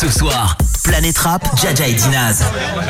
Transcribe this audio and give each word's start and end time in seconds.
Ce 0.00 0.08
soir, 0.08 0.56
Planète 0.88 1.18
Rap, 1.18 1.46
Jaja 1.60 1.86
et 1.86 1.92
Dinaz. 1.92 2.42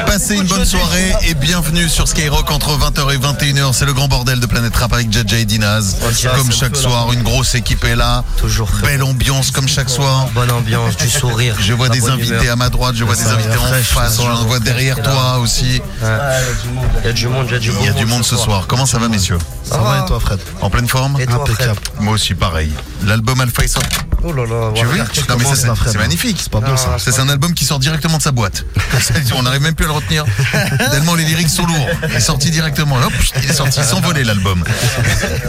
Passez 0.07 0.37
une 0.37 0.47
bonne 0.47 0.65
soirée 0.65 1.13
et 1.27 1.35
bienvenue 1.35 1.89
sur 1.89 2.07
Skyrock 2.07 2.49
entre 2.53 2.79
20h 2.79 3.13
et 3.13 3.19
21h. 3.19 3.73
C'est 3.73 3.87
le 3.87 3.93
grand 3.93 4.07
bordel 4.07 4.39
de 4.39 4.47
Planète 4.47 4.77
Rap 4.77 4.93
avec 4.93 5.13
Jaja 5.13 5.37
et 5.39 5.45
Dinaz. 5.45 5.97
Comme 6.37 6.53
chaque 6.53 6.77
soir, 6.77 7.13
une 7.13 7.25
grosse 7.25 7.57
équipe 7.57 7.83
est 7.85 7.97
là. 7.97 8.23
Toujours. 8.37 8.71
Belle 8.83 9.03
ambiance 9.03 9.51
comme 9.51 9.67
chaque 9.67 9.91
soir. 9.91 10.29
Bonne 10.33 10.53
ambiance, 10.53 10.97
du 10.97 11.11
sourire. 11.11 11.57
Je 11.61 11.73
vois 11.73 11.89
des 11.89 12.09
invités 12.09 12.49
à 12.49 12.55
ma 12.55 12.71
droite, 12.71 12.95
je 12.95 13.03
vois 13.03 13.17
des 13.17 13.27
invités 13.27 13.57
en 13.59 13.83
face, 13.83 14.17
ce 14.17 14.23
je 14.23 14.47
vois 14.47 14.61
derrière 14.61 15.03
toi 15.03 15.39
aussi. 15.39 15.83
Il 16.01 17.05
y 17.05 17.09
a 17.09 17.13
du 17.13 17.27
monde, 17.27 17.47
il 17.49 17.53
y 17.53 17.57
a 17.57 17.59
du 17.59 17.73
Il 17.81 17.87
y 17.87 17.89
a 17.89 17.93
du 17.93 18.07
monde 18.07 18.25
ce 18.25 18.37
soir. 18.37 18.67
Comment 18.69 18.87
ça 18.87 18.99
va, 18.99 19.09
messieurs 19.09 19.39
Ça 19.65 19.79
va 19.79 20.05
et 20.05 20.07
toi, 20.07 20.21
Fred 20.21 20.39
En 20.61 20.71
pleine 20.71 20.87
forme 20.89 21.21
Et 21.21 21.27
toi, 21.27 21.45
Fred 21.45 21.73
Moi 21.99 22.13
aussi, 22.15 22.35
pareil. 22.35 22.71
L'album 23.05 23.41
Alpha 23.41 23.65
est 23.65 23.69
sorti. 23.69 23.97
Oh 24.25 24.33
là 24.33 24.45
là, 24.47 24.73
Tu. 24.75 24.85
Non, 25.29 25.37
mais 25.39 25.45
ça, 25.45 25.75
c'est- 25.87 25.99
magnifique. 25.99 26.39
C'est 26.41 26.51
pas 26.51 26.61
bon 26.61 26.77
ça. 26.77 26.99
Ça, 26.99 27.13
c'est 27.13 27.21
un 27.21 27.29
album 27.29 27.55
qui 27.55 27.65
sort 27.65 27.79
directement 27.89 28.19
de 28.19 28.23
sa 28.23 28.33
boîte. 28.33 28.65
On 29.35 29.43
n'arrive 29.43 29.63
même 29.63 29.75
plus 29.75 29.87
à 29.87 29.89
le 29.89 29.95
retenir. 29.95 30.25
Tellement 30.91 31.15
les 31.15 31.25
lyrics 31.25 31.49
sont 31.49 31.65
lourds. 31.67 31.89
Il 32.09 32.17
est 32.17 32.21
sorti 32.21 32.51
directement. 32.51 32.97
Hop, 32.97 33.13
il 33.43 33.51
est 33.51 33.55
sorti 33.55 33.81
sans 33.83 34.01
voler 34.01 34.25
l'album. 34.25 34.63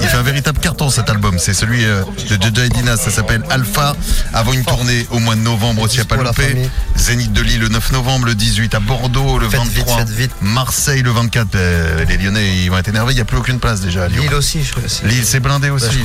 Il 0.02 0.08
fait 0.08 0.18
un 0.18 0.22
véritable 0.24 0.60
carton 0.60 0.90
cet 0.90 1.10
album. 1.10 1.38
C'est 1.38 1.54
celui 1.54 1.84
euh, 1.84 2.04
de 2.30 2.42
Jaja 2.42 2.66
et 2.66 2.70
Dina. 2.70 2.96
Ça 2.96 3.12
s'appelle 3.12 3.44
Alpha. 3.50 3.96
Avant 4.34 4.54
une 4.54 4.64
tournée 4.64 5.06
au 5.12 5.20
mois 5.20 5.36
de 5.36 5.42
novembre 5.42 5.82
aussi 5.82 6.00
à 6.00 6.06
Palopé. 6.06 6.70
Zénith 6.96 7.34
de 7.34 7.42
Lille 7.42 7.60
le 7.60 7.68
9 7.70 7.92
novembre, 7.92 8.26
le 8.28 8.36
18 8.36 8.74
à 8.76 8.80
Bordeaux, 8.80 9.38
le 9.40 9.50
Faites 9.50 9.62
vite, 9.64 9.78
23. 9.86 9.98
faites 9.98 10.10
vite. 10.10 10.32
Marseille 10.42 11.02
le 11.02 11.12
24. 11.12 11.48
Euh, 11.56 12.06
les 12.06 12.18
Lyonnais, 12.18 12.58
ils 12.64 12.70
vont 12.70 12.78
être 12.78 12.88
énervés. 12.88 13.12
Il 13.14 13.16
n'y 13.16 13.22
a 13.22 13.26
plus 13.26 13.38
aucune 13.38 13.60
place 13.60 13.82
déjà 13.82 14.04
à 14.04 14.08
Lyon. 14.08 14.24
Lille 14.24 14.34
aussi, 14.34 14.64
je 14.64 14.72
crois. 14.72 14.84
Lille, 15.04 15.26
c'est 15.26 15.40
blindé 15.42 15.70
Ouais, 15.70 15.76
aussi. 15.76 16.00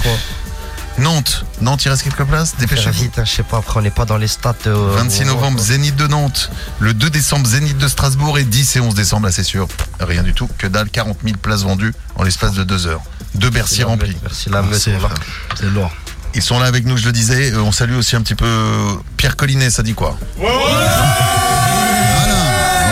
Nantes. 0.98 1.44
Nantes, 1.60 1.84
il 1.84 1.88
reste 1.88 2.02
quelques 2.04 2.24
places. 2.24 2.54
Dépêchez-vous. 2.58 2.92
vite, 3.02 3.18
hein, 3.18 3.24
je 3.24 3.30
sais 3.32 3.42
pas, 3.42 3.58
après 3.58 3.80
on 3.80 3.82
n'est 3.82 3.90
pas 3.90 4.04
dans 4.04 4.16
les 4.16 4.28
stats. 4.28 4.54
euh, 4.68 4.94
26 4.96 5.22
au- 5.22 5.26
novembre, 5.26 5.58
Zénith 5.60 5.96
de 5.96 6.06
Nantes. 6.06 6.50
Le 6.78 6.94
2 6.94 7.10
décembre, 7.10 7.46
Zénith 7.48 7.78
de 7.78 7.88
Strasbourg. 7.88 8.38
Et 8.38 8.44
10 8.44 8.76
et 8.76 8.80
11 8.80 8.94
décembre, 8.94 9.26
là, 9.26 9.32
c'est 9.32 9.42
sûr. 9.44 9.66
Rien 10.00 10.22
du 10.22 10.34
tout. 10.34 10.48
Que 10.58 10.66
dalle, 10.68 10.88
40 10.90 11.18
000 11.24 11.36
places 11.36 11.62
vendues 11.62 11.94
en 12.16 12.22
l'espace 12.22 12.52
de 12.52 12.62
deux 12.62 12.86
heures. 12.86 13.02
Deux 13.34 13.50
Bercy 13.50 13.82
remplis. 13.82 14.16
Merci 14.22 14.48
la 14.50 14.62
frère. 14.62 15.14
C'est 15.58 15.66
lourd. 15.70 15.90
Ils 16.36 16.42
sont 16.42 16.58
là 16.58 16.66
avec 16.66 16.84
nous, 16.84 16.96
je 16.96 17.06
le 17.06 17.12
disais. 17.12 17.52
Euh, 17.52 17.58
On 17.62 17.72
salue 17.72 17.94
aussi 17.96 18.14
un 18.16 18.20
petit 18.22 18.34
peu 18.34 18.86
Pierre 19.16 19.36
Collinet, 19.36 19.70
ça 19.70 19.82
dit 19.82 19.94
quoi? 19.94 20.16
Voilà, 20.36 20.56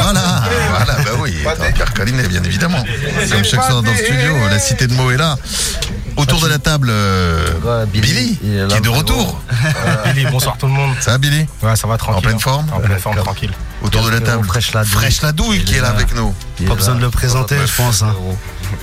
voilà, 0.00 0.42
voilà, 0.70 0.94
bah 1.05 1.11
oui, 1.20 1.34
attends, 1.47 1.72
Pierre 1.75 1.92
Collinet, 1.94 2.28
bien 2.28 2.42
évidemment. 2.42 2.84
Comme 3.31 3.44
chaque 3.44 3.62
soir 3.64 3.83
dans 3.83 3.91
le 3.91 3.97
studio, 3.97 4.34
la 4.50 4.59
cité 4.59 4.87
de 4.87 4.94
Meaux 4.94 5.11
est 5.11 5.16
là. 5.16 5.37
Autour 6.17 6.41
de 6.41 6.49
la 6.49 6.59
table, 6.59 6.89
euh, 6.91 7.53
Ouais, 7.63 7.87
Billy, 7.87 8.03
Billy, 8.13 8.39
il 8.43 8.55
est 8.55 8.61
là, 8.63 8.67
qui 8.69 8.75
est 8.75 8.81
de 8.81 8.85
frérot. 8.87 8.99
retour. 8.99 9.43
Billy, 10.15 10.27
bonsoir 10.31 10.57
tout 10.59 10.67
le 10.67 10.73
monde. 10.73 10.95
Ça 11.01 11.13
va, 11.13 11.19
Billy 11.19 11.47
Ouais, 11.63 11.77
ça 11.77 11.87
va 11.89 11.97
tranquille. 11.97 12.19
En 12.19 12.23
pleine 12.23 12.41
forme 12.41 12.67
En 12.73 12.81
pleine 12.81 12.99
forme, 12.99 13.17
tranquille. 13.17 13.53
Autour 13.83 14.03
de 14.05 14.11
la 14.11 14.17
Frérot, 14.21 14.33
table. 14.37 14.47
Fraîche 14.47 14.73
la 14.75 14.83
douille. 14.85 14.93
Fraîche 14.93 15.23
la 15.23 15.33
douille 15.33 15.65
qui 15.65 15.75
est 15.77 15.81
là 15.81 15.89
avec 15.89 16.15
nous. 16.15 16.35
Il 16.59 16.65
est 16.65 16.69
Pas 16.69 16.75
là. 16.75 16.79
besoin 16.79 16.95
de 16.97 17.01
le 17.01 17.11
présenter, 17.11 17.57
je 17.67 17.73
pense. 17.75 18.03
hein. 18.03 18.15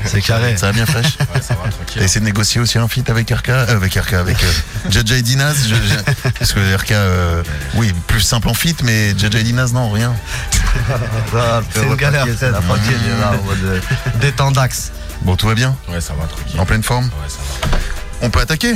C'est 0.05 0.21
carré. 0.21 0.55
Ça 0.57 0.67
va 0.67 0.73
bien 0.73 0.85
fraîche 0.85 1.17
Ouais, 1.19 1.41
ça 1.41 1.55
va 1.55 1.61
T'as 1.65 1.69
tranquille. 1.71 2.01
essayé 2.03 2.19
de 2.19 2.25
négocier 2.25 2.61
aussi 2.61 2.77
un 2.77 2.87
feat 2.87 3.09
avec 3.09 3.29
RK 3.31 3.49
euh, 3.49 3.65
Avec 3.75 3.95
RK, 3.95 4.13
avec 4.13 4.43
euh, 4.43 4.47
Jaja 4.89 5.15
et 5.17 5.21
Dinaz 5.23 5.55
je- 5.67 5.73
je- 5.75 6.29
Parce 6.37 6.53
que 6.53 6.75
RK, 6.75 6.91
euh, 6.91 7.41
oui, 7.73 7.91
plus 8.07 8.21
simple 8.21 8.49
en 8.49 8.53
feat, 8.53 8.83
mais 8.83 9.17
Jaja 9.17 9.39
et 9.39 9.43
Dinaz, 9.43 9.73
non, 9.73 9.89
rien. 9.89 10.13
Ah, 11.35 11.61
C'est 11.73 11.83
une 11.85 11.95
galère. 11.95 12.25
t'inquiète, 12.25 12.41
La 12.51 12.61
partie, 12.61 12.89
elle 12.89 13.11
est 13.11 13.19
là 13.19 13.31
en 13.39 13.43
mode 13.43 13.57
euh, 13.63 13.79
détendax. 14.21 14.91
Bon, 15.21 15.35
tout 15.35 15.47
va 15.47 15.53
bien 15.55 15.75
Ouais, 15.89 16.01
ça 16.01 16.13
va 16.13 16.25
tranquille. 16.25 16.59
En 16.59 16.65
pleine 16.65 16.83
forme 16.83 17.05
Ouais, 17.05 17.29
ça 17.29 17.37
va. 17.61 17.77
On 18.21 18.29
peut 18.29 18.39
attaquer 18.39 18.73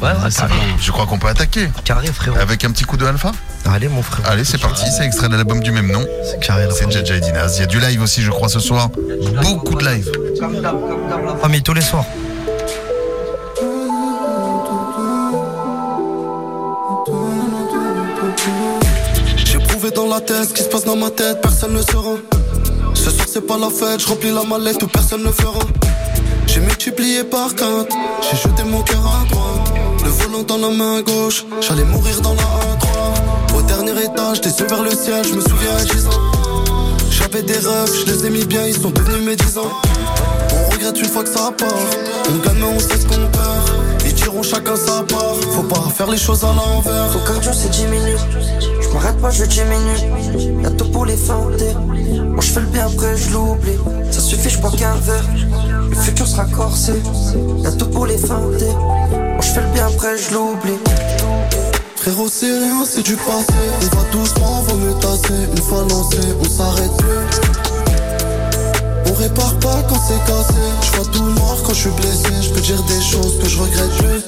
Ouais, 0.00 0.10
ouais, 0.10 0.30
carré. 0.34 0.54
Je 0.80 0.92
crois 0.92 1.06
qu'on 1.06 1.18
peut 1.18 1.28
attaquer. 1.28 1.68
Carré, 1.84 2.06
frérot. 2.12 2.36
Avec 2.38 2.64
un 2.64 2.70
petit 2.70 2.84
coup 2.84 2.96
de 2.96 3.04
alpha 3.04 3.32
Allez, 3.64 3.88
mon 3.88 4.02
frère. 4.02 4.30
Allez, 4.30 4.44
c'est 4.44 4.58
parti, 4.58 4.84
c'est 4.96 5.04
extrait 5.04 5.28
de 5.28 5.36
l'album 5.36 5.60
du 5.60 5.72
même 5.72 5.90
nom. 5.90 6.04
C'est 6.24 6.38
carré 6.40 6.66
la 6.66 6.72
C'est. 6.72 6.90
Jaja 6.90 7.18
Dinaz. 7.18 7.56
Il 7.56 7.60
y 7.60 7.62
a 7.64 7.66
du 7.66 7.80
live 7.80 8.00
aussi, 8.00 8.22
je 8.22 8.30
crois, 8.30 8.48
ce 8.48 8.60
soir. 8.60 8.90
Beaucoup 9.42 9.74
de 9.74 9.84
live. 9.84 10.10
Famille, 11.42 11.62
tous 11.62 11.74
les 11.74 11.82
soirs. 11.82 12.04
J'ai 19.44 19.58
prouvé 19.58 19.90
dans 19.90 20.06
la 20.06 20.20
tête 20.20 20.48
ce 20.48 20.54
qui 20.54 20.62
se 20.62 20.68
passe 20.68 20.84
dans 20.84 20.96
ma 20.96 21.10
tête, 21.10 21.40
personne 21.42 21.72
ne 21.74 21.82
saura. 21.82 22.16
Ce 22.94 23.10
soir 23.10 23.26
c'est 23.28 23.46
pas 23.46 23.58
la 23.58 23.70
fête, 23.70 24.00
je 24.00 24.06
remplis 24.08 24.30
la 24.30 24.44
mallette 24.44 24.82
où 24.82 24.86
personne 24.86 25.22
ne 25.22 25.30
fera. 25.30 25.60
J'ai 26.46 26.60
multiplié 26.60 27.24
par 27.24 27.54
quatre, 27.54 27.94
j'ai 28.22 28.36
jeté 28.36 28.64
mon 28.64 28.82
cœur 28.82 29.04
à 29.06 29.24
droite. 29.32 29.74
Le 30.04 30.10
volant 30.10 30.42
dans 30.42 30.58
la 30.58 30.70
main 30.70 31.02
gauche, 31.02 31.44
j'allais 31.60 31.84
mourir 31.84 32.20
dans 32.20 32.34
la 32.34 32.42
A3. 32.42 33.58
Au 33.58 33.62
dernier 33.62 34.04
étage, 34.04 34.40
t'es 34.40 34.50
vers 34.64 34.82
le 34.82 34.90
ciel, 34.90 35.24
je 35.24 35.34
me 35.34 35.40
souviens 35.40 35.76
à 35.76 35.84
10 35.84 36.06
ans. 36.06 36.38
J'avais 37.10 37.42
des 37.42 37.58
rêves, 37.58 37.92
je 37.94 38.12
les 38.12 38.26
ai 38.26 38.30
mis 38.30 38.44
bien, 38.44 38.66
ils 38.66 38.80
sont 38.80 38.90
devenus 38.90 39.22
mes 39.22 39.36
10 39.36 39.58
ans. 39.58 39.72
On 40.52 40.72
regrette 40.72 40.98
une 41.00 41.08
fois 41.08 41.24
que 41.24 41.30
ça 41.30 41.52
part. 41.56 41.68
On 42.28 42.46
gagne, 42.46 42.58
mais 42.58 42.64
on 42.64 42.78
sait 42.78 42.96
ce 42.96 43.06
qu'on 43.06 43.16
perd. 43.16 43.87
Chacun 44.42 44.76
sa 44.76 45.02
part. 45.02 45.34
Faut 45.52 45.62
pas 45.62 45.88
faire 45.94 46.10
les 46.10 46.16
choses 46.16 46.44
à 46.44 46.52
l'envers. 46.52 47.10
Ton 47.12 47.18
cardio 47.20 47.50
c'est 47.52 47.70
10 47.70 47.86
minutes. 47.86 48.26
Je 48.80 48.88
m'arrête 48.90 49.16
pas, 49.20 49.30
je 49.30 49.44
diminue. 49.44 50.62
Y'a 50.62 50.70
tout 50.70 50.90
pour 50.90 51.06
les 51.06 51.16
feinter. 51.16 51.74
Moi 51.74 52.40
je 52.40 52.52
fais 52.52 52.60
le 52.60 52.66
bien 52.66 52.86
après, 52.86 53.16
je 53.16 53.32
l'oublie. 53.32 53.78
Ça 54.10 54.20
suffit, 54.20 54.50
je 54.50 54.58
bois 54.58 54.70
qu'un 54.70 54.94
verre. 54.96 55.24
Le 55.90 55.96
futur 55.96 56.26
sera 56.26 56.44
corsé. 56.44 56.92
Y'a 57.62 57.72
tout 57.72 57.88
pour 57.88 58.06
les 58.06 58.18
feinter. 58.18 58.72
Moi 59.10 59.40
je 59.40 59.48
fais 59.48 59.60
le 59.60 59.72
bien 59.72 59.86
après, 59.86 60.16
je 60.16 60.34
l'oublie. 60.34 60.78
Frérot, 61.96 62.28
c'est 62.28 62.46
rien, 62.46 62.84
c'est 62.86 63.02
du 63.02 63.16
passé. 63.16 63.54
On 63.82 63.96
va 63.96 64.02
doucement, 64.12 64.62
vaut 64.62 64.76
mieux 64.76 64.94
tasser. 65.00 65.34
Une 65.56 65.62
fois 65.62 65.84
lancé, 65.90 66.18
on 66.40 66.44
s'arrête 66.44 66.96
plus. 66.98 67.47
On 69.10 69.14
répare 69.14 69.54
pas 69.60 69.82
quand 69.88 70.00
c'est 70.06 70.22
cassé. 70.26 70.54
Je 70.82 70.90
vois 70.96 71.06
tout 71.06 71.22
noir 71.22 71.56
quand 71.64 71.72
je 71.72 71.80
suis 71.80 71.90
blessé. 71.90 72.30
Je 72.42 72.50
peux 72.50 72.60
dire 72.60 72.82
des 72.84 73.00
choses 73.00 73.38
que 73.38 73.48
je 73.48 73.58
regrette 73.58 73.96
plus. 73.98 74.22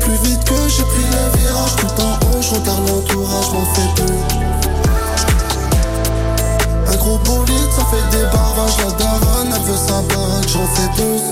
Plus 0.00 0.28
vite 0.28 0.44
que 0.44 0.68
j'ai 0.68 0.82
pris 0.82 1.06
le 1.10 1.38
virage, 1.38 1.76
tout 1.76 2.02
en 2.02 2.12
haut, 2.26 2.42
je 2.42 2.54
regarde 2.54 2.88
l'entourage, 2.88 3.50
m'en 3.52 3.64
fais 3.74 3.88
plus. 3.96 4.18
Un 6.92 6.96
gros 6.96 7.18
bolide, 7.18 7.70
ça 7.76 7.84
fait 7.86 8.16
des 8.16 8.24
barrages. 8.24 8.78
La 8.78 8.90
daronne, 8.92 9.54
elle 9.54 9.62
veut 9.62 9.76
sa 9.76 10.02
baraque, 10.02 10.48
j'en 10.48 10.66
fais 10.66 10.90
plus. 10.96 11.22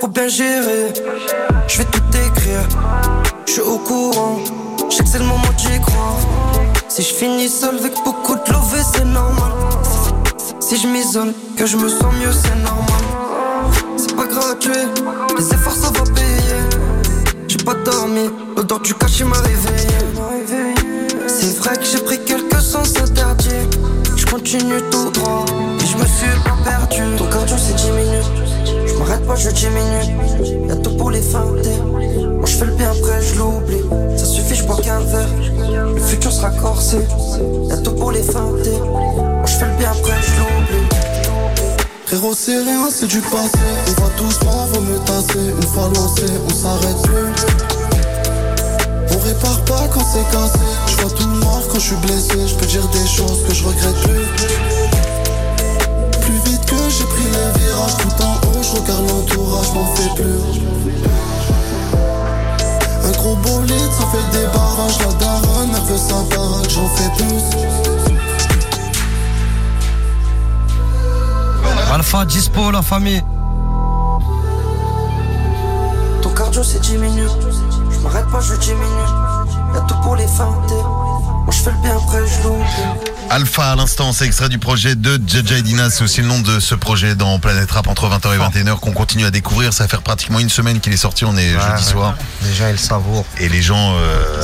Faut 0.00 0.08
bien 0.08 0.28
gérer. 0.28 0.92
Je 1.68 1.78
vais 1.78 1.84
tout 1.84 2.02
écrire. 2.12 2.66
Je 3.46 3.52
suis 3.52 3.60
au 3.60 3.78
courant. 3.78 4.38
Je 4.90 4.96
sais 4.96 5.02
que 5.04 5.08
c'est 5.08 5.18
le 5.18 5.24
moment 5.24 5.52
d'y 5.58 5.80
croire. 5.80 6.55
Si 6.96 7.02
je 7.02 7.12
finis 7.12 7.50
seul 7.50 7.76
avec 7.78 7.92
beaucoup 8.06 8.36
de 8.36 8.52
love, 8.52 8.74
c'est 8.94 9.04
normal. 9.04 9.52
Si 10.60 10.78
je 10.78 10.86
m'isole, 10.86 11.34
que 11.54 11.66
je 11.66 11.76
me 11.76 11.90
sens 11.90 12.10
mieux, 12.18 12.32
c'est 12.32 12.54
normal. 12.54 13.02
C'est 13.98 14.16
pas 14.16 14.24
gratuit, 14.24 14.72
les 15.36 15.46
efforts 15.52 15.74
ça 15.74 15.88
va 15.88 16.10
payer. 16.14 16.56
J'ai 17.48 17.58
pas 17.58 17.74
dormi, 17.74 18.30
l'odeur 18.56 18.80
du 18.80 18.94
cachet 18.94 19.24
m'a 19.24 19.36
réveillé. 19.36 19.98
C'est 21.26 21.58
vrai 21.58 21.76
que 21.76 21.84
j'ai 21.84 21.98
pris 21.98 22.18
quelques 22.24 22.62
sens 22.62 22.94
interdits. 22.96 23.68
Je 24.16 24.24
continue 24.24 24.80
tout 24.90 25.10
droit 25.10 25.44
et 25.78 25.86
je 25.86 25.98
me 25.98 26.06
suis 26.06 26.40
pas 26.46 26.56
perdu. 26.64 27.02
Ton 27.18 27.26
cardio 27.26 27.56
c'est 27.58 27.74
10 27.74 27.90
minutes. 27.90 28.86
Je 28.86 28.94
m'arrête 28.94 29.26
pas, 29.26 29.36
je 29.36 29.50
diminue. 29.50 30.66
Y'a 30.66 30.76
tout 30.76 30.96
pour 30.96 31.10
les 31.10 31.20
feinter. 31.20 31.78
Moi 32.36 32.46
je 32.46 32.56
fais 32.56 32.64
le 32.66 32.72
bien 32.72 32.90
après, 32.90 33.22
je 33.22 33.38
l'oublie. 33.38 33.82
Ça 34.16 34.24
suffit, 34.24 34.54
je 34.54 34.64
bois 34.64 34.76
qu'un 34.76 35.00
verre. 35.00 35.28
Le 35.94 36.00
futur 36.00 36.32
sera 36.32 36.50
corsé. 36.50 36.98
Y'a 37.68 37.78
tout 37.78 37.92
pour 37.92 38.12
les 38.12 38.22
feinter. 38.22 38.78
Moi 38.78 39.44
je 39.46 39.52
fais 39.52 39.66
le 39.66 39.76
bien 39.78 39.90
après, 39.90 40.14
je 40.22 40.38
l'oublie. 40.38 40.86
Frérot, 42.06 42.34
c'est 42.34 42.58
rien, 42.62 42.88
c'est 42.90 43.08
du 43.08 43.20
passé. 43.20 43.58
On 43.88 44.00
va 44.00 44.08
doucement, 44.16 44.66
vaut 44.72 44.80
mieux 44.80 44.98
tasser. 45.00 45.46
Une 45.60 45.68
fois 45.68 45.90
lancé, 45.94 46.22
on 46.46 46.54
s'arrête 46.54 47.02
plus. 47.02 47.32
On 49.12 49.18
répare 49.26 49.64
pas 49.64 49.88
quand 49.92 50.04
c'est 50.12 50.30
cassé. 50.30 50.58
Je 50.86 50.96
vois 51.02 51.10
tout 51.10 51.26
noir 51.26 51.62
quand 51.68 51.78
je 51.80 51.86
suis 51.86 51.96
blessé. 51.96 52.46
Je 52.46 52.54
peux 52.54 52.66
dire 52.66 52.86
des 52.88 53.06
choses 53.06 53.42
que 53.48 53.54
je 53.54 53.64
regrette 53.64 54.00
plus. 54.02 54.26
Plus 56.20 56.50
vite 56.50 56.64
que 56.66 56.76
j'ai 56.90 57.04
pris 57.04 57.24
les 57.24 57.60
virages, 57.60 57.96
tout 57.98 58.22
en 58.22 58.34
haut, 58.34 58.62
je 58.62 58.80
regarde 58.80 59.08
l'entourage, 59.08 59.72
m'en 59.74 59.86
fais 59.94 60.10
plus. 60.14 60.60
Un 63.06 63.12
gros 63.12 63.36
bolide, 63.36 63.92
ça 63.92 64.06
fait 64.06 64.38
des 64.38 64.46
barrages. 64.46 64.98
La 64.98 65.12
daronne, 65.14 65.70
elle 65.74 65.82
veut 65.82 65.96
sa 65.96 66.22
baraque, 66.34 66.70
j'en 66.70 66.88
fais 66.88 67.10
plus. 67.16 67.42
Alpha, 71.92 72.24
dispo, 72.24 72.70
la 72.72 72.82
famille. 72.82 73.22
Ton 76.20 76.30
cardio 76.30 76.62
c'est 76.64 76.80
10 76.80 76.98
minutes. 76.98 77.30
Je 77.90 77.98
m'arrête 78.00 78.26
pas, 78.26 78.40
je 78.40 78.54
diminue. 78.56 78.84
Y'a 79.74 79.80
tout 79.82 79.94
pour 80.02 80.16
les 80.16 80.26
feinter. 80.26 80.74
Je 81.64 81.70
le 81.70 81.76
bien 81.82 81.98
je. 82.26 83.34
Alpha 83.34 83.72
à 83.72 83.76
l'instant, 83.76 84.12
c'est 84.12 84.24
extrait 84.26 84.48
du 84.48 84.58
projet 84.58 84.94
de 84.94 85.20
Jaja 85.26 85.56
Edina, 85.58 85.90
c'est 85.90 86.04
aussi 86.04 86.20
le 86.20 86.28
nom 86.28 86.40
de 86.40 86.60
ce 86.60 86.74
projet 86.76 87.14
dans 87.16 87.38
Planète 87.40 87.70
Rap 87.72 87.88
entre 87.88 88.08
20h 88.08 88.34
et 88.34 88.38
21h 88.62 88.78
qu'on 88.78 88.92
continue 88.92 89.24
à 89.24 89.30
découvrir. 89.30 89.72
Ça 89.72 89.84
va 89.84 89.88
faire 89.88 90.02
pratiquement 90.02 90.38
une 90.38 90.48
semaine 90.48 90.78
qu'il 90.80 90.92
est 90.92 90.96
sorti, 90.98 91.24
on 91.24 91.36
est 91.36 91.50
jeudi 91.52 91.82
soir. 91.82 92.14
Gens, 92.56 92.68
ils 92.68 92.78
savourent. 92.78 93.24
Et 93.38 93.48
les 93.48 93.62
gens 93.62 93.94
euh, 93.96 94.42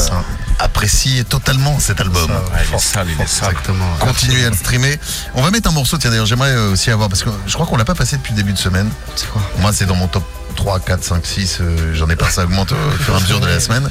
apprécient 0.58 1.22
totalement 1.24 1.78
cet 1.78 2.00
album. 2.00 2.30
il 2.68 2.74
est 2.74 2.78
sale, 2.78 3.06
il 3.16 3.22
est 3.22 3.26
sale. 3.26 3.50
Exactement. 3.50 3.86
Continuez 4.00 4.44
à 4.46 4.50
le 4.50 4.56
streamer. 4.56 4.98
On 5.34 5.42
va 5.42 5.50
mettre 5.50 5.68
un 5.68 5.72
morceau, 5.72 5.98
tiens 5.98 6.10
d'ailleurs, 6.10 6.26
j'aimerais 6.26 6.50
euh, 6.50 6.72
aussi 6.72 6.90
avoir, 6.90 7.08
parce 7.08 7.22
que 7.22 7.30
je 7.46 7.52
crois 7.54 7.66
qu'on 7.66 7.76
l'a 7.76 7.84
pas 7.84 7.94
passé 7.94 8.16
depuis 8.16 8.32
le 8.32 8.38
début 8.38 8.52
de 8.52 8.58
semaine. 8.58 8.90
C'est 9.14 9.28
quoi? 9.30 9.42
Moi, 9.58 9.72
c'est 9.72 9.86
dans 9.86 9.96
mon 9.96 10.08
top 10.08 10.24
3, 10.56 10.80
4, 10.80 11.04
5, 11.04 11.24
6. 11.26 11.58
euh, 11.60 11.94
J'en 11.94 12.08
ai 12.10 12.16
pas, 12.16 12.30
ça 12.30 12.42
augmente 12.44 12.72
au 12.72 13.02
fur 13.02 13.14
et 13.14 13.16
à 13.16 13.20
mesure 13.20 13.40
de 13.40 13.46
la 13.46 13.60
semaine. 13.60 13.88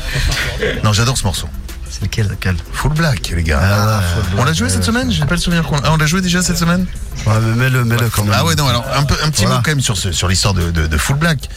Non, 0.84 0.92
j'adore 0.92 1.18
ce 1.18 1.24
morceau. 1.24 1.48
C'est 1.92 2.02
lequel 2.04 2.28
Lequel 2.30 2.56
Full 2.72 2.94
Black, 2.94 3.34
les 3.36 3.44
gars. 3.44 3.60
Ah 3.62 4.00
ouais. 4.00 4.40
on 4.40 4.44
l'a 4.46 4.54
joué 4.54 4.70
cette 4.70 4.84
semaine 4.86 5.12
J'ai 5.12 5.26
pas 5.26 5.36
le 5.36 5.42
souvenir 5.42 5.64
qu'on 5.64 5.78
ah, 5.84 5.92
on 5.92 5.98
l'a 5.98 6.06
joué 6.06 6.22
déjà 6.22 6.42
cette 6.42 6.58
semaine 6.58 6.86
Ouais, 7.28 7.34
mais 7.42 7.56
mets-le, 7.66 7.84
mets-le 7.84 8.10
quand 8.10 8.24
même. 8.24 8.34
Ah 8.36 8.46
ouais, 8.46 8.56
non, 8.56 8.68
alors 8.68 8.86
un, 8.96 9.04
peu, 9.04 9.16
un 9.24 9.30
petit 9.30 9.42
Voilà. 9.44 9.58
mot 9.58 9.62
quand 9.66 9.72
même 9.72 9.82
sur, 9.82 9.98
ce, 9.98 10.12
sur 10.14 10.28
l'histoire 10.30 10.54
de, 10.54 10.72
de, 10.72 10.88
de 10.88 10.98
Full 10.98 11.18
Black. 11.18 11.50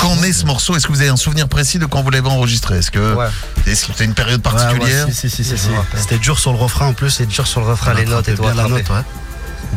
Quand 0.00 0.16
naît 0.16 0.32
ce 0.34 0.44
morceau 0.44 0.76
Est-ce 0.76 0.86
que 0.86 0.92
vous 0.92 1.00
avez 1.00 1.08
un 1.10 1.16
souvenir 1.16 1.48
précis 1.48 1.78
de 1.78 1.86
quand 1.86 2.02
vous 2.02 2.10
l'avez 2.10 2.28
enregistré? 2.28 2.78
Est-ce 2.78 2.90
que 2.90 3.14
Ouais. 3.14 3.28
c'était 3.74 4.04
une 4.04 4.12
période 4.14 4.44
Ouais, 4.44 4.52
ouais, 4.52 4.58
particulière? 4.58 5.06
si, 5.12 5.30
si, 5.30 5.44
si. 5.44 5.54
C'était 5.96 6.18
dur 6.18 6.38
sur 6.38 6.52
le 6.52 6.58
refrain 6.58 6.86
en 6.88 6.92
plus. 6.92 7.10
C'est 7.10 7.26
dur 7.26 7.46
sur 7.46 7.60
le 7.60 7.66
refrain, 7.68 7.94
les 7.94 8.04
notes 8.04 8.28
et 8.28 8.34
tout. 8.34 8.42
la 8.42 8.54
note, 8.68 8.72
ouais. 8.90 9.02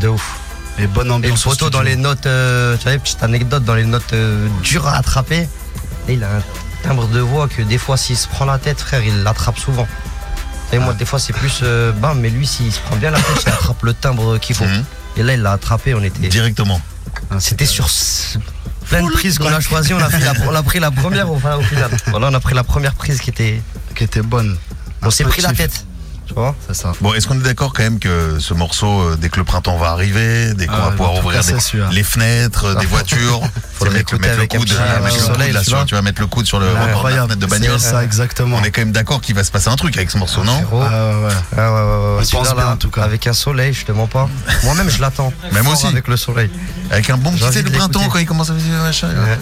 De 0.02 0.08
ouf. 0.10 0.38
Et 0.80 0.88
bonne 0.88 1.06
Et 1.06 1.10
le 1.10 1.14
ambiance. 1.16 1.46
au 1.46 1.50
photo 1.52 1.70
dans 1.70 1.82
les 1.82 1.96
notes, 1.96 2.26
euh, 2.26 2.76
tu 2.78 2.90
vois, 2.90 2.98
petite 2.98 3.22
anecdote, 3.24 3.64
dans 3.64 3.76
les 3.76 3.84
notes 3.86 4.14
euh, 4.14 4.48
dures 4.64 4.88
à 4.88 4.96
attraper. 4.98 5.48
Et 6.08 6.14
il 6.14 6.24
a 6.24 6.28
un 6.28 6.42
timbre 6.82 7.08
de 7.08 7.20
voix 7.20 7.48
que 7.48 7.62
des 7.62 7.78
fois, 7.78 7.98
s'il 7.98 8.18
se 8.18 8.28
prend 8.28 8.46
la 8.46 8.58
tête, 8.60 8.80
frère, 8.80 9.04
il 9.04 9.24
l'attrape 9.24 9.58
souvent. 9.58 9.88
Et 10.74 10.80
moi, 10.80 10.94
des 10.94 11.06
fois, 11.06 11.20
c'est 11.20 11.34
plus 11.34 11.60
euh, 11.64 11.92
bam, 11.92 12.20
mais 12.20 12.30
lui, 12.30 12.48
s'il 12.48 12.72
se 12.72 12.80
prend 12.80 12.96
bien 12.96 13.12
la 13.12 13.18
tête, 13.20 13.44
il 13.46 13.50
attrape 13.50 13.84
le 13.84 13.94
timbre 13.94 14.38
qu'il 14.38 14.56
faut. 14.56 14.66
Mhm. 14.66 14.84
Et 15.18 15.24
là, 15.24 15.34
il 15.34 15.42
l'a 15.42 15.52
attrapé, 15.52 15.94
on 15.94 16.02
était. 16.02 16.28
Directement. 16.30 16.80
Ah, 17.30 17.40
C'était 17.40 17.66
sur 17.66 17.90
plein 18.88 19.04
de 19.04 19.12
prises 19.12 19.38
qu'on 19.38 19.52
a 19.52 19.60
choisi, 19.60 19.94
on 19.94 20.00
a, 20.00 20.10
pris 20.10 20.22
la, 20.22 20.34
on 20.48 20.56
a 20.56 20.64
pris 20.64 20.80
la 20.80 20.92
première 20.92 21.30
au, 21.30 21.36
au 21.36 21.62
final. 21.62 21.92
Voilà, 22.08 22.30
on 22.30 22.34
a 22.34 22.40
pris 22.40 22.56
la 22.56 22.64
première 22.64 22.96
prise 22.96 23.20
qui 23.20 23.30
était. 23.30 23.62
qui 23.96 24.04
était 24.04 24.22
bonne. 24.22 24.58
On 25.04 25.12
s'est 25.12 25.24
pris 25.26 25.42
la 25.42 25.54
tête. 25.54 25.86
Tu 26.34 26.40
vois 26.40 26.56
C'est 26.66 26.74
ça. 26.76 26.94
Bon, 27.02 27.14
est-ce 27.14 27.28
qu'on 27.28 27.36
est 27.38 27.44
d'accord 27.44 27.74
quand 27.74 27.84
même 27.84 28.00
que 28.00 28.38
ce 28.40 28.54
morceau, 28.54 29.02
euh, 29.02 29.18
dès 29.20 29.28
que 29.28 29.36
le 29.38 29.44
printemps 29.44 29.78
va 29.78 29.90
arriver, 29.90 30.54
dès 30.54 30.66
qu'on 30.66 30.74
Ah, 30.76 30.86
va 30.86 30.92
pouvoir 30.92 31.16
ouvrir 31.16 31.40
casser, 31.40 31.54
des- 31.54 31.60
celui-là. 31.60 31.90
les 31.92 32.04
fenêtres, 32.04 32.66
euh, 32.66 32.76
des 32.76 32.86
voitures, 32.88 33.42
Faut 33.74 33.84
le 33.86 33.92
mettre, 33.92 34.14
le 34.14 34.20
coude, 34.48 34.72
euh, 34.72 35.86
tu 35.86 35.94
vas 35.96 36.02
mettre 36.02 36.22
le 36.22 36.28
coude 36.28 36.46
sur 36.46 36.60
le 36.60 36.68
fenêtre 36.68 37.36
de 37.36 37.46
bagnole. 37.46 37.80
ça, 37.80 38.04
exactement. 38.04 38.58
On 38.62 38.64
est 38.64 38.72
quand 38.72 38.82
même 38.82 38.94
d'accord 38.94 39.20
qu'il 39.20 39.36
va 39.36 39.44
se 39.44 39.52
passer 39.52 39.68
un 39.68 39.76
truc 39.76 39.98
avec 39.98 40.10
ce 40.10 40.18
morceau, 40.18 40.44
non? 40.46 40.54
Ah, 40.72 40.76
ouais. 40.76 41.34
Ah 41.58 41.74
ouais, 41.74 41.80
ouais, 41.82 42.16
ouais, 42.20 42.26
pense 42.32 42.56
bien, 42.56 42.68
en 42.72 42.78
tout 42.78 42.90
cas. 42.90 43.02
Avec 43.04 43.28
un 43.28 43.34
soleil, 43.34 43.74
je 43.74 43.84
te 43.86 43.92
mens 43.92 44.08
pas. 44.08 44.30
Moi-même, 44.64 44.90
je 44.90 45.02
l'attends. 45.02 45.34
Fort 45.52 45.74
aussi. 45.74 45.88
Avec 45.88 46.08
le 46.08 46.16
soleil. 46.18 46.50
Avec 46.92 47.10
un 47.10 47.18
bon 47.18 47.32
petit, 47.32 47.62
le 47.62 47.70
printemps 47.72 48.08
quand 48.10 48.20
il 48.20 48.26
commence 48.26 48.50
à 48.50 48.54
faire. 48.54 49.38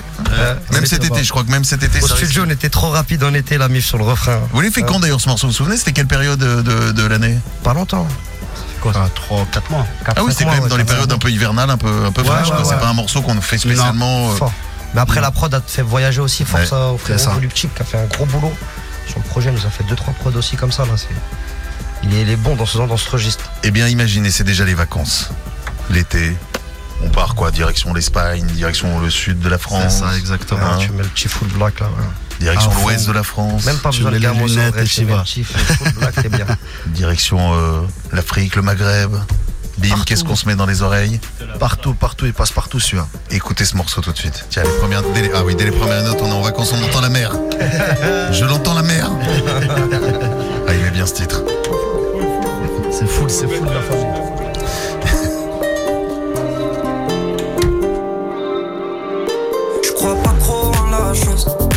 Même 0.71 0.85
cet 0.85 1.03
été, 1.03 1.23
je 1.23 1.29
crois 1.29 1.43
que 1.43 1.51
même 1.51 1.63
cet 1.63 1.83
été, 1.83 2.01
Au 2.01 2.07
studio, 2.07 2.43
on 2.47 2.49
était 2.49 2.69
trop 2.69 2.89
rapide 2.89 3.23
en 3.23 3.33
été, 3.33 3.57
la 3.57 3.67
mif 3.69 3.85
sur 3.85 3.97
le 3.97 4.03
refrain. 4.03 4.39
Vous 4.51 4.61
l'avez 4.61 4.73
fait 4.73 4.81
quand 4.81 4.99
d'ailleurs 4.99 5.21
ce 5.21 5.27
morceau 5.29 5.47
Vous 5.47 5.51
vous 5.53 5.57
souvenez 5.57 5.77
C'était 5.77 5.91
quelle 5.91 6.07
période 6.07 6.39
de, 6.39 6.61
de, 6.87 6.91
de 6.91 7.03
l'année 7.07 7.37
Pas 7.63 7.73
longtemps. 7.73 8.07
Ah, 8.95 9.07
3 9.13 9.45
4 9.51 9.71
mois. 9.71 9.85
Ah 10.05 10.23
oui, 10.23 10.31
c'était 10.31 10.45
quand 10.45 10.51
même 10.51 10.67
dans 10.67 10.77
les 10.77 10.85
périodes 10.85 11.11
un 11.11 11.17
peu 11.17 11.29
hivernales, 11.29 11.69
un 11.69 11.77
peu, 11.77 12.05
un 12.05 12.11
peu 12.13 12.21
Ouais, 12.21 12.27
fraîches. 12.27 12.49
ouais, 12.49 12.55
quoi. 12.55 12.65
C'est 12.65 12.79
pas 12.79 12.87
un 12.87 12.93
morceau 12.93 13.21
qu'on 13.21 13.39
fait 13.41 13.57
spécialement. 13.57 14.31
euh. 14.31 14.45
Mais 14.93 15.01
après, 15.01 15.19
la 15.21 15.31
prod 15.31 15.53
a 15.53 15.61
fait 15.61 15.81
voyager 15.81 16.21
aussi. 16.21 16.45
Force 16.45 16.71
Ouais, 16.71 16.77
à- 16.77 16.87
au 16.87 16.99
c'est 17.05 17.13
ça. 17.13 17.17
frérot 17.25 17.35
Voluptic 17.35 17.75
qui 17.75 17.81
a 17.81 17.85
fait 17.85 17.97
un 17.97 18.05
gros 18.05 18.25
boulot. 18.25 18.53
Sur 19.07 19.19
le 19.19 19.25
projet, 19.25 19.49
il 19.49 19.55
nous 19.59 19.65
a 19.65 19.69
fait 19.69 19.83
2-3 19.83 20.13
prods 20.13 20.31
aussi 20.37 20.55
comme 20.55 20.71
ça. 20.71 20.83
Là. 20.85 20.91
C'est- 20.95 21.07
Il, 22.03 22.13
est, 22.15 22.21
il 22.21 22.29
est 22.29 22.35
bon 22.37 22.55
dans 22.55 22.65
ce, 22.65 22.77
dans 22.77 22.95
ce 22.95 23.09
registre. 23.09 23.51
Eh 23.63 23.71
bien, 23.71 23.87
imaginez, 23.89 24.31
c'est 24.31 24.45
déjà 24.45 24.63
les 24.63 24.73
vacances. 24.75 25.29
L'été. 25.89 26.37
On 27.03 27.09
part 27.09 27.35
quoi 27.35 27.51
Direction 27.51 27.93
l'Espagne, 27.93 28.45
direction 28.45 28.99
le 28.99 29.09
sud 29.09 29.39
de 29.39 29.49
la 29.49 29.57
C'est 29.57 29.63
France, 29.63 29.99
ça, 29.99 30.17
exactement. 30.17 30.59
Hein. 30.63 30.77
Tu 30.79 30.91
mets 30.91 31.03
le 31.03 31.09
petit 31.09 31.27
full 31.27 31.47
black 31.49 31.79
là. 31.79 31.87
ouais. 31.87 32.03
direction 32.39 32.71
fond. 32.71 32.81
l'ouest 32.87 33.07
de 33.07 33.11
la 33.13 33.23
France, 33.23 33.65
Même 33.65 33.77
pas 33.77 33.89
Tu 33.89 33.99
besoin 33.99 34.11
de 34.11 34.17
tu 34.85 35.05
vas. 35.05 35.23
bien. 36.29 36.45
direction 36.87 37.53
euh, 37.53 37.81
l'Afrique, 38.11 38.55
le 38.55 38.61
Maghreb. 38.61 39.11
Bim, 39.77 39.95
qu'est-ce 40.05 40.25
qu'on 40.25 40.35
se 40.35 40.45
met 40.45 40.55
dans 40.57 40.65
les 40.65 40.81
oreilles 40.81 41.21
Partout, 41.57 41.93
partout, 41.93 42.25
il 42.25 42.33
passe 42.33 42.51
partout 42.51 42.81
celui-là. 42.81 43.07
Écoutez 43.31 43.63
ce 43.63 43.77
morceau 43.77 44.01
tout 44.01 44.11
de 44.11 44.17
suite. 44.17 44.45
Tiens, 44.49 44.63
les 44.63 44.77
premières, 44.77 45.03
dès 45.13 45.21
les- 45.21 45.31
ah 45.33 45.41
oui, 45.45 45.55
dès 45.55 45.63
les 45.63 45.71
premières 45.71 46.03
notes, 46.03 46.19
on 46.21 46.27
est 46.27 46.31
en 46.33 46.41
vacances, 46.41 46.73
on 46.73 46.83
entend 46.83 46.99
la 46.99 47.07
mer. 47.07 47.31
Je 48.33 48.43
l'entends 48.43 48.73
la 48.73 48.83
mer. 48.83 49.09
Ah, 50.67 50.73
il 50.75 50.81
met 50.83 50.91
bien 50.91 51.05
ce 51.07 51.13
titre. 51.15 51.41
C'est 52.91 53.07
full, 53.09 53.29
c'est 53.29 53.47
full 53.47 53.67
la 53.67 53.81
famille. 53.81 54.28
Trop 61.19 61.68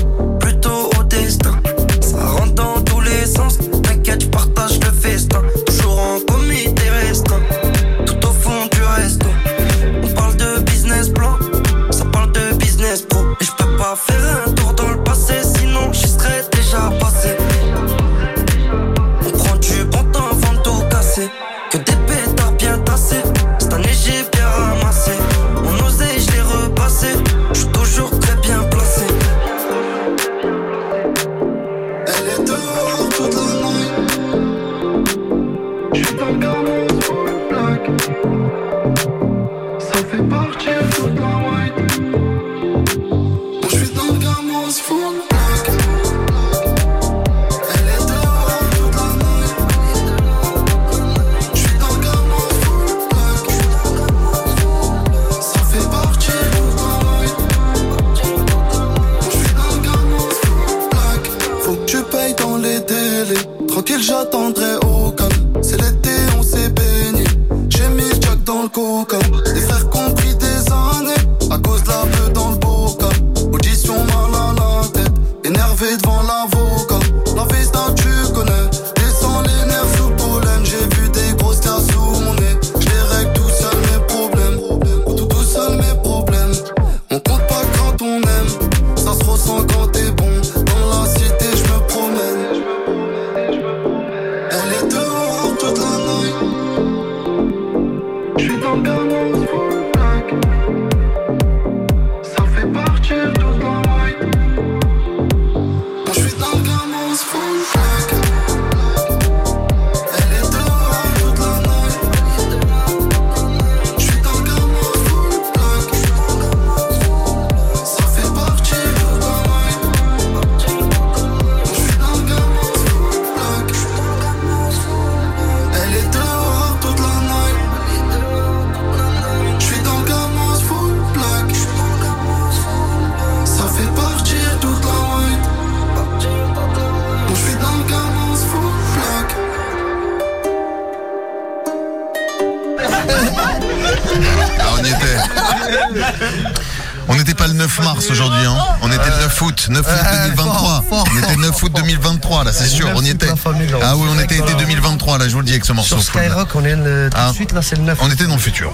2023, 154.75 155.19
là, 155.19 155.29
je 155.29 155.33
vous 155.33 155.41
le 155.41 155.45
dis 155.47 155.53
avec 155.53 155.65
ce 155.65 155.73
morceau. 155.73 155.99
Sur 155.99 156.03
Skyrock, 156.05 156.49
on 156.55 156.65
est 156.65 156.77
le, 156.77 157.09
tout 157.11 157.17
Ah. 157.21 157.31
de 157.31 157.35
suite, 157.35 157.53
là, 157.53 157.63
c'est 157.63 157.77
le 157.77 157.83
9. 157.83 157.99
On 158.03 158.11
était 158.11 158.27
dans 158.27 158.35
le 158.35 158.41
futur. 158.41 158.73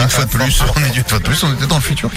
Une 0.00 0.08
fois 0.08 0.24
de 0.24 0.30
plus, 0.30 0.62
on 0.76 0.80
est 0.84 0.96
une 0.96 1.04
fois 1.04 1.18
de 1.18 1.24
plus, 1.24 1.42
on 1.44 1.52
était 1.54 1.66
dans 1.66 1.76
le 1.76 1.82
futur. 1.82 2.10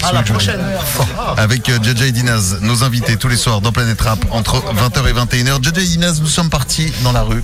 Avec 1.36 1.68
euh, 1.68 1.78
et 2.06 2.12
Dinaz, 2.12 2.58
nos 2.62 2.82
invités 2.84 3.16
tous 3.16 3.28
les 3.28 3.36
soirs 3.36 3.60
dans 3.60 3.72
Planète 3.72 4.00
Rap 4.00 4.18
entre 4.30 4.56
20h 4.74 5.08
et 5.08 5.12
21h. 5.12 5.62
Jaja 5.62 5.80
et 5.80 5.84
Dinaz, 5.84 6.20
nous 6.20 6.26
sommes 6.28 6.50
partis 6.50 6.92
dans 7.02 7.12
la 7.12 7.22
rue. 7.22 7.42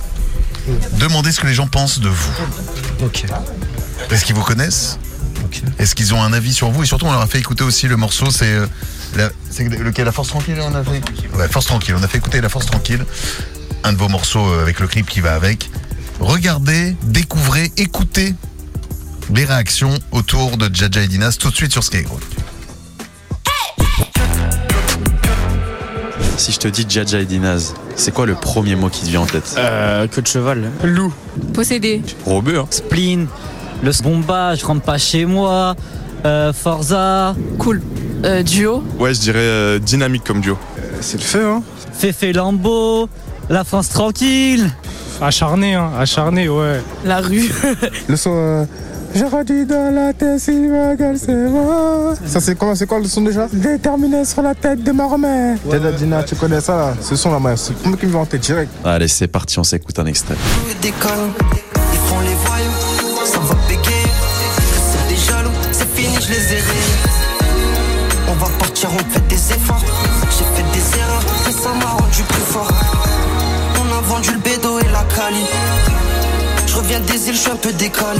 Demander 0.93 1.31
ce 1.31 1.39
que 1.39 1.47
les 1.47 1.53
gens 1.53 1.67
pensent 1.67 1.99
de 1.99 2.09
vous. 2.09 2.31
Ok. 3.03 3.25
Est-ce 4.11 4.25
qu'ils 4.25 4.35
vous 4.35 4.43
connaissent. 4.43 4.97
Est-ce 5.79 5.95
qu'ils 5.95 6.13
ont 6.13 6.21
un 6.21 6.33
avis 6.33 6.53
sur 6.53 6.71
vous 6.71 6.83
Et 6.83 6.85
surtout, 6.85 7.05
on 7.05 7.11
leur 7.11 7.21
a 7.21 7.27
fait 7.27 7.39
écouter 7.39 7.63
aussi 7.63 7.87
le 7.87 7.95
morceau, 7.95 8.31
c'est 8.31 8.45
euh, 8.51 8.65
la- 9.15 9.29
c'est 9.49 9.63
lequel? 9.63 10.05
La 10.05 10.11
Force 10.11 10.27
Tranquille 10.29 10.57
on 10.61 10.75
a 10.75 10.83
fait? 10.83 11.01
Ouais, 11.37 11.47
Force 11.47 11.67
Tranquille. 11.67 11.95
On 11.97 12.03
a 12.03 12.07
fait 12.07 12.17
écouter 12.17 12.41
La 12.41 12.49
Force 12.49 12.65
Tranquille, 12.65 13.05
un 13.83 13.93
de 13.93 13.97
vos 13.97 14.09
morceaux 14.09 14.45
euh, 14.45 14.61
avec 14.61 14.79
le 14.79 14.87
clip 14.87 15.07
qui 15.07 15.19
va 15.19 15.33
avec. 15.33 15.69
Regardez, 16.19 16.95
découvrez, 17.03 17.71
écoutez 17.77 18.33
les 19.33 19.45
réactions 19.45 19.93
autour 20.11 20.57
de 20.57 20.73
Jaja 20.73 21.01
et 21.01 21.07
Dinas 21.07 21.37
tout 21.39 21.49
de 21.49 21.55
suite 21.55 21.71
sur 21.71 21.83
Skyrock. 21.83 22.21
Si 26.37 26.51
je 26.51 26.59
te 26.59 26.67
dis 26.67 26.85
Jaja 26.87 27.19
et 27.19 27.25
Dinaz, 27.25 27.73
c'est 27.95 28.13
quoi 28.13 28.25
le 28.25 28.35
premier 28.35 28.75
mot 28.75 28.89
qui 28.89 29.01
te 29.01 29.07
vient 29.07 29.21
en 29.21 29.25
tête? 29.25 29.55
Euh, 29.57 30.07
queue 30.07 30.21
de 30.21 30.27
cheval. 30.27 30.71
Loup. 30.83 31.13
Possédé. 31.53 32.01
Robeux, 32.25 32.59
hein 32.59 32.67
Spleen, 32.69 33.27
le 33.83 33.91
bomba, 34.03 34.55
je 34.55 34.65
rentre 34.65 34.83
pas 34.83 34.97
chez 34.97 35.25
moi, 35.25 35.75
euh, 36.25 36.53
Forza, 36.53 37.35
Cool. 37.57 37.81
Euh, 38.23 38.43
duo. 38.43 38.83
Ouais, 38.99 39.13
je 39.13 39.19
dirais 39.19 39.39
euh, 39.39 39.79
dynamique 39.79 40.23
comme 40.23 40.41
duo. 40.41 40.57
C'est 41.01 41.17
le 41.17 41.23
feu, 41.23 41.45
hein. 41.45 41.63
Fefe 41.93 42.33
Lambeau, 42.33 43.09
la 43.49 43.63
France 43.63 43.89
tranquille. 43.89 44.69
Acharné, 45.21 45.73
hein. 45.73 45.91
Acharné, 45.97 46.47
ouais. 46.49 46.81
La 47.05 47.21
rue. 47.21 47.49
Le 48.07 48.15
son. 48.15 48.31
Euh... 48.33 48.65
J'ai 49.15 49.25
redit 49.25 49.65
dans 49.65 49.95
la 49.95 50.13
tête, 50.13 50.39
si 50.39 50.51
ma 50.51 50.93
gueule, 50.95 51.17
c'est 51.17 51.33
moi. 51.33 52.13
Ça, 52.25 52.39
c'est 52.39 52.55
quoi, 52.55 52.75
c'est 52.75 52.85
quoi 52.85 52.99
le 52.99 53.05
son 53.05 53.21
déjà? 53.21 53.47
Déterminé 53.51 54.25
sur 54.25 54.41
la 54.41 54.53
tête 54.53 54.83
de 54.83 54.91
ma 54.91 55.07
remère. 55.07 55.57
Dada 55.71 55.91
Dina, 55.91 56.23
tu 56.23 56.35
connais 56.35 56.61
ça 56.61 56.75
là? 56.75 56.93
Ce 57.01 57.15
son 57.15 57.31
là, 57.31 57.39
moi, 57.39 57.55
c'est 57.55 57.71
le 57.71 57.79
premier 57.79 57.97
qui 57.97 58.05
me 58.05 58.11
vient 58.11 58.19
en 58.19 58.25
tête 58.25 58.41
direct. 58.41 58.69
Allez, 58.83 59.07
c'est 59.07 59.27
parti, 59.27 59.57
on 59.57 59.63
s'écoute 59.63 59.97
un 59.97 60.05
extrait. 60.05 60.35
Décolle, 60.81 61.31
îles, 77.27 77.35
je 77.35 77.39
suis 77.39 77.51
un 77.51 77.55
peu 77.55 77.73
décalé. 77.73 78.19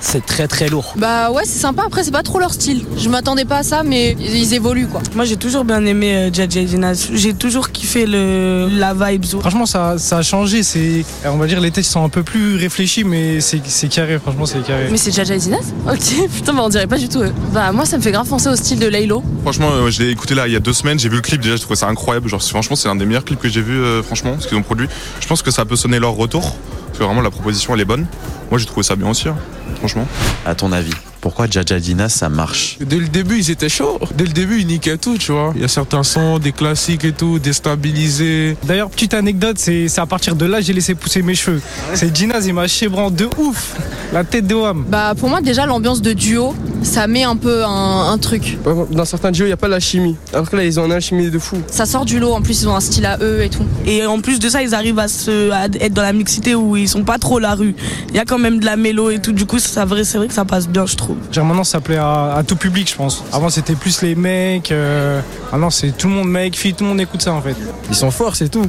C'est 0.00 0.24
très 0.24 0.46
très 0.46 0.68
lourd. 0.68 0.92
Bah 0.96 1.30
ouais, 1.30 1.44
c'est 1.46 1.58
sympa. 1.58 1.82
Après, 1.86 2.04
c'est 2.04 2.10
pas 2.10 2.22
trop 2.22 2.38
leur 2.38 2.52
style. 2.52 2.84
Je 2.96 3.08
m'attendais 3.08 3.46
pas 3.46 3.58
à 3.58 3.62
ça, 3.62 3.82
mais 3.82 4.14
ils 4.20 4.52
évoluent 4.52 4.86
quoi. 4.86 5.00
Moi 5.14 5.24
j'ai 5.24 5.36
toujours 5.36 5.64
bien 5.64 5.84
aimé 5.86 6.30
euh, 6.30 6.44
et 6.44 6.46
Dinaz. 6.46 7.08
J'ai 7.14 7.32
toujours 7.32 7.70
kiffé 7.70 8.04
le, 8.04 8.68
la 8.70 8.92
vibe. 8.92 9.24
Franchement, 9.24 9.64
ça, 9.64 9.94
ça 9.96 10.18
a 10.18 10.22
changé. 10.22 10.62
C'est, 10.62 11.04
on 11.24 11.36
va 11.36 11.46
dire, 11.46 11.58
les 11.60 11.70
textes 11.70 11.90
sont 11.92 12.04
un 12.04 12.10
peu 12.10 12.22
plus 12.22 12.56
réfléchis, 12.56 13.02
mais 13.02 13.40
c'est, 13.40 13.62
c'est 13.66 13.88
carré. 13.88 14.18
Franchement, 14.18 14.44
c'est 14.44 14.62
carré. 14.62 14.88
Mais 14.90 14.98
c'est 14.98 15.10
Jaja 15.10 15.36
et 15.36 15.38
Dinaz 15.38 15.72
Ok, 15.90 16.28
putain, 16.34 16.52
bah 16.52 16.62
on 16.64 16.68
dirait 16.68 16.86
pas 16.86 16.98
du 16.98 17.08
tout 17.08 17.20
eux. 17.20 17.32
Bah 17.52 17.72
moi, 17.72 17.86
ça 17.86 17.96
me 17.96 18.02
fait 18.02 18.12
grave 18.12 18.28
penser 18.28 18.48
au 18.48 18.56
style 18.56 18.78
de 18.78 18.86
Laylo. 18.86 19.22
Franchement, 19.42 19.70
euh, 19.72 19.90
je 19.90 20.02
l'ai 20.02 20.10
écouté 20.10 20.34
là 20.34 20.46
il 20.46 20.52
y 20.52 20.56
a 20.56 20.60
deux 20.60 20.74
semaines, 20.74 20.98
j'ai 20.98 21.08
vu 21.08 21.16
le 21.16 21.22
clip 21.22 21.40
déjà, 21.40 21.56
je 21.56 21.62
trouvais 21.62 21.76
ça 21.76 21.88
incroyable. 21.88 22.28
Genre, 22.28 22.42
franchement, 22.42 22.76
c'est 22.76 22.88
l'un 22.88 22.96
des 22.96 23.06
meilleurs 23.06 23.24
clips 23.24 23.40
que 23.40 23.48
j'ai 23.48 23.62
vu, 23.62 23.80
euh, 23.80 24.02
franchement, 24.02 24.36
ce 24.38 24.48
qu'ils 24.48 24.58
ont 24.58 24.62
produit. 24.62 24.86
Je 25.20 25.26
pense 25.26 25.40
que 25.40 25.50
ça 25.50 25.64
peut 25.64 25.76
sonner 25.76 25.98
leur 25.98 26.12
retour, 26.12 26.56
parce 26.94 27.00
que 27.00 27.04
vraiment 27.06 27.22
la 27.22 27.30
proposition 27.32 27.74
elle 27.74 27.80
est 27.80 27.84
bonne. 27.84 28.06
Moi 28.54 28.60
j'ai 28.60 28.66
trouvé 28.66 28.84
ça 28.84 28.94
bien 28.94 29.10
aussi, 29.10 29.28
hein, 29.28 29.36
franchement. 29.78 30.06
À 30.46 30.54
ton 30.54 30.70
avis, 30.70 30.92
pourquoi 31.20 31.48
Dinaz 31.48 32.12
ça 32.12 32.28
marche 32.28 32.76
Dès 32.80 32.98
le 32.98 33.08
début, 33.08 33.38
ils 33.38 33.50
étaient 33.50 33.70
chauds. 33.70 33.98
Dès 34.14 34.24
le 34.26 34.32
début, 34.32 34.60
ils 34.60 34.66
niquaient 34.66 34.98
tout, 34.98 35.16
tu 35.16 35.32
vois. 35.32 35.52
Il 35.56 35.62
y 35.62 35.64
a 35.64 35.68
certains 35.68 36.02
sons, 36.02 36.38
des 36.38 36.52
classiques 36.52 37.04
et 37.04 37.12
tout, 37.12 37.38
déstabilisés. 37.38 38.58
D'ailleurs, 38.62 38.90
petite 38.90 39.14
anecdote, 39.14 39.56
c'est, 39.58 39.88
c'est 39.88 40.02
à 40.02 40.06
partir 40.06 40.36
de 40.36 40.44
là 40.44 40.60
j'ai 40.60 40.74
laissé 40.74 40.94
pousser 40.94 41.22
mes 41.22 41.34
cheveux. 41.34 41.62
C'est 41.94 42.14
Ginaz, 42.14 42.46
il 42.46 42.52
m'a 42.52 42.68
chébran 42.68 43.10
de 43.10 43.26
ouf. 43.38 43.74
La 44.12 44.22
tête 44.22 44.46
de 44.46 44.54
Wham. 44.54 44.84
Bah 44.86 45.14
pour 45.18 45.30
moi, 45.30 45.40
déjà, 45.40 45.64
l'ambiance 45.66 46.00
de 46.02 46.12
duo, 46.12 46.54
ça 46.82 47.06
met 47.08 47.24
un 47.24 47.36
peu 47.36 47.64
un, 47.64 48.12
un 48.12 48.18
truc. 48.18 48.58
Dans 48.92 49.06
certains 49.06 49.32
duos, 49.32 49.46
il 49.46 49.48
n'y 49.48 49.54
a 49.54 49.56
pas 49.56 49.66
la 49.66 49.80
chimie. 49.80 50.16
Alors 50.32 50.48
que 50.48 50.54
là, 50.56 50.64
ils 50.64 50.78
ont 50.78 50.84
une 50.84 50.92
alchimie 50.92 51.30
de 51.30 51.38
fou. 51.38 51.56
Ça 51.68 51.86
sort 51.86 52.04
du 52.04 52.20
lot. 52.20 52.32
En 52.32 52.42
plus, 52.42 52.62
ils 52.62 52.68
ont 52.68 52.76
un 52.76 52.80
style 52.80 53.06
à 53.06 53.18
eux 53.22 53.42
et 53.42 53.48
tout. 53.48 53.64
Et 53.86 54.04
en 54.04 54.20
plus 54.20 54.38
de 54.38 54.48
ça, 54.50 54.62
ils 54.62 54.74
arrivent 54.74 54.98
à, 54.98 55.08
se, 55.08 55.50
à 55.50 55.64
être 55.64 55.94
dans 55.94 56.02
la 56.02 56.12
mixité 56.12 56.54
où 56.54 56.76
ils 56.76 56.88
sont 56.88 57.02
pas 57.02 57.18
trop 57.18 57.38
la 57.38 57.54
rue. 57.54 57.74
Il 58.10 58.14
y 58.14 58.20
a 58.20 58.24
quand 58.24 58.38
même 58.44 58.60
de 58.60 58.64
la 58.66 58.76
mélo 58.76 59.10
et 59.10 59.18
tout. 59.20 59.32
Du 59.32 59.46
coup, 59.46 59.58
ça, 59.58 59.84
vrai- 59.84 60.04
c'est 60.04 60.18
vrai 60.18 60.28
que 60.28 60.34
ça 60.34 60.44
passe 60.44 60.68
bien, 60.68 60.86
je 60.86 60.94
trouve. 60.94 61.16
Genre 61.32 61.44
maintenant, 61.44 61.64
ça 61.64 61.80
plaît 61.80 61.96
à, 61.96 62.34
à 62.36 62.42
tout 62.44 62.56
public, 62.56 62.88
je 62.90 62.94
pense. 62.94 63.24
Avant, 63.32 63.48
c'était 63.48 63.74
plus 63.74 64.02
les 64.02 64.14
mecs. 64.14 64.70
euh, 64.70 65.20
Maintenant, 65.50 65.70
c'est 65.70 65.90
tout 65.96 66.08
le 66.08 66.14
monde, 66.14 66.28
mec, 66.28 66.56
fille, 66.56 66.74
tout 66.74 66.84
le 66.84 66.90
monde 66.90 67.00
écoute 67.00 67.22
ça 67.22 67.32
en 67.32 67.40
fait. 67.42 67.56
Ils 67.90 67.96
sont 67.96 68.10
forts, 68.10 68.36
c'est 68.36 68.48
tout. 68.48 68.66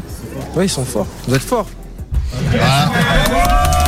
Ouais, 0.56 0.66
ils 0.66 0.70
sont 0.70 0.86
forts. 0.86 1.08
Vous 1.28 1.36
êtes 1.36 1.42
forts. 1.42 1.68
Vous 2.52 3.85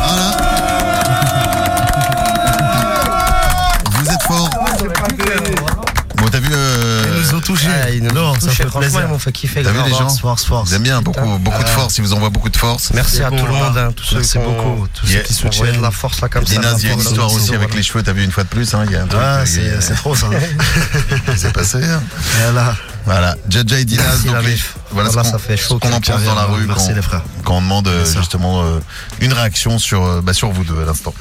Ah, 7.69 7.89
ils 7.89 8.03
nous 8.03 8.11
non, 8.11 8.31
ont 8.31 8.33
ça 8.39 8.49
fait 8.51 8.63
franchement, 8.63 8.79
plaisir. 8.81 9.01
ils 9.05 9.07
m'ont 9.07 9.19
fait 9.19 9.31
kiffer. 9.31 9.63
T'as 9.63 9.71
vu 9.71 9.79
les 9.83 9.89
gens 9.91 10.09
Force, 10.09 10.45
force. 10.45 10.69
Ils 10.71 10.75
aiment 10.75 10.83
bien, 10.83 11.01
beaucoup, 11.01 11.37
beaucoup 11.39 11.63
de 11.63 11.69
force, 11.69 11.97
ils 11.97 12.01
vous 12.01 12.13
envoient 12.13 12.29
beaucoup 12.29 12.49
de 12.49 12.57
force. 12.57 12.91
Merci 12.93 13.21
à 13.23 13.29
C'est 13.29 13.35
tout 13.37 13.45
le 13.45 13.51
monde, 13.51 13.77
hein, 13.77 13.91
tous 13.95 14.03
ceux 14.03 14.15
Merci 14.17 14.31
qui 14.33 14.37
ont- 14.39 14.43
beaucoup, 14.51 14.87
tous 14.93 15.07
ceux 15.07 15.19
qui 15.21 15.33
soutiennent. 15.33 15.77
de 15.77 15.81
la 15.81 15.91
force 15.91 16.21
là 16.21 16.29
comme 16.29 16.45
ça. 16.45 16.53
Dinaz, 16.53 16.81
il 16.83 16.87
y 16.87 16.91
a 16.91 16.93
une 16.93 16.99
histoire 16.99 17.31
aussi 17.31 17.47
c'est 17.47 17.55
avec 17.55 17.73
les 17.73 17.83
cheveux, 17.83 18.03
t'as 18.03 18.13
vu 18.13 18.23
une 18.23 18.31
fois 18.31 18.43
de 18.43 18.49
plus, 18.49 18.73
hein, 18.73 18.83
il 18.85 18.91
y 18.91 18.95
a 18.95 19.03
un 19.03 19.07
truc 19.07 19.21
Ah, 19.23 19.37
euh, 19.39 19.45
c'est 19.45 19.81
c'est 19.81 19.93
trop 19.95 20.15
ça. 20.15 20.27
qui 21.33 21.39
s'est 21.39 21.51
passé. 21.51 21.77
hein. 21.83 22.01
Voilà. 22.43 22.75
Voilà, 23.07 23.35
Jaja 23.49 23.79
et 23.79 23.85
Dinaz, 23.85 24.25
donc 24.25 24.35
les- 24.43 24.55
voilà, 24.91 25.09
Voilà, 25.09 25.11
ce 25.11 25.15
qu'on 25.17 25.23
ça 25.23 25.39
fait 25.39 25.55
chaud 25.55 25.79
qu'on 25.79 25.93
en 25.93 26.01
pense 26.01 26.23
dans 26.23 26.35
la 26.35 26.43
rue 26.43 26.65
Merci 26.67 26.89
quand, 26.89 26.95
les 26.95 27.01
frères. 27.01 27.21
quand 27.45 27.55
on 27.55 27.61
demande 27.61 27.87
euh, 27.87 28.05
justement 28.05 28.63
euh, 28.63 28.79
une 29.21 29.31
réaction 29.31 29.79
sur, 29.79 30.03
euh, 30.05 30.21
bah, 30.21 30.33
sur 30.33 30.51
vous 30.51 30.65
deux 30.65 30.81
à 30.81 30.85
l'instant. 30.85 31.13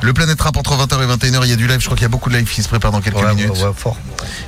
Le 0.00 0.14
Planète 0.14 0.40
Rap 0.40 0.56
entre 0.56 0.74
20h 0.74 1.02
et 1.02 1.06
21h, 1.06 1.40
il 1.44 1.50
y 1.50 1.52
a 1.52 1.56
du 1.56 1.66
live, 1.66 1.80
je 1.80 1.84
crois 1.84 1.96
qu'il 1.98 2.04
y 2.04 2.06
a 2.06 2.08
beaucoup 2.08 2.30
de 2.30 2.36
live 2.36 2.48
qui 2.50 2.62
se 2.62 2.68
prépare 2.68 2.92
dans 2.92 3.02
quelques 3.02 3.16
Ouais, 3.18 3.34
minutes. 3.34 3.50
ouais, 3.50 3.70
fort. 3.76 3.96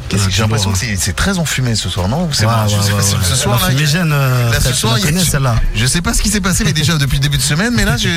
Qu'est-ce 0.08 0.22
que 0.22 0.26
Ouais, 0.28 0.32
J'ai 0.32 0.42
l'impression 0.42 0.72
que 0.72 0.86
lourd, 0.86 0.96
c'est- 0.98 1.12
très 1.12 1.38
enfumé 1.38 1.74
ce 1.74 1.90
soir, 1.90 2.08
non? 2.08 2.30
C'est 2.32 2.46
je 2.46 2.48
ce- 2.48 2.92
ouais. 2.92 3.02
Ce 3.22 3.36
soir, 3.36 3.60
La 3.60 3.74
là, 3.74 4.14
euh, 4.14 4.50
là, 4.52 4.60
ce 4.60 4.72
soir, 4.72 4.94
la 4.94 4.98
il 4.98 5.04
y 5.04 5.08
a- 5.08 5.10
connais, 5.10 5.24
celle-là. 5.24 5.56
Je 5.74 5.84
sais 5.86 6.00
pas 6.00 6.14
ce 6.14 6.22
qui 6.22 6.30
s'est 6.30 6.40
passé, 6.40 6.64
mais 6.64 6.72
déjà 6.72 6.96
depuis 6.96 7.16
le 7.18 7.22
début 7.22 7.36
de 7.36 7.42
semaine, 7.42 7.74
mais 7.76 7.84
là, 7.84 7.96
je, 7.98 8.08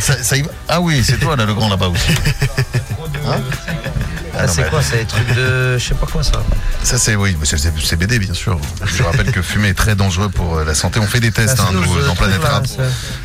ça, 0.00 0.22
ça 0.22 0.36
y 0.38 0.42
va. 0.42 0.48
Ah 0.68 0.80
oui, 0.80 1.02
c'est 1.04 1.18
toi 1.20 1.36
là, 1.36 1.44
le 1.44 1.52
grand 1.54 1.68
là-bas 1.68 1.88
aussi. 1.88 2.02
Hein? 3.24 3.36
Ah, 4.38 4.48
c'est 4.48 4.68
quoi 4.70 4.80
C'est 4.82 4.98
des 4.98 5.04
trucs 5.04 5.34
de. 5.34 5.78
Je 5.78 5.84
sais 5.84 5.94
pas 5.94 6.06
quoi 6.06 6.22
ça. 6.22 6.42
Ça 6.82 6.98
c'est 6.98 7.14
oui, 7.16 7.36
c'est 7.44 7.96
BD 7.96 8.18
bien 8.18 8.34
sûr. 8.34 8.58
Je 8.84 9.02
rappelle 9.02 9.30
que 9.30 9.42
fumer 9.42 9.68
est 9.68 9.74
très 9.74 9.94
dangereux 9.94 10.28
pour 10.28 10.56
euh, 10.56 10.64
la 10.64 10.74
santé. 10.74 11.00
On 11.00 11.06
fait 11.06 11.20
des 11.20 11.30
tests 11.30 11.58
Ah, 11.60 11.66
hein, 11.68 11.72
nous, 11.72 12.02
dans 12.06 12.14
Planète 12.14 12.42
Rap. 12.42 12.66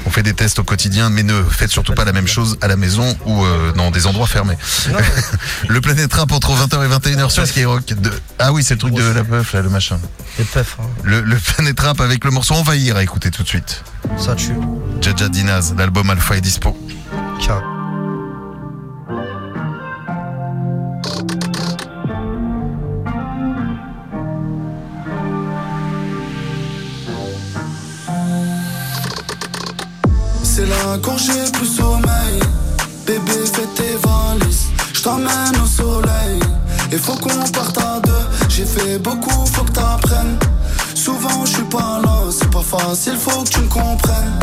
On 0.05 0.09
fait 0.09 0.23
des 0.23 0.33
tests 0.33 0.59
au 0.59 0.63
quotidien, 0.63 1.09
mais 1.09 1.23
ne 1.23 1.43
faites 1.43 1.71
surtout 1.71 1.93
pas 1.93 2.05
la 2.05 2.13
même 2.13 2.27
chose 2.27 2.57
à 2.61 2.67
la 2.67 2.75
maison 2.75 3.15
ou 3.25 3.43
euh, 3.45 3.71
dans 3.73 3.91
des 3.91 4.05
endroits 4.05 4.27
fermés. 4.27 4.57
le 5.67 5.81
Planète 5.81 6.13
Rap 6.13 6.31
entre 6.31 6.51
20h 6.51 6.85
et 6.85 7.15
21h 7.15 7.29
sur 7.29 7.47
Skyrock. 7.47 7.85
De... 7.85 8.11
Ah 8.39 8.51
oui, 8.51 8.63
c'est 8.63 8.73
le 8.75 8.79
truc 8.79 8.93
de 8.93 9.03
la 9.03 9.23
meuf 9.23 9.53
là, 9.53 9.61
le 9.61 9.69
machin. 9.69 9.99
Les 10.37 10.43
puffs, 10.45 10.77
hein. 10.79 10.85
Le, 11.03 11.21
le 11.21 11.37
Planète 11.37 11.79
Rap 11.79 12.01
avec 12.01 12.23
le 12.25 12.31
morceau 12.31 12.53
Envahir 12.55 12.97
à 12.97 13.03
écouter 13.03 13.31
tout 13.31 13.43
de 13.43 13.47
suite. 13.47 13.83
ça 14.17 14.35
tue. 14.35 14.53
Jaja 15.01 15.29
Dinaz, 15.29 15.73
l'album 15.77 16.09
Alpha 16.09 16.35
est 16.37 16.41
dispo. 16.41 16.77
Ciao. 17.41 17.76
Quand 31.03 31.17
j'ai 31.17 31.51
plus 31.51 31.67
sommeil. 31.67 32.39
Bébé, 33.05 33.33
fais 33.53 33.67
tes 33.75 33.97
valises. 33.97 34.67
Je 34.93 35.01
t'emmène 35.01 35.55
au 35.61 35.65
soleil. 35.65 36.39
Et 36.91 36.97
faut 36.97 37.15
qu'on 37.15 37.43
parte 37.51 37.77
à 37.77 37.99
deux. 37.99 38.25
J'ai 38.49 38.65
fait 38.65 38.97
beaucoup, 38.97 39.45
faut 39.53 39.63
que 39.63 39.71
t'apprennes. 39.71 40.37
Souvent, 40.95 41.45
je 41.45 41.51
suis 41.51 41.63
pas 41.63 41.99
là. 42.03 42.19
C'est 42.31 42.49
pas 42.49 42.61
facile, 42.61 43.17
faut 43.17 43.43
que 43.43 43.49
tu 43.49 43.59
me 43.59 43.67
comprennes. 43.67 44.39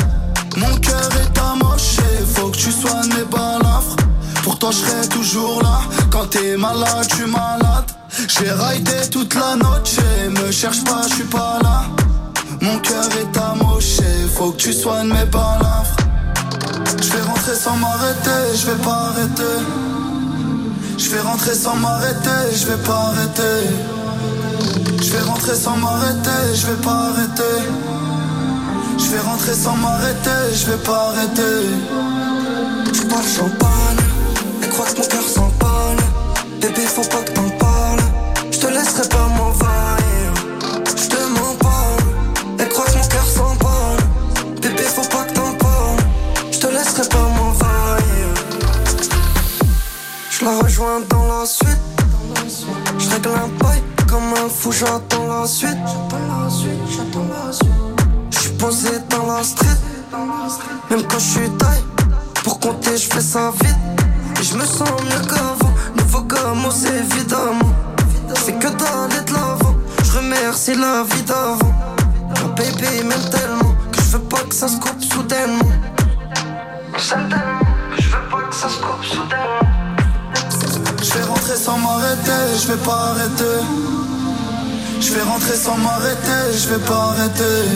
Mon 0.56 0.74
cœur 0.76 1.08
est 1.22 1.38
amoché. 1.38 2.02
Faut 2.34 2.48
que 2.48 2.56
tu 2.56 2.70
soignes 2.70 3.08
mes 3.08 3.24
balafres. 3.24 3.96
Pour 4.42 4.58
toi, 4.58 4.70
je 4.70 4.76
serai 4.76 5.08
toujours 5.08 5.62
là. 5.62 5.80
Quand 6.10 6.26
t'es 6.30 6.56
malade, 6.56 7.12
suis 7.14 7.26
malade. 7.26 7.86
J'ai 8.28 8.50
raidé 8.50 9.08
toute 9.10 9.34
la 9.34 9.56
noche. 9.56 9.96
Me 10.30 10.50
cherche 10.52 10.84
pas, 10.84 11.02
je 11.08 11.14
suis 11.14 11.24
pas 11.24 11.58
là. 11.62 11.84
Mon 12.60 12.78
cœur 12.78 13.08
est 13.20 13.38
amoché, 13.38 14.04
faut 14.34 14.52
que 14.52 14.56
tu 14.56 14.72
soignes 14.72 15.08
mes 15.08 15.26
balafres. 15.26 16.03
Je 17.00 17.12
vais 17.12 17.22
rentrer 17.22 17.54
sans 17.54 17.76
m'arrêter, 17.76 18.56
je 18.56 18.66
vais 18.66 18.82
pas 18.82 19.10
arrêter. 19.10 19.56
Je 20.98 21.10
vais 21.10 21.20
rentrer 21.20 21.54
sans 21.54 21.76
m'arrêter, 21.76 22.56
je 22.56 22.66
vais 22.66 22.82
pas 22.82 23.12
arrêter. 23.12 23.68
Je 25.02 25.10
vais 25.12 25.20
rentrer 25.20 25.54
sans 25.54 25.76
m'arrêter, 25.76 26.54
je 26.54 26.66
vais 26.66 26.82
pas 26.82 27.10
arrêter. 27.10 27.56
Je 28.98 29.10
vais 29.10 29.20
rentrer 29.20 29.54
sans 29.54 29.76
m'arrêter, 29.76 30.54
je 30.54 30.66
vais 30.70 30.78
pas 30.78 31.10
arrêter. 31.10 31.44
Comme 54.80 55.30
un 55.30 55.46
fou, 55.46 55.66
j'attends 56.90 57.26
la 57.28 57.52
suite. 57.52 57.68
Je 58.30 58.38
suis 58.38 58.50
posé 58.50 58.90
dans 59.08 59.26
la 59.26 59.42
street. 59.42 59.66
Même 60.90 61.02
quand 61.06 61.18
je 61.18 61.24
suis 61.24 61.50
taille, 61.50 61.84
pour 62.42 62.58
compter, 62.58 62.96
je 62.96 63.08
fais 63.08 63.20
ça 63.20 63.52
vite. 63.60 63.76
Et 64.40 64.42
je 64.42 64.54
me 64.56 64.64
sens 64.64 64.90
mieux 64.90 65.26
qu'avant. 65.28 65.72
Nouveau 65.96 66.24
c'est 66.70 66.96
évidemment. 66.96 67.72
C'est 68.44 68.58
que 68.58 68.68
d'aller 68.68 69.22
de 69.26 69.32
l'avant. 69.32 69.74
Je 70.02 70.18
remercie 70.18 70.74
la 70.74 71.04
vie 71.04 71.22
d'avant. 71.22 71.74
Mon 72.42 72.48
bébé 72.54 73.04
m'aime 73.04 73.30
tellement 73.30 73.74
que 73.92 74.00
je 74.00 74.16
veux 74.16 74.24
pas 74.24 74.40
que 74.48 74.54
ça 74.54 74.68
se 74.68 74.76
coupe 74.76 75.02
soudainement. 75.02 75.70
J'aime 76.98 77.28
tellement 77.28 77.60
que 77.96 78.02
je 78.02 78.08
veux 78.08 78.28
pas 78.30 78.42
que 78.48 78.54
ça 78.54 78.68
se 78.68 78.78
coupe 78.78 79.04
soudainement. 79.04 79.74
Je 81.00 81.18
vais 81.18 81.24
rentrer 81.24 81.56
sans 81.56 81.78
m'arrêter, 81.78 82.58
je 82.60 82.68
vais 82.68 82.82
pas 82.84 83.10
arrêter. 83.10 83.93
Je 85.06 85.12
vais 85.12 85.22
rentrer 85.22 85.54
sans 85.54 85.76
m'arrêter, 85.76 86.42
je 86.56 86.68
vais 86.70 86.78
pas 86.78 87.10
arrêter. 87.10 87.68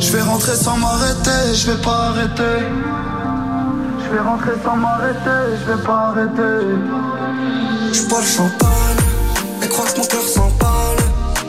Je 0.00 0.12
vais 0.12 0.20
rentrer 0.20 0.54
sans 0.54 0.76
m'arrêter, 0.76 1.54
je 1.54 1.70
vais 1.70 1.80
pas 1.80 2.08
arrêter. 2.10 2.60
Je 4.04 4.12
vais 4.12 4.20
rentrer 4.20 4.52
sans 4.62 4.76
m'arrêter, 4.76 5.56
je 5.60 5.72
vais 5.72 5.82
pas 5.82 6.12
arrêter. 6.12 6.66
Je 7.90 8.02
bois 8.02 8.20
le 8.20 8.26
champagne, 8.26 9.00
elle 9.62 9.68
croit 9.70 9.86
que 9.86 9.98
mon 9.98 10.04
cœur 10.04 10.28
s'emballe. 10.28 11.00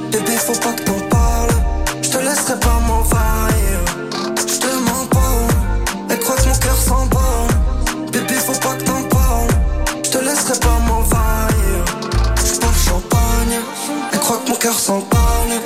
Bébé, 0.10 0.38
faut 0.38 0.54
pas 0.54 0.72
que 0.72 0.84
t'en 0.84 1.00
parles. 1.10 1.56
Je 2.02 2.10
te 2.12 2.18
laisserai 2.18 2.58
pas 2.58 2.80
m'envahir. 2.88 3.78
Je 4.38 4.58
te 4.58 4.74
mens 4.88 5.06
pas, 5.12 6.08
elle 6.10 6.20
croit 6.20 6.38
que 6.38 6.48
mon 6.48 6.56
cœur 6.56 6.78
s'emballe. 6.78 7.15
Cœur 14.66 14.80
s'emballe. 14.80 15.62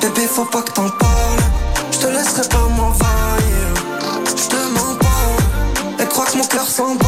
Bébé, 0.00 0.28
faut 0.28 0.44
pas 0.44 0.62
que 0.62 0.70
t'en 0.70 0.88
parles. 0.88 1.44
Je 1.90 1.98
te 1.98 2.06
laisserai 2.06 2.48
pas 2.48 2.68
m'envahir. 2.76 3.66
Je 4.28 4.46
te 4.46 4.54
mens 4.74 4.94
pas, 5.00 5.98
elle 5.98 6.08
croit 6.08 6.26
que 6.26 6.36
mon 6.36 6.44
cœur 6.44 6.64
s'emballe. 6.64 7.03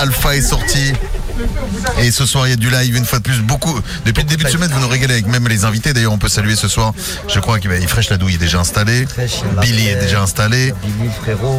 Alpha 0.00 0.34
est 0.34 0.40
sorti. 0.40 0.94
Et 1.98 2.10
ce 2.10 2.26
soir, 2.26 2.46
il 2.46 2.50
y 2.50 2.52
a 2.52 2.56
du 2.56 2.70
live 2.70 2.96
une 2.96 3.04
fois 3.04 3.18
de 3.18 3.24
plus. 3.24 3.40
Beaucoup. 3.40 3.78
Depuis 4.04 4.22
le 4.22 4.28
début 4.28 4.44
de 4.44 4.48
semaine, 4.48 4.70
vous 4.72 4.80
nous 4.80 4.88
régalez 4.88 5.14
avec 5.14 5.26
même 5.26 5.46
les 5.48 5.64
invités. 5.64 5.92
D'ailleurs, 5.92 6.12
on 6.12 6.18
peut 6.18 6.28
saluer 6.28 6.56
ce 6.56 6.68
soir. 6.68 6.92
Je 7.28 7.38
crois 7.40 7.58
qu'Ifresh 7.58 8.10
Ladouille 8.10 8.34
est 8.34 8.38
déjà 8.38 8.60
installé. 8.60 9.06
Billy 9.60 9.88
est 9.88 9.96
déjà 10.00 10.20
installé. 10.22 10.72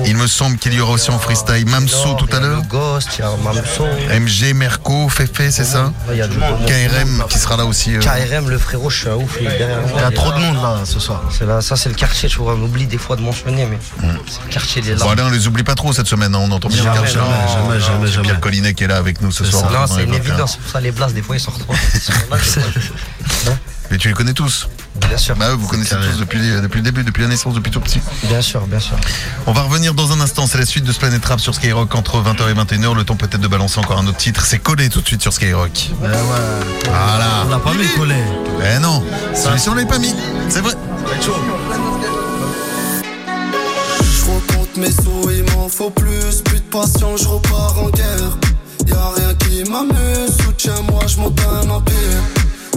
Il 0.06 0.18
me 0.18 0.28
semble 0.28 0.58
qu'il 0.58 0.74
y 0.74 0.80
aura 0.82 0.94
aussi 0.94 1.12
en 1.12 1.20
freestyle 1.20 1.66
Mamso 1.68 2.14
tout 2.16 2.28
à 2.36 2.40
l'heure. 2.40 2.62
Y 2.72 3.22
a. 3.22 4.20
MG, 4.20 4.54
Merco, 4.54 5.10
Fefe, 5.10 5.50
c'est 5.52 5.64
ça 5.66 5.92
Il 6.12 6.18
y 6.18 6.22
a 6.22 6.28
du 6.28 6.38
monde. 6.38 6.66
KRM 6.66 7.24
qui 7.30 7.38
sera 7.40 7.58
là 7.58 7.66
aussi. 7.66 7.96
euh. 7.96 8.00
KRM, 8.00 8.50
le 8.50 8.58
frérot, 8.58 8.90
je 8.90 8.98
suis 9.00 9.10
un 9.10 9.16
ouf. 9.16 9.38
Il, 9.40 9.46
y 9.46 10.04
a 10.04 10.12
trop 10.12 10.32
de 10.32 10.38
monde 10.40 10.56
là 10.62 10.80
ce 10.86 11.00
soir. 11.00 11.24
Là, 11.46 11.62
ça 11.62 11.76
c'est 11.76 11.90
le 11.90 11.96
quartier, 11.96 12.30
tu 12.30 12.38
vois, 12.38 12.56
on 12.56 12.62
oublie 12.64 12.86
des 12.86 12.98
fois 12.98 13.16
de 13.16 13.22
mentionner, 13.22 13.66
mais 13.66 13.78
c'est 14.28 14.44
le 14.46 14.50
quartier 14.52 14.82
des 14.82 14.94
Bon, 14.94 15.06
larmes. 15.06 15.12
allez, 15.12 15.22
on 15.24 15.32
les 15.32 15.48
oublie 15.48 15.64
pas 15.64 15.76
trop 15.76 15.94
cette 15.94 16.08
semaine, 16.08 16.34
hein. 16.36 16.40
on 16.42 16.52
entend 16.52 16.70
bien 16.70 16.84
Jamais, 16.84 16.96
le 16.98 17.02
quartier. 17.02 17.20
jamais, 17.20 17.30
jamais, 17.54 17.80
jamais, 17.80 18.06
C'est 18.08 18.12
jamais. 18.14 18.24
Pierre 18.28 18.40
Collinet 18.40 18.74
qui 18.74 18.84
est 18.84 18.88
là 18.88 18.98
avec 18.98 19.22
nous 19.22 19.32
ce 19.32 19.44
soir. 19.46 19.64
C'est 19.95 20.04
une 20.04 20.13
hein. 20.13 20.17
évidence, 20.17 20.51
c'est 20.54 20.60
pour 20.62 20.71
ça 20.71 20.82
les 20.82 20.91
blasts, 20.91 21.15
des 21.15 21.21
fois 21.21 21.36
ils 21.36 21.39
sont 21.39 21.51
fois. 21.51 21.75
Mais 23.91 23.97
tu 23.97 24.08
les 24.08 24.13
connais 24.13 24.34
tous 24.34 24.69
Bien 25.08 25.17
sûr. 25.17 25.36
Bah, 25.36 25.54
vous 25.56 25.67
connaissez 25.67 25.95
tous 25.95 26.19
depuis, 26.19 26.39
depuis 26.39 26.77
le 26.77 26.84
début, 26.84 27.04
depuis 27.04 27.23
la 27.23 27.30
naissance, 27.30 27.54
depuis 27.54 27.71
tout 27.71 27.80
petit. 27.80 27.99
Bien 28.23 28.41
sûr, 28.41 28.62
bien 28.67 28.80
sûr. 28.80 28.95
On 29.45 29.51
va 29.51 29.63
revenir 29.63 29.93
dans 29.93 30.12
un 30.12 30.21
instant, 30.21 30.47
c'est 30.47 30.58
la 30.58 30.65
suite 30.65 30.84
de 30.84 30.91
ce 30.91 30.99
Planet 30.99 31.23
Rap 31.25 31.39
sur 31.39 31.56
Skyrock 31.56 31.93
entre 31.95 32.21
20h 32.21 32.49
et 32.49 32.54
21h. 32.54 32.95
Le 32.95 33.04
temps 33.04 33.15
peut-être 33.15 33.41
de 33.41 33.47
balancer 33.47 33.80
encore 33.80 33.99
un 33.99 34.08
autre 34.08 34.17
titre. 34.17 34.45
C'est 34.45 34.60
collé 34.60 34.89
tout 34.89 35.01
de 35.01 35.08
suite 35.08 35.21
sur 35.21 35.34
Skyrock. 35.34 35.89
Voilà. 35.99 37.45
On 37.45 37.49
l'a 37.49 37.60
pas 37.60 37.73
mis 37.73 37.88
collé. 37.97 38.15
Eh 38.63 38.80
non, 38.80 39.04
celui-ci 39.34 39.69
on 39.69 39.73
l'a 39.75 39.86
pas 39.86 39.97
mis, 39.97 40.13
c'est 40.49 40.62
vrai. 40.62 40.73
Je 44.01 44.32
recompte 44.32 44.77
mes 44.77 44.91
sous, 44.91 45.32
il 45.32 45.43
m'en 45.54 45.67
faut 45.67 45.89
plus. 45.89 46.41
Plus 46.43 46.60
de 46.60 46.69
passion, 46.69 47.17
je 47.17 47.27
repars 47.27 47.77
en 47.80 47.89
guerre. 47.89 48.38
Y'a 48.88 49.10
rien 49.15 49.34
qui 49.36 49.63
m'amuse, 49.70 50.38
soutiens-moi, 50.44 51.04
je 51.08 51.17
monte 51.17 51.39
un 51.41 51.70
empire. 51.70 52.22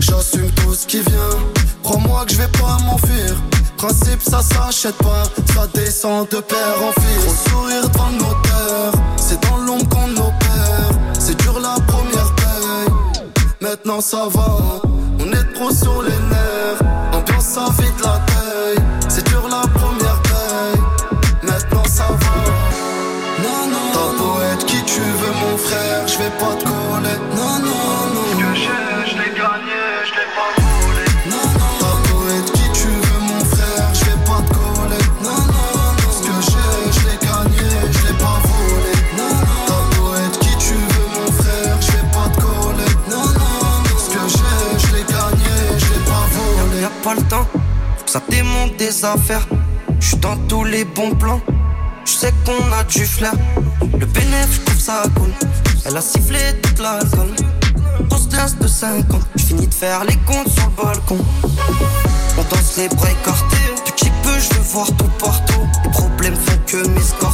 J'assume 0.01 0.51
tout 0.53 0.75
ce 0.75 0.87
qui 0.87 1.01
vient. 1.01 1.39
Crois-moi 1.83 2.25
que 2.27 2.33
je 2.33 2.39
vais 2.39 2.49
pas 2.49 2.79
m'enfuir. 2.85 3.35
Principe, 3.77 4.23
ça 4.23 4.41
s'achète 4.43 4.97
pas, 4.97 5.25
ça 5.55 5.67
descend 5.75 6.29
de 6.31 6.39
père 6.41 6.77
en 6.83 6.93
fils. 7.01 7.25
Gros 7.25 7.51
sourire 7.51 7.89
devant 7.89 8.09
le 8.09 8.17
notaire, 8.17 8.93
c'est 9.17 9.41
dans 9.43 9.59
l'ombre 9.59 9.89
qu'on 9.89 10.11
opère. 10.13 10.91
C'est 11.19 11.37
dur 11.43 11.61
la 11.61 11.77
première 11.87 12.35
paye, 12.35 12.95
maintenant 13.61 14.01
ça 14.01 14.27
va. 14.31 14.57
On 15.21 15.33
est 15.33 15.53
trop 15.55 15.71
sur 15.71 16.03
les 16.03 16.11
nerfs, 16.11 16.81
ambiance 17.13 17.45
ça 17.45 17.67
vide 17.79 17.93
la 18.03 18.19
taille. 18.27 18.34
Ça 48.15 48.23
démonte 48.29 48.77
des 48.77 49.05
affaires. 49.05 49.45
J'suis 49.99 50.19
dans 50.19 50.37
tous 50.47 50.63
les 50.63 50.85
bons 50.85 51.17
plans. 51.17 51.41
J'sais 52.05 52.33
qu'on 52.47 52.73
a 52.73 52.85
du 52.85 53.05
flair. 53.05 53.33
Le 53.99 54.07
bénéfice, 54.07 54.61
j'trouve 54.61 54.79
ça 54.79 55.03
cool. 55.17 55.31
Elle 55.85 55.97
a 55.97 56.01
sifflé 56.01 56.39
toute 56.63 56.79
l'alcool. 56.79 57.35
Grosse 58.09 58.29
classe 58.29 58.57
de 58.57 58.69
50. 58.69 59.21
J'finis 59.35 59.67
de 59.67 59.75
faire 59.75 60.05
les 60.05 60.17
comptes 60.29 60.49
sur 60.49 60.63
le 60.65 60.81
balcon. 60.81 61.19
On 62.39 62.43
danse 62.43 62.77
les 62.77 62.89
bras 62.89 63.11
écartés. 63.11 63.57
Petit 63.85 64.13
peu, 64.23 64.39
je 64.39 64.59
veux 64.59 64.63
voir 64.63 64.87
tout 64.97 65.11
partout. 65.19 65.67
Les 65.83 65.91
problèmes 65.91 66.37
font 66.37 66.61
que 66.69 66.87
m'escorter. 66.91 67.25
On 67.33 67.34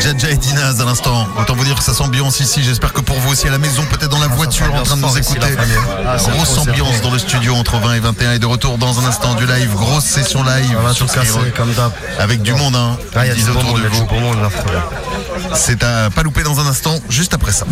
Jaja 0.00 0.30
et 0.30 0.36
Dinaz 0.36 0.80
à 0.80 0.84
l'instant. 0.84 1.26
Autant 1.38 1.54
vous 1.54 1.64
dire 1.64 1.76
que 1.76 1.82
ça 1.82 1.94
s'ambiance 1.94 2.40
ici. 2.40 2.62
J'espère 2.62 2.92
que 2.92 3.00
pour 3.00 3.18
vous 3.20 3.32
aussi 3.32 3.48
à 3.48 3.50
la 3.50 3.58
maison, 3.58 3.82
peut-être 3.90 4.08
dans 4.10 4.18
la 4.18 4.28
voiture 4.28 4.72
en 4.74 4.82
train 4.82 4.96
de 4.96 5.02
nous 5.02 5.18
écouter. 5.18 5.56
Ah, 6.06 6.16
Grosse 6.16 6.54
trop, 6.54 6.62
ambiance 6.62 7.00
dans 7.02 7.10
le 7.10 7.18
studio 7.18 7.54
entre 7.54 7.78
20 7.78 7.94
et 7.94 8.00
21 8.00 8.32
et 8.32 8.38
de 8.38 8.46
retour 8.46 8.78
dans 8.78 8.98
un 9.00 9.06
instant 9.06 9.34
du 9.34 9.46
live. 9.46 9.72
Grosse 9.74 10.04
session 10.04 10.42
live 10.42 10.76
sur 10.92 11.08
Skyrock. 11.08 11.52
comme. 11.54 11.72
Avec 12.18 12.42
du 12.42 12.54
monde, 12.54 12.76
hein. 12.76 12.96
Ah, 13.14 13.26
y 13.26 13.30
a 13.30 13.34
du 13.34 13.48
autour 13.48 13.62
monde, 13.64 13.82
de 13.82 13.88
vous. 13.88 14.06
C'est 15.54 15.82
à 15.82 16.10
pas 16.10 16.22
louper 16.22 16.42
dans 16.42 16.60
un 16.60 16.66
instant, 16.66 16.98
juste 17.08 17.34
après 17.34 17.52
ça. 17.52 17.66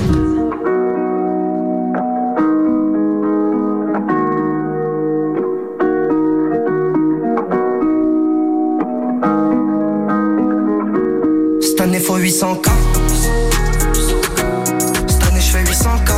800K. 12.36 12.68
Cette 15.08 15.24
année 15.24 15.40
je 15.40 15.50
fais 15.52 15.64
800K. 15.64 16.12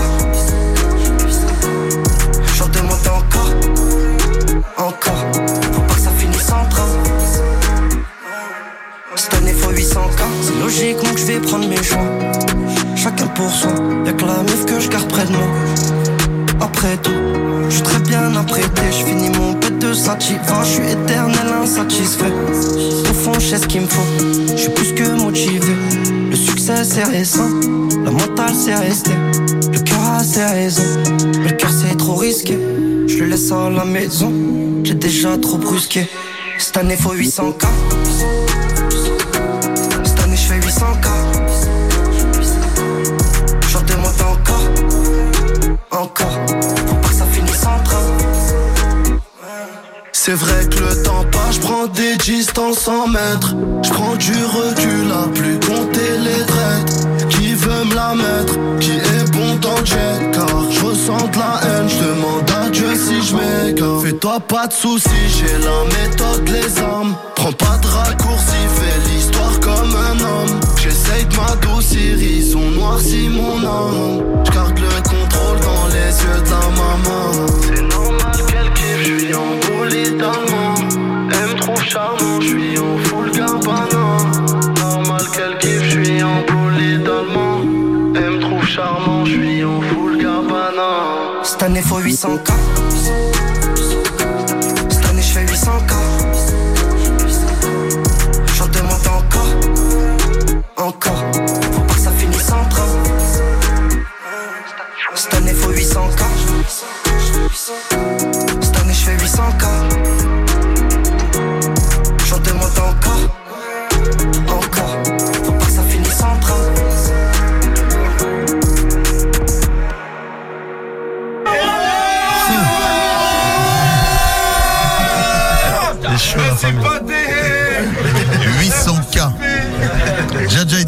J'en 2.57 2.67
demande 2.67 3.07
encore. 3.07 3.53
Encore. 4.77 5.25
Faut 5.73 5.81
pas 5.83 5.95
que 5.95 6.01
ça 6.01 6.11
finisse 6.19 6.51
en 6.51 6.69
train. 6.69 6.89
Cette 9.15 9.35
année 9.35 9.53
faut 9.53 9.71
800K. 9.71 10.23
C'est 10.43 10.59
logique, 10.59 10.97
donc 10.97 11.19
je 11.19 11.25
vais 11.25 11.39
prendre 11.39 11.69
mes 11.69 11.81
choix. 11.81 12.03
Chacun 12.97 13.29
pour 13.29 13.51
soi. 13.53 13.71
Y'a 14.05 14.13
que 14.13 14.25
la 14.25 14.43
meuf 14.43 14.67
que 14.67 14.81
je 14.81 14.89
garde 14.89 15.07
près 15.09 15.25
de 15.25 15.31
moi. 15.31 16.08
Après 16.69 16.99
tout, 16.99 17.11
je 17.71 17.75
suis 17.77 17.83
très 17.83 17.99
bien 18.01 18.37
apprêté. 18.37 18.83
Je 18.91 19.07
finis 19.07 19.31
mon 19.31 19.55
pet 19.55 19.79
de 19.79 19.95
sativa. 19.95 20.63
Je 20.63 20.69
suis 20.69 20.91
éternel 20.91 21.49
insatisfait. 21.63 22.33
Au 23.11 23.15
fond, 23.15 23.33
je 23.41 23.57
ce 23.57 23.67
qu'il 23.67 23.81
me 23.81 23.87
faut. 23.87 24.03
Je 24.51 24.57
suis 24.57 24.71
plus 24.71 24.93
que 24.93 25.09
motivé. 25.19 25.75
Le 26.31 26.37
succès 26.37 26.85
c'est 26.85 27.05
récent. 27.05 27.49
La 28.05 28.11
mentale 28.11 28.53
c'est 28.55 28.75
resté. 28.75 29.13
Le 29.73 29.79
cœur 29.79 30.03
a 30.19 30.23
ses 30.23 30.45
raisons. 30.45 30.83
Le 31.43 31.51
cœur 31.53 31.71
c'est 31.71 31.97
trop 31.97 32.17
risqué. 32.17 32.59
Je 33.07 33.19
le 33.21 33.31
laisse 33.31 33.51
à 33.51 33.71
la 33.71 33.87
maison. 33.87 34.31
J'ai 34.85 34.95
déjà 34.95 35.39
trop 35.39 35.57
brusqué. 35.57 36.07
Cette 36.59 36.77
année 36.77 36.97
faut 36.97 37.15
800K. 37.15 37.65
C'est 50.29 50.35
vrai 50.35 50.67
que 50.69 50.81
le 50.81 51.03
temps 51.05 51.25
passe, 51.33 51.55
je 51.55 51.61
prends 51.61 51.87
des 51.87 52.15
distances 52.19 52.87
en 52.87 53.09
mètres. 53.09 53.55
Je 53.83 53.89
prends 53.89 54.15
du 54.17 54.35
recul 54.45 55.11
à 55.11 55.27
plus 55.29 55.59
compter 55.59 56.19
les 56.19 56.45
traites. 56.45 57.31
Qui 57.31 57.55
veut 57.55 57.85
me 57.87 57.95
la 57.95 58.15
mettre? 58.15 58.53
Qui 58.79 58.99
est 58.99 59.33
bon 59.33 59.55
dans 59.55 59.83
jet? 59.87 60.31
Car 60.35 60.71
je 60.71 60.85
ressens 60.85 61.29
de 61.29 61.39
la 61.39 61.61
haine, 61.65 61.89
je 61.89 62.05
demande 62.05 62.51
à 62.63 62.69
Dieu 62.69 62.95
si 62.95 63.23
je 63.23 63.37
m'égare. 63.37 64.03
Fais-toi 64.03 64.41
pas 64.41 64.67
de 64.67 64.75
soucis, 64.75 65.09
j'ai 65.29 65.65
la 65.65 65.85
méthode, 65.99 66.47
les 66.47 66.79
armes. 66.79 67.17
Prends 67.35 67.53
pas 67.53 67.79
de 67.79 67.87
raccourcis, 67.87 68.69
fais 68.77 69.11
l'histoire 69.11 69.59
comme 69.61 69.97
un 69.97 70.21
homme. 70.21 70.61
J'essaye 70.77 71.25
de 71.25 71.37
m'adoucir, 71.37 72.23
ils 72.23 72.55
ont 72.55 72.71
noirci 72.73 73.31
mon 73.31 73.65
âme. 73.65 74.25
Je 74.45 74.51
garde 74.51 74.79
le 74.79 75.09
contrôle 75.09 75.59
dans 75.61 75.87
les 75.89 76.13
yeux 76.21 76.43
de 76.45 76.51
la 76.51 76.69
maman. 76.77 77.47
C'est 77.63 77.81
normal 77.81 78.37
qu'elle 78.47 78.71
kiffe, 78.75 79.07
je 79.07 79.25
suis 79.25 79.35
en 79.35 79.68
Elle 80.21 81.49
me 81.49 81.55
trouve 81.55 81.81
charmant, 81.81 82.41
je 82.41 82.49
suis 82.49 82.79
en 82.79 82.99
full 83.05 83.31
gabana. 83.31 84.17
Normal 84.81 85.23
qu'elle 85.33 85.59
kiffe, 85.59 85.85
je 85.85 86.03
suis 86.03 86.23
en 86.23 86.43
allemand. 87.07 87.61
Elle 88.17 88.31
me 88.33 88.41
trouve 88.41 88.65
charmant, 88.65 89.25
je 89.25 89.33
suis 89.33 89.65
en 89.65 89.81
full 89.81 90.19
gabana. 90.19 91.43
Cette 91.45 91.63
année 91.63 91.83
faut 91.83 92.01
800K. 92.01 92.51
Cette 94.91 95.07
année 95.07 95.23
je 95.23 95.33
fais 95.33 95.45
800K. 95.45 96.18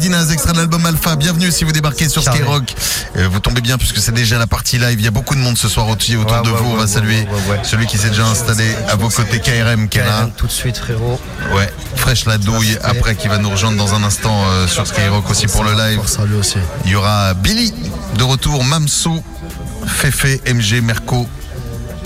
Dinaz, 0.01 0.31
extrait 0.31 0.53
de 0.53 0.57
l'album 0.57 0.83
Alpha. 0.83 1.15
Bienvenue 1.15 1.51
si 1.51 1.63
vous 1.63 1.71
débarquez 1.71 2.09
sur. 2.09 2.23
Skyrock. 2.23 2.73
Euh, 3.17 3.29
vous 3.31 3.39
tombez 3.39 3.61
bien 3.61 3.77
puisque 3.77 3.99
c'est 3.99 4.11
déjà 4.11 4.39
la 4.39 4.47
partie 4.47 4.79
live. 4.79 4.99
Il 4.99 5.05
y 5.05 5.07
a 5.07 5.11
beaucoup 5.11 5.35
de 5.35 5.39
monde 5.39 5.59
ce 5.59 5.69
soir 5.69 5.87
autour 5.87 6.09
Ouais, 6.09 6.15
de 6.43 6.49
ouais, 6.49 6.57
vous. 6.57 6.71
On 6.71 6.75
va 6.75 6.87
saluer 6.87 7.27
celui 7.61 7.85
qui 7.85 7.99
s'est 7.99 8.09
déjà 8.09 8.25
installé 8.25 8.65
à 8.89 8.95
vos 8.95 9.09
côtés, 9.09 9.39
KRM, 9.39 9.87
qui 9.89 9.99
est 9.99 10.03
là. 10.03 10.21
KRM, 10.21 10.31
tout 10.35 10.47
de 10.47 10.51
suite, 10.51 10.77
frérot. 10.77 11.19
Ouais, 11.53 11.71
fraîche 11.95 12.25
la 12.25 12.39
douille. 12.39 12.79
Après, 12.83 13.15
qui 13.15 13.27
va 13.27 13.37
nous 13.37 13.51
rejoindre 13.51 13.77
dans 13.77 13.93
un 13.93 14.01
instant 14.03 14.43
euh, 14.47 14.65
sur 14.65 14.87
Skyrock 14.87 15.29
aussi 15.29 15.45
pour 15.45 15.63
le 15.63 15.73
live. 15.73 15.99
Salut 16.07 16.33
aussi. 16.35 16.57
Il 16.85 16.89
y 16.91 16.95
aura 16.95 17.35
Billy 17.35 17.71
de 18.17 18.23
retour, 18.23 18.63
Mamso, 18.63 19.23
Fefe, 19.85 20.39
MG, 20.51 20.81
Merco. 20.81 21.27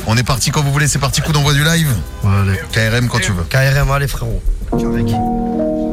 On 0.05 0.17
est 0.17 0.23
parti 0.23 0.51
quand 0.51 0.62
vous 0.62 0.73
voulez, 0.73 0.89
c'est 0.89 0.99
parti, 0.99 1.21
coup 1.21 1.31
d'envoi 1.31 1.53
du 1.53 1.63
live. 1.63 1.88
Ouais, 2.23 2.31
allez. 2.41 2.60
KRM 2.73 3.08
quand 3.08 3.19
tu 3.19 3.31
veux. 3.31 3.43
KRM, 3.43 3.89
allez, 3.89 4.10
frérot. 4.10 4.43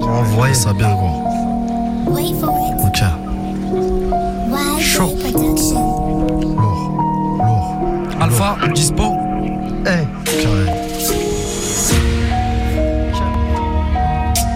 Envoyez 0.03 0.55
ça 0.55 0.73
bien, 0.73 0.91
gros. 0.91 1.32
Ok. 2.07 3.03
Chaud. 4.81 5.17
Alpha, 8.21 8.57
dispo. 8.75 9.17
Eh, 9.87 10.07
carré. 10.43 10.67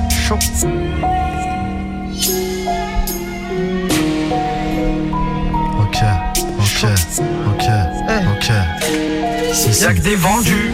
Chaud. 0.09 0.39
Ok, 5.81 5.99
ok, 6.59 6.89
ok, 7.49 7.67
ok. 8.33 8.53
Y'a 9.81 9.95
que 9.95 10.01
des 10.01 10.17
vendus. 10.17 10.73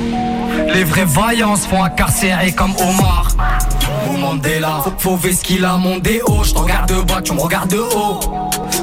Les 0.75 0.85
vrais 0.85 1.05
vaillants 1.05 1.57
se 1.57 1.67
font 1.69 1.83
incarcérer 1.83 2.53
comme 2.53 2.75
Omar. 2.81 3.22
Mandela, 4.23 4.81
faut, 4.85 4.93
faut 4.99 5.17
ver 5.17 5.35
ce 5.35 5.43
qu'il 5.43 5.65
a 5.65 5.77
mon 5.77 5.99
déo. 5.99 6.45
Je 6.45 6.55
regarde 6.55 6.89
de 6.89 7.01
bas, 7.03 7.21
tu 7.23 7.33
me 7.33 7.41
regardes 7.41 7.71
de 7.71 7.79
haut. 7.79 8.21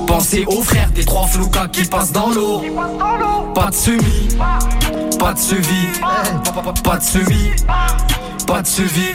Pensez 0.05 0.43
aux 0.45 0.61
frères 0.61 0.89
des 0.91 1.05
trois 1.05 1.27
floukas 1.27 1.67
qui 1.69 1.85
passent 1.85 2.11
dans 2.11 2.29
l'eau. 2.29 2.61
Pas 3.55 3.69
de 3.69 3.75
semis, 3.75 4.27
pas 5.17 5.33
de 5.33 5.39
suivi, 5.39 5.87
pas 6.83 6.97
de 6.97 7.03
suivi, 7.03 7.51
pas 8.45 8.61
de 8.61 8.67
suivi. 8.67 9.07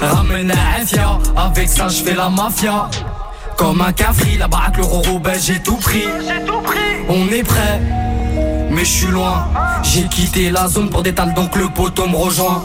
Ramène 0.00 0.50
un 0.50 0.86
FIA, 0.86 1.18
avec 1.36 1.68
ça 1.68 1.88
je 1.88 2.02
fais 2.02 2.14
la 2.14 2.28
mafia. 2.28 2.88
Comme 3.56 3.80
un 3.80 3.92
cafri, 3.92 4.36
là-bas 4.36 4.60
avec 4.66 4.78
le 4.78 4.84
roro 4.84 5.18
belge, 5.18 5.42
j'ai 5.42 5.60
tout 5.60 5.76
pris. 5.76 6.04
On 7.08 7.26
est 7.32 7.42
prêt, 7.42 7.80
mais 8.78 8.84
je 8.84 8.92
suis 8.92 9.06
loin. 9.08 9.44
J'ai 9.82 10.04
quitté 10.04 10.50
la 10.50 10.68
zone 10.68 10.88
pour 10.88 11.02
détaler, 11.02 11.32
donc 11.32 11.56
le 11.56 11.68
poteau 11.68 12.06
me 12.06 12.16
rejoint. 12.16 12.62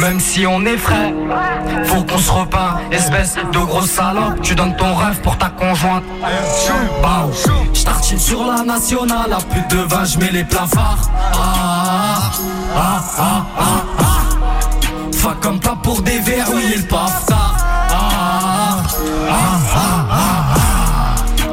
Même 0.00 0.18
si 0.18 0.44
on 0.44 0.64
est 0.66 0.76
frais, 0.76 1.14
faut 1.84 2.02
qu'on 2.02 2.18
se 2.18 2.30
repeint. 2.32 2.80
Espèce 2.90 3.36
de 3.36 3.58
grosse 3.58 3.90
salope, 3.90 4.40
tu 4.42 4.56
donnes 4.56 4.74
ton 4.76 4.92
rêve 4.94 5.20
pour 5.20 5.38
ta 5.38 5.50
conjointe. 5.50 6.02
Bah, 7.00 7.28
J'tartine 7.72 8.18
sur 8.18 8.44
la 8.44 8.64
nationale, 8.64 9.32
à 9.32 9.40
plus 9.52 9.76
de 9.76 9.82
20, 9.82 10.04
je 10.04 10.32
les 10.32 10.44
plafards. 10.44 11.08
Ah, 11.34 12.32
ah, 12.76 13.04
ah, 13.18 13.44
ah, 13.58 13.64
ah. 14.00 15.34
Comme 15.40 15.60
pas 15.60 15.76
pour 15.82 16.02
déverrouiller 16.02 16.76
le 16.76 16.82
paftard. 16.82 17.56
Ah, 17.90 18.82
ah, 19.28 19.44
ah, 19.74 19.80
ah, 20.10 20.16
ah. 20.16 20.62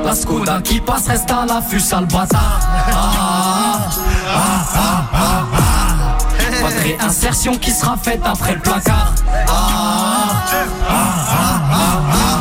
La 0.04 0.16
Skoda 0.16 0.62
qui 0.62 0.80
passe 0.80 1.08
reste 1.08 1.30
à 1.32 1.46
l'affût, 1.46 1.80
sale 1.80 2.06
bâtard. 2.06 2.60
Ah, 2.92 3.39
de 6.70 6.80
réinsertion 6.80 7.58
qui 7.58 7.72
sera 7.72 7.98
faite 7.98 8.22
après 8.24 8.54
le 8.54 8.60
placard. 8.60 9.14
Ah. 9.48 10.10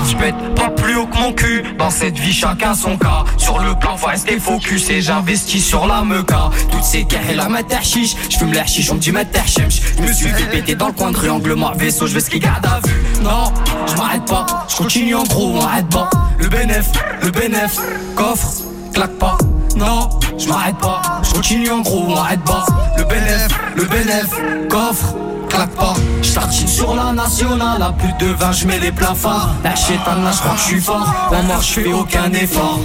J'pète 0.09 0.55
pas 0.55 0.71
plus 0.71 0.97
haut 0.97 1.07
que 1.07 1.19
mon 1.19 1.33
cul, 1.33 1.63
Dans 1.79 1.91
cette 1.91 2.19
vie, 2.19 2.33
chacun 2.33 2.75
son 2.75 2.97
cas. 2.97 3.25
Sur 3.37 3.59
le 3.59 3.75
plan, 3.75 3.97
faut 3.97 4.07
rester 4.07 4.39
focus 4.41 4.91
et 4.91 5.03
j'investis 5.03 5.65
sur 5.65 5.87
la 5.87 6.03
meuca. 6.03 6.51
Toutes 6.71 6.85
ces 6.85 7.05
guerres 7.05 7.31
et 7.31 7.35
la 7.35 7.49
chiche. 7.83 8.17
J'fume 8.29 8.53
l'air 8.53 8.67
chiche, 8.67 8.91
on 8.91 8.95
me 8.95 9.01
dit 9.01 9.13
chemch. 9.47 9.81
Je 9.97 10.03
me 10.03 10.13
suis 10.13 10.29
fait 10.29 10.51
péter 10.51 10.75
dans 10.75 10.89
le 10.89 10.93
coin 10.93 11.11
de 11.13 11.17
rue, 11.17 11.31
angle 11.31 11.55
mort, 11.55 11.75
vaisseau, 11.77 12.07
je 12.07 12.15
vais 12.15 12.21
ce 12.21 12.31
qu'il 12.31 12.41
garde 12.41 12.65
à 12.67 12.81
vue. 12.87 13.23
Non, 13.23 13.53
je 13.87 13.95
m'arrête 13.97 14.25
pas, 14.25 14.67
je 14.69 14.77
continue 14.77 15.15
en 15.15 15.25
gros, 15.25 15.53
on 15.57 15.61
arrête 15.61 15.89
pas. 15.89 16.09
Le 16.39 16.49
bénéf, 16.49 16.87
le 17.23 17.31
bénéf, 17.31 17.77
coffre, 18.15 18.49
claque 18.93 19.19
pas. 19.19 19.37
Non, 19.77 20.09
je 20.39 20.49
m'arrête 20.49 20.79
pas, 20.79 21.03
je 21.23 21.33
continue 21.33 21.71
en 21.71 21.81
gros, 21.81 22.07
on 22.09 22.17
arrête 22.17 22.43
pas. 22.45 22.65
Le 22.97 23.05
bénéf, 23.05 23.49
le 23.77 23.85
bénéf, 23.85 24.69
coffre, 24.69 25.15
claque 25.49 25.71
pas. 25.71 25.95
Je 26.23 26.67
sur 26.67 26.95
la 26.95 27.13
nationale, 27.13 27.83
à 27.83 27.93
plus 27.93 28.13
de 28.25 28.33
20, 28.33 28.53
je 28.53 28.67
mets 28.67 28.79
les 28.79 28.93
plafards. 28.93 29.55
La 29.65 29.75
chétane, 29.75 30.29
je 30.33 30.39
crois 30.39 30.53
que 30.53 30.59
je 30.59 30.65
suis 30.65 30.81
fort. 30.81 31.13
En 31.31 31.43
mort, 31.43 31.63
je 31.63 31.73
fais 31.73 31.93
aucun 31.93 32.33
effort. 32.33 32.79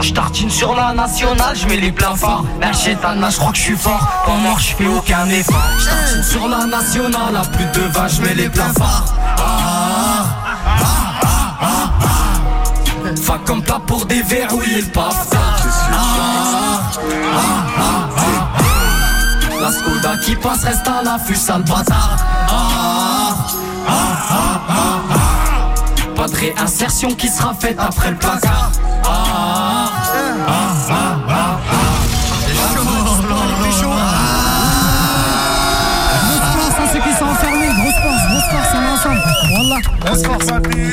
Je 0.00 0.12
tartine 0.12 0.50
sur 0.50 0.74
la 0.74 0.92
nationale, 0.94 1.54
je 1.54 1.66
mets 1.66 1.76
les 1.76 1.92
plafards. 1.92 2.44
La 2.60 2.72
chétane, 2.72 3.24
je 3.30 3.36
crois 3.36 3.52
que 3.52 3.58
je 3.58 3.62
suis 3.62 3.76
fort. 3.76 4.08
En 4.26 4.36
mort, 4.36 4.58
je 4.58 4.74
fais 4.74 4.86
aucun 4.86 5.28
effort. 5.28 5.62
Je 5.78 5.84
tartine 5.84 6.22
sur 6.22 6.48
la 6.48 6.64
nationale, 6.64 7.36
à 7.36 7.44
plus 7.46 7.66
de 7.66 7.86
20, 7.86 8.08
je 8.08 8.22
mets 8.22 8.34
les 8.34 8.48
plafards. 8.48 9.04
Ah, 9.18 9.42
ah, 9.42 10.56
ah, 11.22 11.28
ah, 11.60 11.66
ah. 12.02 12.10
Va 13.14 13.38
comme 13.44 13.62
plat 13.62 13.80
pour 13.86 14.06
déverrouiller 14.06 14.82
le 14.82 14.88
paf. 14.88 15.28
La 19.60 19.70
Skoda 19.70 20.16
qui 20.24 20.34
passe 20.34 20.64
reste 20.64 20.88
à 20.88 21.02
l'affût, 21.04 21.36
sale 21.36 21.62
bâtard. 21.62 22.16
Ah, 22.48 23.36
ah, 23.86 23.92
ah. 24.68 24.80
Pas 26.16 26.26
de 26.26 26.34
réinsertion 26.34 27.10
qui 27.14 27.28
sera 27.28 27.54
faite 27.54 27.76
après 27.78 28.10
le 28.10 28.16
placard. 28.16 28.72
Ah, 29.04 29.08
ah, 29.08 29.92
ah, 30.48 30.62
ah, 30.90 31.18
ah, 31.28 31.58
ah. 31.70 31.80
Grosse 36.26 36.50
force 36.56 36.78
à 36.78 36.92
ceux 36.92 37.00
qui 37.00 37.12
sont 37.16 37.24
enfermés, 37.26 37.68
grosse 37.68 38.00
force, 38.02 38.22
grosse 38.30 38.48
force, 38.50 38.68
on 38.74 38.82
est 38.82 38.90
ensemble. 38.90 39.20
Wallah. 39.52 39.80
Grosse 40.04 40.24
force 40.24 40.48
à 40.48 40.58
lui. 40.58 40.90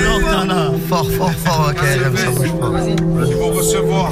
Fort, 0.89 1.07
fort, 1.17 1.31
fort, 1.43 1.71
ok, 1.71 1.81
j'aime 1.83 2.17
ça 2.17 2.29
bouge 2.29 2.53
pas. 2.59 2.69
Vas-y, 2.69 3.33
recevoir. 3.57 4.11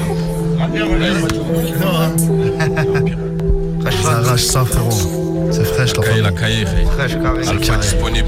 Ça 4.02 4.10
arrache 4.12 4.44
ça, 4.44 4.66
frérot. 4.66 5.50
C'est 5.52 5.66
fraîche, 5.66 5.94
la 5.96 6.32
Cahier, 6.32 6.64
la. 6.66 6.92
Fraîche, 6.92 7.18
carré. 7.22 7.48
Alpha 7.48 7.78
disponible. 7.78 8.28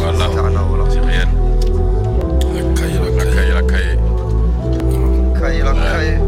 Voilà. 0.00 0.28
C'est 0.90 1.00
réel. 1.00 1.28
La 2.54 3.24
cahier, 3.24 3.52
la 3.54 3.62
cahier, 3.62 3.96
la. 5.34 5.40
Cahier, 5.40 5.62
la 5.62 5.72
cahier. 5.72 6.18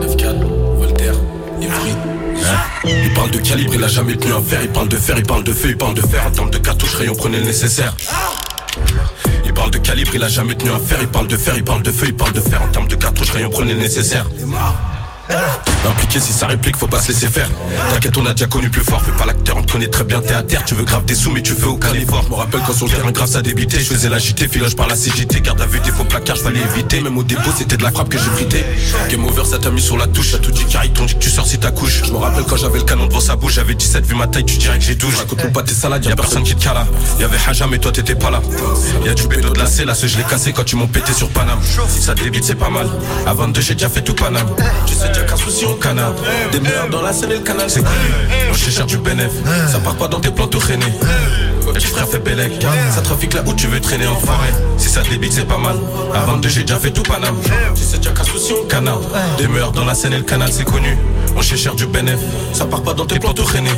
9-4, 0.00 0.76
Voltaire. 0.76 1.14
Il 2.86 3.12
parle 3.14 3.30
de 3.30 3.38
calibre, 3.38 3.74
il 3.74 3.84
a 3.84 3.88
jamais 3.88 4.16
tenu 4.16 4.32
un 4.32 4.42
fer. 4.42 4.60
Il 4.62 4.68
parle 4.68 4.88
de 4.88 4.96
fer, 4.96 5.16
il 5.16 5.24
parle 5.24 5.44
de 5.44 5.52
feu, 5.52 5.68
il 5.70 5.76
parle 5.76 5.94
de 5.94 6.02
fer. 6.02 6.26
En 6.26 6.30
termes 6.30 6.50
de 6.50 6.58
cartouche, 6.58 6.94
rayon, 6.96 7.14
prenez 7.14 7.38
le 7.38 7.44
nécessaire. 7.44 7.94
Calibre, 9.84 10.14
il 10.14 10.22
a 10.24 10.28
jamais 10.28 10.54
tenu 10.54 10.70
un 10.70 10.78
fer. 10.78 10.98
Il 11.00 11.08
parle 11.08 11.28
de 11.28 11.36
fer, 11.36 11.54
il 11.56 11.64
parle 11.64 11.82
de 11.82 11.92
feu, 11.92 12.06
il 12.08 12.14
parle 12.14 12.32
de 12.32 12.40
fer. 12.40 12.60
En 12.62 12.68
termes 12.68 12.88
de 12.88 12.96
cartouche, 12.96 13.30
rayon, 13.30 13.50
prenez 13.50 13.74
nécessaire. 13.74 14.26
Impliqué 15.86 16.20
si 16.20 16.32
ça 16.32 16.46
réplique, 16.46 16.76
faut 16.76 16.86
pas 16.86 17.00
se 17.00 17.08
laisser 17.08 17.26
faire. 17.26 17.48
T'inquiète, 17.92 18.16
on 18.16 18.26
a 18.26 18.32
déjà 18.32 18.46
connu 18.46 18.70
plus 18.70 18.82
fort. 18.82 19.02
Fais 19.02 19.12
pas 19.12 19.26
l'acteur, 19.26 19.56
on 19.56 19.62
te 19.62 19.72
connaît 19.72 19.88
très 19.88 20.04
bien, 20.04 20.20
t'es 20.20 20.34
à 20.34 20.42
terre. 20.42 20.64
Tu 20.64 20.74
veux 20.74 20.84
grave 20.84 21.04
des 21.04 21.14
sous, 21.14 21.30
mais 21.30 21.42
tu 21.42 21.52
fais 21.52 21.66
aucun 21.66 21.92
effort. 21.92 22.22
Je 22.24 22.30
me 22.30 22.34
rappelle 22.34 22.60
quand 22.66 22.72
sur 22.72 22.86
le 22.86 22.92
terrain, 22.92 23.10
grave 23.10 23.28
ça 23.28 23.42
débitait. 23.42 23.80
Je 23.80 23.92
faisais 23.92 24.08
l'agité, 24.08 24.48
filage 24.48 24.76
par 24.76 24.86
la 24.86 24.96
CGT. 24.96 25.40
Garde 25.40 25.60
à 25.60 25.66
vue, 25.66 25.80
des 25.80 25.90
faux 25.90 26.04
placards, 26.04 26.36
je 26.36 26.48
éviter. 26.48 27.00
Même 27.00 27.18
au 27.18 27.22
dépôt, 27.22 27.50
c'était 27.56 27.76
de 27.76 27.82
la 27.82 27.90
frappe 27.90 28.08
que 28.08 28.18
j'ai 28.18 28.30
frité. 28.30 28.64
Game 29.10 29.24
over, 29.24 29.44
ça 29.44 29.58
t'a 29.58 29.70
mis 29.70 29.82
sur 29.82 29.96
la 29.96 30.06
touche. 30.06 30.32
Ça 30.32 30.38
tout 30.38 30.50
dit 30.50 30.64
carré, 30.64 30.88
t'ont 30.90 31.04
dit 31.04 31.14
que 31.14 31.20
tu 31.20 31.30
sors 31.30 31.46
si 31.46 31.58
t'accouches. 31.58 32.02
Je 32.04 32.12
me 32.12 32.18
rappelle 32.18 32.44
quand 32.44 32.56
j'avais 32.56 32.78
le 32.78 32.84
canon 32.84 33.06
devant 33.06 33.20
sa 33.20 33.36
bouche. 33.36 33.54
J'avais 33.54 33.74
17, 33.74 34.06
vu 34.06 34.14
ma 34.14 34.26
taille, 34.26 34.44
tu 34.44 34.56
dirais 34.56 34.78
que 34.78 34.84
j'ai 34.84 34.94
12. 34.94 35.14
Raconte 35.16 35.52
pas 35.52 35.62
tes 35.62 35.74
salades, 35.74 36.04
y'a 36.04 36.16
personne 36.16 36.44
qui 36.44 36.54
te 36.54 36.62
cala. 36.62 36.86
Y'avait 37.18 37.38
Haja, 37.46 37.66
mais 37.66 37.78
toi 37.78 37.92
t'étais 37.92 38.14
pas 38.14 38.30
là. 38.30 38.40
Y'a 39.04 39.14
du 39.14 39.26
bédo 39.26 39.50
de 39.50 39.58
la 39.58 39.64
là, 39.84 39.94
ce 39.94 40.06
je 40.06 40.16
l'ai 40.16 40.24
cassé 40.24 40.52
quand 40.52 40.64
tu 40.64 40.76
m'ont 40.76 40.86
pété 40.86 41.12
sur 41.12 41.28
Paname. 41.28 41.58
Si 41.88 42.00
ça 42.00 42.14
débite, 42.14 42.44
c'est 42.44 42.54
pas 42.54 42.70
mal. 42.70 42.88
À 43.26 43.34
22, 43.34 43.60
j'ai 43.60 43.74
déjà 43.74 43.88
fait 43.88 44.02
tout 44.02 44.14
Paname. 44.14 44.48
Déjà 45.14 45.26
qu'un 45.26 45.36
souci 45.36 45.64
au. 45.64 45.78
Des 46.52 46.60
dans 46.90 47.02
la 47.02 47.12
scène 47.12 47.30
et 47.30 47.36
le 47.36 47.40
canal, 47.40 47.68
c'est 47.68 47.82
connu. 47.82 47.94
On 48.50 48.54
cherche 48.54 48.86
du 48.86 48.98
bénéf, 48.98 49.30
ça 49.70 49.78
part 49.78 49.94
pas 49.96 50.08
dans 50.08 50.20
tes 50.20 50.30
plans 50.30 50.46
tout. 50.46 50.58
Ouais, 50.64 51.72
petit 51.72 51.86
frère 51.86 52.08
fait 52.08 52.18
Bélec, 52.18 52.52
ça 52.90 53.00
trafique 53.00 53.34
là 53.34 53.42
où 53.46 53.52
tu 53.54 53.66
veux 53.66 53.80
traîner 53.80 54.06
en 54.06 54.16
forêt. 54.16 54.52
Si 54.76 54.88
ça 54.88 55.02
débite, 55.02 55.32
c'est 55.32 55.46
pas 55.46 55.58
mal. 55.58 55.76
À 56.14 56.20
22, 56.20 56.48
j'ai 56.48 56.62
déjà 56.62 56.78
fait 56.78 56.90
tout 56.90 57.02
Paname. 57.02 57.36
Tu 57.74 57.82
sais 57.82 57.98
déjà 57.98 58.10
qu'un 58.10 58.24
souci 58.24 58.52
au 58.52 58.64
canard. 58.64 59.00
Des 59.38 59.46
dans 59.74 59.84
la 59.84 59.94
scène 59.94 60.12
et 60.12 60.18
le 60.18 60.22
canal, 60.22 60.50
c'est 60.52 60.64
connu. 60.64 60.96
On 61.36 61.42
cherche 61.42 61.76
du 61.76 61.86
bénéf, 61.86 62.18
ça 62.52 62.64
part 62.64 62.82
pas 62.82 62.94
dans 62.94 63.06
tes 63.06 63.18
plans 63.18 63.34
tout 63.34 63.42
traîner. 63.42 63.70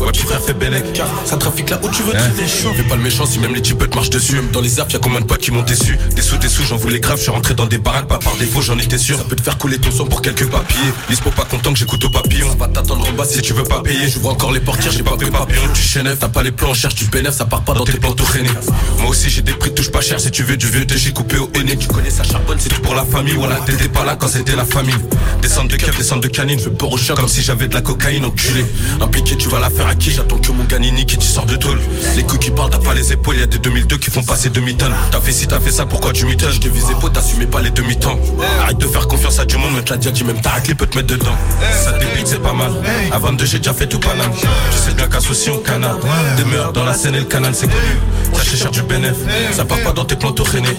Ouais, 0.00 0.10
petit 0.10 0.22
frère 0.22 0.40
fait 0.40 0.54
Bélec, 0.54 0.84
ça 1.24 1.36
trafique 1.36 1.70
là 1.70 1.80
où 1.82 1.88
tu 1.88 2.02
veux 2.02 2.12
traîner. 2.12 2.46
Fais 2.46 2.82
pas 2.82 2.96
le 2.96 3.02
méchant 3.02 3.26
si 3.26 3.38
même 3.38 3.54
les 3.54 3.62
te 3.62 3.94
marchent 3.94 4.10
dessus. 4.10 4.36
Même 4.36 4.50
dans 4.50 4.60
les 4.60 4.80
arbres, 4.80 4.92
y'a 4.92 4.98
combien 4.98 5.20
de 5.20 5.26
potes 5.26 5.40
qui 5.40 5.50
m'ont 5.50 5.62
déçu? 5.62 5.98
Des 6.14 6.22
sous, 6.22 6.36
des 6.36 6.48
sous, 6.48 6.64
j'en 6.64 6.76
voulais 6.76 7.00
grave. 7.00 7.18
Je 7.18 7.22
suis 7.22 7.30
rentré 7.30 7.54
dans 7.54 7.66
des 7.66 7.78
baraques, 7.78 8.08
pas 8.08 8.18
par 8.18 8.36
défaut, 8.36 8.60
j'en 8.60 8.78
étais 8.78 8.98
sûr. 8.98 9.16
Ça 9.18 9.24
peut 9.24 9.36
te 9.36 9.42
faire 9.42 9.58
couler 9.58 9.78
ton 9.78 9.90
sang 9.90 10.06
pour 10.06 10.22
quelques 10.22 10.48
papiers. 10.48 10.78
Lispo 11.08 11.30
pas 11.30 11.44
content 11.44 11.72
que 11.72 11.78
j'écoute 11.78 12.04
au 12.04 12.10
papillon. 12.10 12.48
Ça 12.48 12.56
va 12.56 12.68
t'attendre 12.68 13.08
en 13.08 13.12
bas 13.12 13.24
si 13.24 13.40
tu 13.42 13.52
veux 13.52 13.64
pas 13.64 13.80
payer. 13.80 14.08
Je 14.08 14.18
vois 14.18 14.32
encore 14.32 14.52
les 14.52 14.60
portières, 14.60 14.92
j'ai 14.92 15.02
pas 15.02 15.16
fait 15.18 15.30
papillon. 15.30 15.62
Tu 15.74 15.82
chénef, 15.82 16.18
t'as 16.18 16.28
pas 16.28 16.42
les 16.42 16.52
plans, 16.52 16.70
on 16.70 16.74
cherche 16.74 16.94
du 16.94 17.06
bénéf, 17.06 17.32
ça 17.32 17.44
part 17.44 17.62
pas 17.62 17.74
dans 17.74 17.84
tes 17.84 17.98
plans 17.98 18.12
tout 18.12 18.24
traîner. 18.24 18.50
Moi 18.98 19.10
aussi 19.10 19.30
j'ai 19.30 19.42
des 19.42 19.52
prix, 19.52 19.72
touche 19.72 19.90
pas 19.90 20.00
cher. 20.00 20.20
Si 20.20 20.30
tu 20.30 20.42
veux 20.42 20.56
du 20.56 20.68
vieux, 20.68 20.86
j'ai 20.94 21.12
coupé 21.12 21.36
au 21.38 21.48
nez. 21.62 21.76
Tu 21.76 21.88
connais 21.88 22.10
ça 22.10 22.22
charbonne, 22.22 22.58
c'est 22.58 22.68
tout 22.68 22.82
pour 22.82 22.94
la 22.94 23.04
famille. 23.04 23.34
Voilà, 23.34 23.56
t'étais 23.66 23.88
pas 23.88 24.04
là 24.04 24.16
quand 24.16 24.28
c'était 24.28 24.56
la 24.56 24.64
famille. 24.64 24.94
Descendre 25.40 25.68
de 25.68 25.76
keuf, 25.76 25.96
descendre 25.96 26.22
de 26.22 26.28
canine. 26.28 26.58
Je 26.58 26.68
peur 26.68 26.92
au 26.92 26.98
comme 27.14 27.28
si 27.28 27.42
j'avais 27.42 27.68
de 27.68 27.74
la 27.74 27.80
cocaïne, 27.80 28.24
enculé. 28.24 28.64
Impliqué, 29.00 29.36
tu 29.36 29.48
vas 29.48 29.58
la 29.58 29.70
faire 29.72 29.86
à 29.86 29.94
qui 29.94 30.10
J'attends 30.10 30.38
que 30.38 30.52
mon 30.52 30.64
Ganini 30.64 31.06
qui 31.06 31.16
tu 31.16 31.26
sort 31.26 31.46
de 31.46 31.56
tôle. 31.56 31.80
Les 32.16 32.22
coups 32.22 32.44
qui 32.44 32.50
parlent, 32.50 32.70
t'as 32.70 32.78
pas 32.78 32.94
les 32.94 33.12
épaules, 33.12 33.38
y'a 33.38 33.46
des 33.46 33.58
2002 33.58 33.96
qui 33.96 34.10
font 34.10 34.22
passer 34.22 34.50
demi-tonnes. 34.50 34.94
T'as 35.10 35.20
fait 35.20 35.32
si 35.32 35.46
t'as 35.46 35.60
fait 35.60 35.70
ça, 35.70 35.86
pourquoi 35.86 36.12
tu 36.12 36.26
m'étonnes? 36.26 36.52
Je 36.52 36.68
visé 36.68 36.92
pote, 37.00 37.14
t'assumais 37.14 37.46
pas 37.46 37.60
les 37.60 37.70
demi-temps. 37.70 38.18
Arrête 38.60 38.78
de 38.78 38.86
faire 38.86 39.08
confiance 39.08 39.38
à 39.38 39.44
du 39.44 39.56
monde, 39.56 39.82
te 39.84 39.90
l'a 39.90 39.96
dit, 39.96 40.24
même 40.24 40.40
ta 40.40 40.50
raclée 40.50 40.74
peut 40.74 40.86
te 40.86 40.96
mettre 40.96 41.08
dedans. 41.08 41.36
Ça 41.84 41.92
débite, 41.92 42.26
c'est 42.26 42.42
pas 42.42 42.52
mal. 42.52 42.72
À 43.10 43.18
22, 43.18 43.44
j'ai 43.46 43.58
déjà 43.58 43.72
fait 43.72 43.86
tout 43.86 43.98
Paname. 43.98 44.32
Tu 44.32 44.78
sais 44.78 44.94
bien 44.94 45.06
qu'un 45.06 45.20
souci 45.20 45.50
au 45.50 45.58
canard. 45.58 45.98
Des 46.36 46.44
dans 46.74 46.84
la 46.84 46.94
scène 46.94 47.14
et 47.14 47.20
le 47.20 47.24
canal, 47.24 47.54
c'est 47.54 47.68
connu. 47.68 47.98
T'as 48.34 48.42
cher 48.42 48.70
du 48.70 48.82
bénéf, 48.82 49.14
ça 49.52 49.64
part 49.64 49.80
pas 49.80 49.92
dans 49.92 50.04
tes 50.04 50.16
tout 50.16 50.32
traîner. 50.44 50.76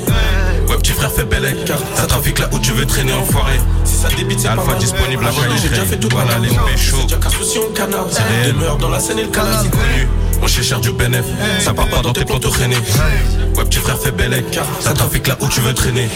Ouais, 0.68 0.78
petit 0.78 0.92
frère 0.92 1.12
fait 1.12 1.26
Bélec, 1.26 1.56
ça 1.96 2.06
trafique 2.06 2.40
là 2.40 2.50
où 2.52 2.60
tu 2.60 2.72
veux 2.72 2.86
traîner 2.86 3.14
en 3.14 3.24
forêt. 3.24 3.60
Si 3.84 3.96
ça 3.96 4.08
débite, 4.10 4.40
c'est 4.40 4.48
Alpha 4.48 4.74
disponible 4.76 5.26
à 5.26 5.32
J'ai 5.62 5.70
déjà 5.70 5.86
fait 5.86 5.98
tout 5.98 6.10
Voilà, 6.12 6.38
les 6.40 6.50
péchos. 6.50 6.98
C'est 6.98 7.04
déjà 7.04 7.18
qu'un 7.18 7.30
souci 7.30 7.60
au 7.60 7.68
canard. 7.68 8.08
C'est 8.10 8.54
meurs 8.54 8.78
dans 8.78 8.90
la 8.90 9.00
scène 9.00 9.20
et 9.20 9.24
le 9.24 9.30
canal, 9.30 9.54
c'est 9.62 9.72
connu. 9.72 10.08
On 10.42 10.48
cherche 10.48 10.82
du 10.82 10.92
bénéf, 10.92 11.26
ça 11.60 11.74
part 11.74 11.88
pas 11.88 12.02
dans 12.02 12.14
tes 12.14 12.26
plans 12.26 12.40
tout 12.40 12.50
traîner. 12.50 12.76
Ouais, 12.76 13.64
petit 13.66 13.80
frère 13.80 13.98
fait 13.98 14.12
Bélec, 14.12 14.60
ça 14.80 14.94
trafique 14.94 15.28
là 15.28 15.38
où 15.40 15.48
tu 15.48 15.62
veux 15.62 15.74
traîner. 15.74 16.10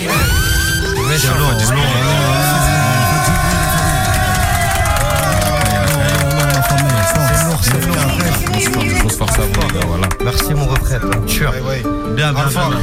Grosse 9.07 9.19
force 9.19 9.39
à 9.39 9.41
vous, 9.43 9.61
les 9.61 9.79
gars, 9.79 9.85
voilà. 9.87 10.09
Merci 10.21 10.53
mon 10.53 10.65
retraite, 10.65 11.01
tueur. 11.27 11.53
Bien, 12.13 12.33
bien, 12.33 12.43
Alpha, 12.43 12.67
bien. 12.67 12.79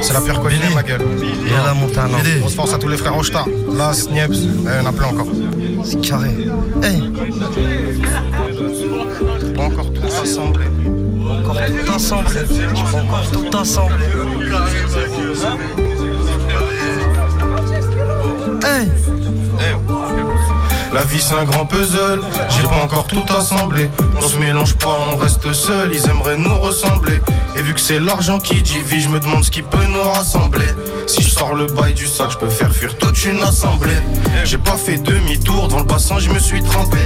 c'est 0.00 0.14
la 0.14 0.22
pire 0.22 0.40
qualité, 0.40 0.74
ma 0.74 0.82
gueule. 0.82 1.02
Là, 1.50 1.74
Montana. 1.74 2.16
Grosse 2.40 2.54
force 2.54 2.72
à 2.72 2.78
tous 2.78 2.88
les 2.88 2.96
frères 2.96 3.12
Rochta. 3.12 3.44
Las, 3.76 4.08
Niebs, 4.08 4.32
il 4.32 4.64
y 4.64 4.80
en 4.82 4.86
a 4.86 4.92
plein 4.92 5.08
encore. 5.08 5.26
C'est 5.84 6.00
carré. 6.00 6.30
Hey 6.82 7.12
Pas 9.54 9.62
encore 9.64 9.92
tout 9.92 10.00
rassemblé. 10.00 10.64
Encore 11.40 11.56
tout 11.56 11.92
ensemble. 11.92 12.26
Tu 12.48 12.82
peux 12.82 12.96
encore 12.96 13.30
tout 13.30 13.56
ensemble. 13.56 13.92
Hey 18.64 18.88
La 20.92 21.02
vie 21.02 21.20
c'est 21.20 21.34
un 21.34 21.44
grand 21.44 21.66
puzzle, 21.66 22.20
j'ai 22.50 22.62
pas 22.62 22.82
encore 22.82 23.06
tout 23.06 23.24
assemblé. 23.36 23.90
On 24.16 24.20
se 24.22 24.36
mélange 24.38 24.74
pas, 24.76 24.98
on 25.12 25.16
reste 25.16 25.52
seul, 25.52 25.92
ils 25.92 26.08
aimeraient 26.08 26.38
nous 26.38 26.58
ressembler. 26.58 27.20
Et 27.56 27.62
vu 27.62 27.72
que 27.72 27.80
c'est 27.80 27.98
l'argent 27.98 28.38
qui 28.38 28.60
divise, 28.60 29.04
je 29.04 29.08
me 29.08 29.18
demande 29.18 29.42
ce 29.44 29.50
qui 29.50 29.62
peut 29.62 29.84
nous 29.90 30.02
rassembler. 30.02 30.66
Si 31.06 31.22
je 31.22 31.30
sors 31.30 31.54
le 31.54 31.66
bail 31.66 31.94
du 31.94 32.06
sac, 32.06 32.30
je 32.32 32.36
peux 32.36 32.50
faire 32.50 32.72
fuir 32.72 32.96
toute 32.98 33.24
une 33.24 33.42
assemblée. 33.42 33.96
J'ai 34.44 34.58
pas 34.58 34.76
fait 34.76 34.98
demi-tour, 34.98 35.68
dans 35.68 35.78
le 35.78 35.84
bassin 35.84 36.18
je 36.18 36.28
me 36.30 36.38
suis 36.38 36.62
trempé. 36.62 36.98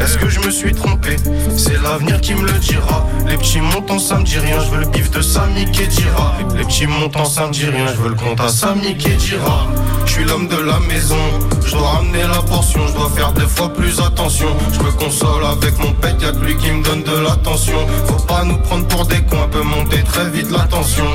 Est-ce 0.00 0.18
que 0.18 0.28
je 0.28 0.40
me 0.40 0.50
suis 0.50 0.72
trompé? 0.72 1.16
C'est 1.56 1.80
l'avenir 1.80 2.20
qui 2.20 2.34
me 2.34 2.42
le 2.42 2.58
dira. 2.58 3.06
Les 3.26 3.36
petits 3.38 3.60
montants 3.60 3.98
ça 3.98 4.18
me 4.18 4.24
dit 4.24 4.38
rien, 4.38 4.60
je 4.60 4.70
veux 4.70 4.80
le 4.80 4.86
bif 4.86 5.10
de 5.10 5.22
Samy 5.22 5.64
Kedira. 5.72 6.34
Les 6.56 6.64
petits 6.64 6.86
montants 6.86 7.24
ça 7.24 7.46
me 7.46 7.52
dit 7.52 7.66
rien, 7.66 7.86
je 7.86 8.02
veux 8.02 8.10
le 8.10 8.14
compte 8.14 8.40
à 8.40 8.48
Samy 8.48 8.98
Kedira. 8.98 9.66
Je 10.04 10.12
suis 10.12 10.24
l'homme 10.24 10.48
de 10.48 10.56
la 10.56 10.80
maison, 10.80 11.16
je 11.64 11.72
dois 11.72 11.88
ramener 11.88 12.22
la 12.22 12.42
portion, 12.42 12.86
je 12.88 12.92
dois 12.92 13.10
faire 13.10 13.32
deux 13.32 13.46
fois 13.46 13.72
plus 13.72 14.00
attention. 14.00 14.48
Je 14.72 14.80
me 14.80 14.90
console 14.92 15.44
avec 15.44 15.78
mon 15.78 15.92
pet, 15.92 16.14
y'a 16.20 16.32
que 16.32 16.44
lui 16.44 16.56
qui 16.56 16.70
me 16.70 16.82
donne 16.82 17.02
de 17.02 17.18
l'attention. 17.24 17.78
Faut 18.06 18.24
pas 18.26 18.44
nous 18.44 18.58
prendre 18.58 18.86
pour 18.88 19.06
des 19.06 19.22
cons, 19.22 19.38
on 19.44 19.48
peut 19.48 19.62
monter 19.62 19.93
très 20.02 20.28
vite 20.30 20.50
la 20.50 20.64
tension. 20.64 21.06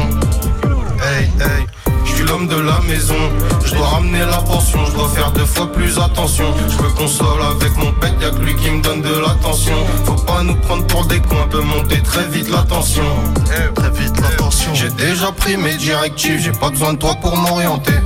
Hey, 1.01 1.25
hey, 1.39 1.65
je 2.05 2.11
suis 2.11 2.25
l'homme 2.25 2.47
de 2.47 2.59
la 2.59 2.79
maison. 2.87 3.15
Je 3.65 3.75
dois 3.75 3.87
ramener 3.87 4.19
la 4.19 4.37
portion, 4.37 4.85
je 4.85 4.91
dois 4.93 5.09
faire 5.09 5.31
deux 5.31 5.45
fois 5.45 5.71
plus 5.71 5.97
attention. 5.97 6.45
Je 6.67 6.83
me 6.83 6.89
console 6.89 7.41
avec 7.51 7.75
mon 7.77 7.91
pet, 7.93 8.11
y'a 8.21 8.31
que 8.31 8.39
lui 8.39 8.55
qui 8.55 8.69
me 8.69 8.81
donne 8.81 9.01
de 9.01 9.19
l'attention. 9.19 9.75
Faut 10.05 10.13
pas 10.13 10.43
nous 10.43 10.55
prendre 10.55 10.85
pour 10.87 11.05
des 11.05 11.19
cons, 11.19 11.47
peut 11.49 11.61
monter 11.61 12.01
très 12.01 12.25
vite 12.27 12.49
la 12.49 12.63
tension. 12.63 13.03
Très 13.75 13.91
vite 13.91 14.19
la 14.21 14.29
tension. 14.37 14.73
J'ai 14.73 14.89
déjà 14.89 15.31
pris 15.31 15.57
mes 15.57 15.75
directives, 15.75 16.39
j'ai 16.39 16.51
pas 16.51 16.69
besoin 16.69 16.93
de 16.93 16.99
toi 16.99 17.15
pour 17.21 17.35
m'orienter. 17.37 17.99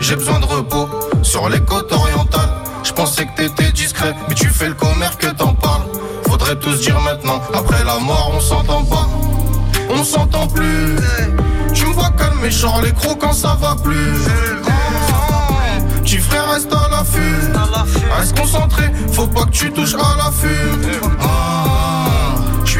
J'ai 0.00 0.16
besoin 0.16 0.38
de 0.40 0.46
repos 0.46 0.88
sur 1.22 1.48
les 1.48 1.60
côtes 1.60 1.92
orientales. 1.92 2.50
Je 2.82 2.92
pensais 2.92 3.26
que 3.26 3.36
t'étais 3.36 3.72
discret, 3.72 4.14
mais 4.28 4.34
tu 4.34 4.48
fais 4.48 4.68
le 4.68 4.74
commère 4.74 5.18
que 5.18 5.26
t'en 5.26 5.54
parles. 5.54 5.82
Faudrait 6.28 6.56
tout 6.56 6.72
se 6.72 6.82
dire 6.82 6.98
maintenant, 7.00 7.40
après 7.52 7.84
la 7.84 7.98
mort 7.98 8.32
on 8.34 8.40
s'entend 8.40 8.84
pas. 8.84 9.08
On 9.90 10.04
s'entend 10.04 10.46
plus. 10.48 10.96
Tu 11.74 11.86
me 11.86 11.92
vois 11.92 12.10
calmer, 12.10 12.50
genre 12.50 12.80
les 12.82 12.92
crocs 12.92 13.18
quand 13.20 13.32
ça 13.32 13.56
va 13.60 13.76
plus. 13.82 13.94
Tu 16.04 16.18
frère 16.18 16.50
reste 16.50 16.72
à 16.72 16.88
l'affût. 16.90 17.38
Reste 18.18 18.38
concentré, 18.38 18.84
faut 19.12 19.26
pas 19.26 19.44
que 19.44 19.50
tu 19.50 19.70
touches 19.70 19.94
à 19.94 20.18
Je 20.32 20.38
suis 20.38 21.77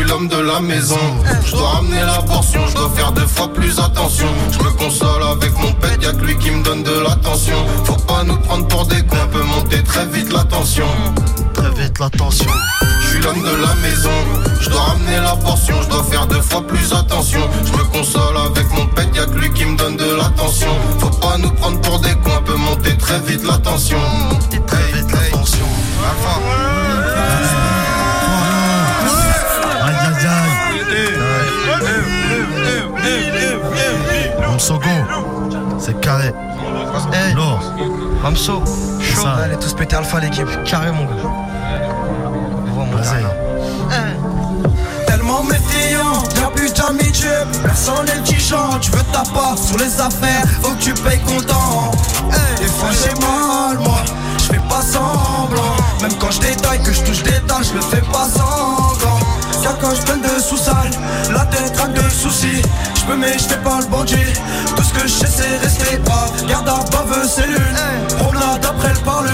l'homme 0.09 0.29
de 0.29 0.37
la 0.37 0.61
maison. 0.61 0.99
Je 1.45 1.53
dois 1.53 1.69
ramener 1.69 2.01
la 2.01 2.23
portion, 2.23 2.61
je 2.69 2.75
dois 2.75 2.91
faire 2.91 3.13
deux 3.13 3.27
fois 3.27 3.49
plus 3.49 3.79
attention. 3.79 4.29
Je 4.51 4.59
me 4.59 4.71
console 4.71 5.23
avec 5.23 5.53
mon 5.59 5.73
pet, 5.73 6.03
y'a 6.03 6.13
que 6.13 6.25
lui 6.25 6.37
qui 6.37 6.51
me 6.51 6.63
donne 6.63 6.83
de 6.83 6.99
l'attention. 7.01 7.57
Faut 7.85 8.03
pas 8.07 8.25
nous 8.25 8.37
prendre 8.39 8.67
pour 8.69 8.87
des 8.87 9.03
cons, 9.03 9.17
on 9.25 9.29
peut 9.29 9.43
monter 9.43 9.83
très 9.83 10.07
vite 10.07 10.33
la 10.33 10.45
tension. 10.45 10.87
Très 11.55 11.71
vite 11.71 11.99
la 11.99 12.11
tension. 12.11 12.51
Je 13.03 13.09
suis 13.09 13.21
l'homme 13.21 13.43
de 13.43 13.57
la 13.67 13.75
maison. 13.77 14.11
Je 14.61 14.71
dois 14.71 14.83
ramener 14.83 15.17
la 15.17 15.37
portion, 15.37 15.75
je 15.83 15.89
dois 15.89 16.05
faire 16.05 16.27
deux 16.27 16.43
fois 16.43 16.67
plus 16.67 16.93
attention. 16.93 17.41
Je 17.65 17.73
me 17.73 17.85
console 17.85 18.37
avec 18.37 18.71
mon 18.75 18.87
pet, 18.87 19.09
y'a 19.15 19.27
que 19.27 19.39
lui 19.39 19.51
qui 19.53 19.65
me 19.65 19.77
donne 19.77 19.97
de 19.97 20.15
l'attention. 20.17 20.75
Faut 20.99 21.11
pas 21.11 21.37
nous 21.39 21.51
prendre 21.51 21.81
pour 21.81 22.01
des 22.01 22.15
cons, 22.15 22.39
on 22.39 22.43
peut 22.43 22.57
monter 22.57 22.97
très 22.97 23.21
vite 23.21 23.45
la 23.45 23.59
tension. 23.59 24.01
Très 24.67 24.93
vite 24.93 25.13
la 25.13 25.39
tension. 25.39 25.67
Mamsogo, 34.41 34.89
c'est 35.79 36.01
carré. 36.01 36.33
Hey, 37.13 37.35
Lourd. 37.35 37.61
Mamso, 38.23 38.63
chaud. 39.01 39.23
Ça. 39.23 39.37
Allez 39.45 39.57
tous 39.57 39.73
péter 39.75 39.97
alpha 39.97 40.19
l'équipe. 40.21 40.49
Carré 40.65 40.91
mon 40.91 41.05
gars. 41.05 41.31
Mon 42.75 42.87
Vas-y. 42.97 43.25
Tellement 45.07 45.45
méfiant, 45.45 46.23
y'a 46.41 46.51
plus 46.55 46.73
d'amitié 46.73 47.29
Personne 47.63 48.07
n'est 48.07 48.23
tigeant, 48.23 48.79
tu 48.81 48.91
veux 48.91 49.03
ta 49.13 49.23
part 49.33 49.57
sur 49.57 49.79
les 49.79 50.01
affaires 50.01 50.45
Faut 50.63 50.73
que 50.73 50.83
tu 50.83 50.95
payes 50.95 51.21
comptant 51.21 51.91
Des 52.59 52.67
fois 52.67 52.89
j'ai 52.93 53.15
mal 53.21 53.79
moi, 53.79 54.03
je 54.39 54.45
fais 54.45 54.61
pas 54.69 54.83
semblant 54.83 55.77
Même 56.03 56.13
quand 56.19 56.31
je 56.31 56.41
détaille, 56.41 56.83
que 56.83 56.93
je 56.93 57.03
touche 57.03 57.23
des 57.23 57.41
dalles, 57.47 57.65
je 57.65 57.75
le 57.75 57.81
fais 57.81 58.03
pas 58.13 58.27
semblant 58.29 59.19
Car 59.63 59.79
quand 59.79 59.95
je 59.95 60.03
pleine 60.03 60.23
de 60.23 60.41
sous-sales, 60.41 60.91
la 61.33 61.45
tête 61.47 61.73
traque 61.73 61.95
de 61.95 62.09
soucis 62.11 62.63
peux 63.09 63.17
mais 63.17 63.33
je 63.33 63.45
fais 63.45 63.57
pas 63.59 63.79
le 63.81 63.87
bandit 63.87 64.33
Tout 64.77 64.83
ce 64.83 64.93
que 64.93 65.09
je 65.09 65.15
sais 65.15 65.27
c'est 65.27 65.57
rester 65.59 65.97
brave. 65.99 66.47
Garde 66.47 66.69
à 66.69 66.85
bave 66.91 67.27
cellule 67.27 67.61
Promenade 68.19 68.65
après 68.65 68.93
le 68.93 69.01
parlu 69.01 69.31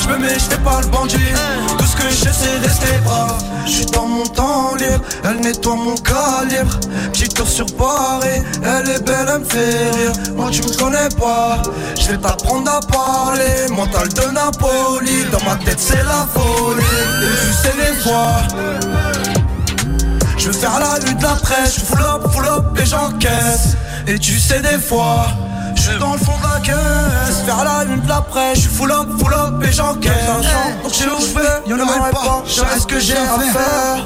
Je 0.00 0.08
peux 0.08 0.18
mais 0.18 0.34
je 0.34 0.44
fais 0.44 0.58
pas 0.58 0.80
le 0.82 0.88
bandit 0.88 1.32
Tout 1.78 1.86
ce 1.86 1.96
que 1.96 2.08
je 2.10 2.14
sais 2.14 2.32
c'est 2.32 2.66
rester 2.66 2.98
brave. 3.04 3.42
Je 3.66 3.70
suis 3.70 3.86
dans 3.86 4.06
mon 4.06 4.24
temps 4.24 4.74
libre. 4.74 5.00
Elle 5.24 5.40
nettoie 5.40 5.74
mon 5.74 5.94
calibre. 5.96 6.78
Petit 7.12 7.28
tour 7.28 7.48
sur 7.48 7.66
Paris 7.76 8.42
Elle 8.62 8.90
est 8.90 9.02
belle, 9.02 9.28
elle 9.32 9.40
me 9.40 9.44
fait 9.44 9.90
rire. 9.90 10.12
Moi 10.36 10.50
tu 10.50 10.62
me 10.62 10.76
connais 10.76 11.08
pas. 11.18 11.62
Je 11.98 12.12
vais 12.12 12.18
t'apprendre 12.18 12.70
à 12.70 12.80
parler. 12.80 13.70
Mental 13.70 14.08
de 14.08 14.30
Napoli. 14.32 15.24
Dans 15.32 15.44
ma 15.48 15.56
tête 15.56 15.80
c'est 15.80 16.04
la 16.04 16.26
folie. 16.34 16.84
Tu 17.40 17.52
sais 17.52 17.74
les 17.78 18.00
fois 18.02 19.13
je 20.44 20.50
veux 20.50 20.58
faire 20.58 20.78
la 20.78 20.98
lutte 20.98 21.16
de 21.16 21.22
la 21.22 21.36
presse, 21.36 21.76
je 21.76 21.80
full 21.86 22.00
up, 22.02 22.30
full 22.30 22.44
up 22.44 22.78
et 22.78 22.84
j'encaisse. 22.84 23.78
Et 24.06 24.18
tu 24.18 24.38
sais 24.38 24.60
des 24.60 24.78
fois, 24.78 25.28
je 25.74 25.80
suis 25.80 25.98
dans 25.98 26.12
le 26.12 26.18
fond 26.18 26.36
de 26.36 26.42
la 26.42 26.60
caisse. 26.60 27.40
Faire 27.46 27.64
la 27.64 27.84
lutte 27.84 28.02
de 28.02 28.08
la 28.10 28.20
presse, 28.20 28.56
je 28.56 28.60
suis 28.60 28.68
full 28.68 28.92
up, 28.92 29.08
full 29.18 29.32
up 29.32 29.54
et 29.66 29.72
j'encaisse. 29.72 30.12
Donc 30.82 30.92
je 30.92 30.98
sais 30.98 31.06
où 31.06 31.18
je 31.18 31.38
vais, 31.38 31.62
y'en 31.66 31.78
aurait 31.78 32.10
pas, 32.10 32.42
je 32.46 32.52
sais 32.52 32.78
ce 32.78 32.86
que 32.86 33.00
j'ai 33.00 33.16
à 33.16 33.38
faire. 33.38 34.04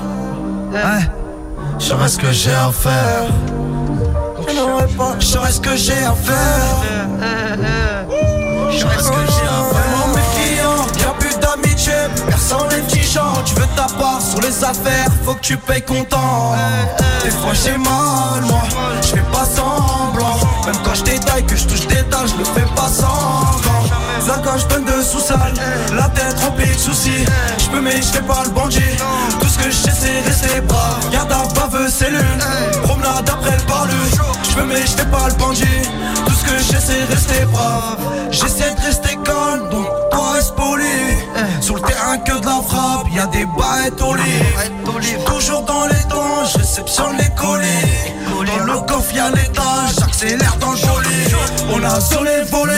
Ouais, 0.71 1.11
je 1.81 1.87
sais 1.87 2.09
ce 2.09 2.19
que 2.19 2.31
j'ai 2.31 2.55
à 2.55 2.71
faire. 2.71 3.27
Je 5.19 5.27
sais 5.27 5.53
ce 5.53 5.61
que 5.61 5.77
j'ai 5.77 6.05
à 6.05 6.15
faire. 6.15 6.77
Je 8.71 8.79
sais 8.79 8.85
ce 8.97 9.09
que 9.09 9.27
j'ai 9.27 9.49
à 9.49 9.75
faire 9.75 9.88
Tu 13.45 13.55
veux 13.55 13.67
ta 13.77 13.87
part 13.99 14.21
sur 14.21 14.41
les 14.41 14.65
affaires 14.65 15.09
Faut 15.25 15.35
que 15.35 15.41
tu 15.41 15.57
payes 15.57 15.83
comptant 15.83 16.55
Des 17.25 17.31
fois 17.31 17.53
j'ai 17.55 17.77
mal 17.77 18.19
moi, 18.47 18.63
je 19.03 19.09
fais 19.09 19.25
pas 19.33 19.45
semblant. 19.45 20.37
Même 20.67 20.77
quand 20.85 20.95
je 20.95 21.05
détaille, 21.05 21.45
que 21.45 21.57
je 21.57 21.67
touche 21.67 21.87
des 21.87 22.03
dalles, 22.11 22.29
je 22.29 22.45
fais 22.45 22.67
pas 22.75 22.89
semblant. 22.89 23.85
Là 24.27 24.41
quand 24.45 24.59
je 24.59 24.67
donne 24.67 24.85
de 24.85 25.03
sous-sale, 25.03 25.55
la 25.95 26.09
tête 26.11 26.39
remplie 26.41 26.69
de 26.69 26.79
soucis. 26.79 27.25
Je 27.59 27.71
peux 27.71 27.81
mais 27.81 27.97
je 27.97 28.07
fais 28.07 28.23
pas 28.23 28.43
le 28.45 28.51
bandit. 28.51 28.97
Tout 29.41 29.49
ce 29.49 29.59
que 29.59 29.71
je 29.71 29.77
c'est 29.77 30.21
rester 30.27 30.61
brave 30.63 31.11
Garde 31.11 31.33
à 31.33 31.43
bave 31.55 31.89
cellule, 31.89 32.21
promenade 32.83 33.29
après 33.29 33.57
le 33.57 33.63
parlu 33.65 33.95
Je 34.49 34.55
peux 34.55 34.65
mais 34.65 34.83
je 34.83 34.97
fais 34.97 35.07
pas 35.07 35.29
le 35.29 35.35
bandit. 35.35 35.83
Tout 36.27 36.33
ce 36.33 36.45
que 36.45 36.59
je 36.59 36.79
c'est 36.79 37.05
rester 37.05 37.45
brave. 37.47 37.99
J'essaie 38.31 38.75
de 38.75 38.81
rester 38.81 39.17
calme 39.25 39.71
donc 39.71 39.87
toi 40.11 40.35
Sur 41.61 41.77
le 41.77 41.83
terrain 41.83 42.19
que 42.19 42.41
de 42.41 42.47
la 42.47 42.61
frappe, 42.63 43.07
y 43.15 43.19
a 43.19 43.27
des 43.27 43.47
baettes 43.47 44.01
au 44.01 44.15
lit 44.15 44.43
J'suis 45.01 45.19
toujours 45.25 45.63
dans 45.63 45.87
les 45.87 46.03
temps, 46.09 46.45
je 46.53 46.59
réceptionne 46.59 47.17
les 47.19 47.29
colis. 47.35 48.19
Dans 48.47 48.65
le 48.65 48.81
coffre 48.81 49.15
y'a 49.15 49.31
l'étage, 49.31 49.95
j'accélère 49.99 50.57
dans 50.61 50.73
le 50.73 50.77
joli. 50.77 51.35
On 51.73 51.83
a 51.85 52.01
zoné 52.01 52.43
volé, 52.51 52.73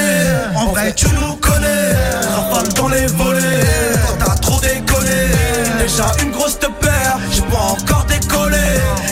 en 0.57 0.67
vrai 0.67 0.93
tu 0.95 1.07
nous 1.09 1.37
connais. 1.37 1.93
Rafale 2.35 2.73
dans 2.75 2.89
les 2.89 3.07
volets, 3.07 3.61
t'as 4.19 4.35
trop 4.37 4.61
déconné. 4.61 5.31
Déjà 5.79 6.07
une 6.23 6.31
grosse 6.31 6.59
te 6.59 6.67
perd, 6.67 7.21
j'ai 7.31 7.43
pas 7.43 7.57
encore 7.57 8.05
décollé 8.05 8.59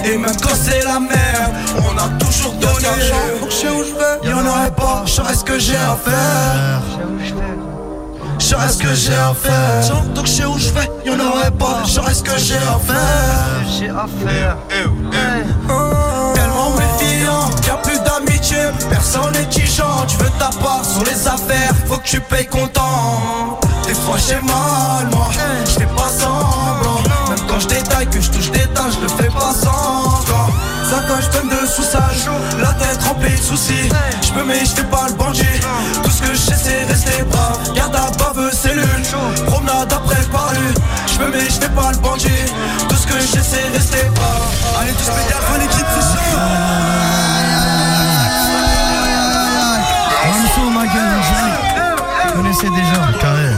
Et 0.04 0.18
même 0.18 0.36
quand 0.42 0.54
c'est 0.54 0.84
la 0.84 1.00
merde, 1.00 1.54
on 1.78 1.96
a 1.96 2.08
toujours 2.18 2.52
donné. 2.52 2.88
je 3.48 3.54
sais 3.54 3.68
où 3.68 3.84
je 3.84 3.94
vais, 3.94 4.30
y'en 4.30 4.46
aurait 4.46 4.70
pas, 4.70 5.04
je 5.06 5.12
ce 5.12 5.44
que 5.44 5.58
j'ai 5.58 5.76
à 5.76 5.96
faire 5.96 6.82
je 8.48 8.54
saurais 8.54 8.68
ce 8.70 8.78
que 8.78 8.94
j'ai 8.94 9.14
à 9.14 9.34
faire. 9.34 10.04
Donc 10.14 10.26
je 10.26 10.32
sais 10.32 10.44
où 10.46 10.56
je 10.56 10.70
vais, 10.70 10.90
y'en 11.04 11.20
aurait 11.20 11.50
pas. 11.50 11.82
Je 11.84 11.90
saurais 11.90 12.14
ce 12.14 12.22
que 12.22 12.38
j'ai 12.38 12.56
à 12.56 12.78
faire. 12.78 12.96
J'ai 13.78 13.90
à 13.90 14.06
faire. 14.24 14.56
Tellement 16.34 16.70
méfiant, 16.70 17.50
y'a 17.66 17.74
plus 17.74 18.00
d'amitié. 18.00 18.56
Personne 18.88 19.32
n'est 19.32 19.44
tigeant, 19.50 20.06
tu 20.06 20.16
veux 20.16 20.30
ta 20.38 20.48
part 20.62 20.82
sur 20.82 21.04
les 21.04 21.28
affaires 21.28 21.74
Faut 21.86 21.98
que 21.98 22.04
tu 22.04 22.20
payes 22.20 22.46
comptant. 22.46 23.60
Des 23.86 23.94
fois 23.94 24.16
j'ai 24.16 24.36
mal 24.36 25.08
moi, 25.10 25.28
je 25.66 25.70
fais 25.70 25.86
pas 25.86 26.08
semblant. 26.08 27.02
Même 27.28 27.46
quand 27.48 27.60
je 27.60 27.68
détaille, 27.68 28.06
que 28.06 28.20
je 28.20 28.30
touche 28.30 28.50
des 28.50 28.66
dalles, 28.74 28.92
je 28.96 29.02
le 29.02 29.08
fais 29.08 29.30
pas 29.30 29.52
semblant 29.52 30.07
Je 30.90 31.38
donne 31.38 31.48
de 31.50 31.66
sous-sage 31.66 32.30
La 32.58 32.72
tête 32.72 33.02
remplie 33.02 33.30
de 33.30 33.42
soucis. 33.42 33.90
Je 34.22 34.32
peux 34.32 34.44
mais 34.44 34.60
je 34.60 34.70
fais 34.70 34.84
pas 34.84 35.06
le 35.08 35.14
bandit. 35.14 35.44
Tout 36.02 36.10
ce 36.10 36.22
que 36.22 36.32
je 36.32 36.38
sais 36.38 36.54
c'est 36.56 36.84
rester 36.84 37.22
brave. 37.24 37.74
Garde 37.74 37.94
à 37.94 38.10
bave 38.16 38.50
cellule 38.52 38.84
Promenade 39.46 39.92
après 39.92 40.18
le 40.18 40.28
parlu 40.28 40.66
Je 41.06 41.18
peux 41.18 41.30
mais 41.30 41.44
je 41.44 41.60
fais 41.60 41.68
pas 41.68 41.92
le 41.92 41.98
bandit. 41.98 42.28
Tout 42.88 42.96
ce 42.96 43.06
que 43.06 43.20
je 43.20 43.26
sais 43.26 43.42
c'est 43.42 43.68
rester 43.76 44.08
brave. 44.14 44.42
Allez 44.80 44.92
tous 44.92 45.10
péter 45.10 45.34
à 45.34 45.40
fin 45.40 45.58
l'équipe 45.58 45.86
c'est 50.40 50.54
chaud 50.54 50.70
ma 50.70 50.86
gueule, 50.86 51.20
Vous 52.26 52.32
connaissez 52.42 52.68
déjà. 52.70 53.00
Carré. 53.20 53.48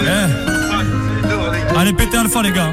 Eh. 0.00 1.78
Allez, 1.78 1.92
pétez 1.92 2.16
Alpha, 2.18 2.42
les 2.42 2.50
gars. 2.50 2.72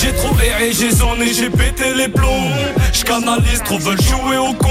J'ai 0.00 0.12
trop 0.12 0.34
erré, 0.40 0.72
j'ai 0.72 0.90
j'ai 1.32 1.50
pété 1.50 1.94
les 1.96 2.08
plombs. 2.08 2.50
J'canalise, 2.92 3.62
trop 3.64 3.78
veulent 3.78 4.00
jouer 4.00 4.36
au 4.36 4.52
con. 4.52 4.68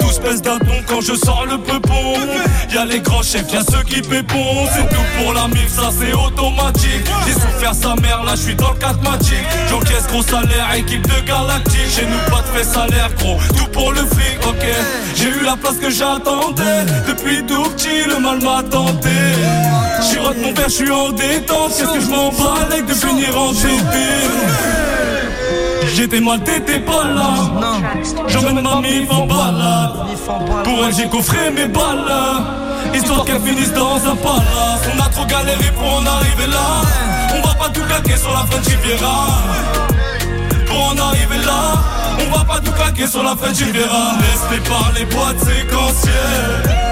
Tous 0.00 0.18
pèsent 0.18 0.42
d'un 0.42 0.58
ton 0.58 0.82
quand 0.86 1.00
je 1.00 1.14
sors 1.14 1.46
le 1.46 1.58
peupon. 1.58 2.14
Y'a 2.72 2.84
les 2.84 3.00
grands 3.00 3.22
chefs, 3.22 3.52
y'a 3.52 3.62
ceux 3.62 3.82
qui 3.84 4.00
pépont. 4.00 4.66
C'est 4.72 4.88
tout 4.88 5.04
pour 5.18 5.32
la 5.32 5.46
mif, 5.48 5.68
ça 5.68 5.90
c'est 5.96 6.12
automatique. 6.12 7.06
J'ai 7.26 7.32
souffert 7.32 7.74
sa 7.74 7.94
mère, 8.02 8.24
là 8.24 8.32
je 8.34 8.42
suis 8.42 8.54
dans 8.56 8.72
le 8.72 8.78
4 8.78 9.02
magique. 9.02 9.46
J'encaisse 9.70 10.06
gros 10.08 10.22
salaire, 10.22 10.74
équipe 10.76 11.06
de 11.06 11.20
galactique. 11.26 11.90
Chez 11.94 12.06
nous 12.06 12.30
pas 12.30 12.42
de 12.42 12.58
fait 12.58 12.64
salaire, 12.64 13.10
gros. 13.18 13.38
Tout 13.56 13.70
pour 13.70 13.92
le 13.92 14.00
fric, 14.00 14.38
ok. 14.46 14.66
J'ai 15.14 15.28
eu 15.28 15.44
la 15.44 15.56
place 15.56 15.76
que 15.76 15.90
j'attendais. 15.90 16.84
Depuis 17.06 17.44
tout 17.46 17.62
petit, 17.70 18.08
le 18.08 18.18
mal 18.18 18.40
m'a 18.42 18.62
tenté. 18.62 19.10
Mon 20.22 20.52
père, 20.52 20.68
j'suis 20.68 20.90
en 20.90 21.10
détente. 21.10 21.72
Qu'est-ce 21.76 21.92
que 21.92 22.00
je 22.00 22.06
m'en 22.08 22.28
bats 22.30 22.62
avec 22.70 22.86
de 22.86 22.94
finir 22.94 23.38
en 23.38 23.52
GP 23.52 23.94
J'étais 25.94 26.20
mal, 26.20 26.40
t'étais 26.40 26.80
pas 26.80 27.04
là. 27.04 27.34
J'emmène 28.28 28.60
ma 28.62 28.80
mif 28.80 29.10
en 29.10 29.26
balade. 29.26 29.92
Pour 30.64 30.84
elle, 30.84 30.94
j'ai 30.94 31.08
coffré 31.08 31.50
mes 31.50 31.66
balles. 31.66 32.04
Histoire 32.94 33.24
qu'elle 33.24 33.40
finisse 33.40 33.72
dans 33.72 33.96
un 33.96 34.16
palace. 34.16 34.82
On 34.94 35.00
a 35.00 35.08
trop 35.08 35.26
galéré 35.26 35.70
pour 35.76 35.94
en 35.94 36.06
arriver 36.06 36.46
là. 36.48 36.82
On 37.36 37.46
va 37.46 37.54
pas 37.54 37.68
tout 37.70 37.82
claquer 37.82 38.16
sur 38.16 38.30
la 38.30 38.44
French 38.50 38.66
Riviera. 38.66 39.26
Pour 40.66 40.88
en 40.88 40.98
arriver 40.98 41.38
là, 41.44 41.80
on 42.20 42.36
va 42.36 42.44
pas 42.44 42.60
tout 42.60 42.72
claquer 42.72 43.06
sur 43.06 43.22
la 43.22 43.36
French 43.36 43.58
Riviera. 43.58 44.14
Laisse-les 44.20 44.68
parler, 44.68 45.04
boîte 45.06 45.38
séquentielle. 45.40 46.83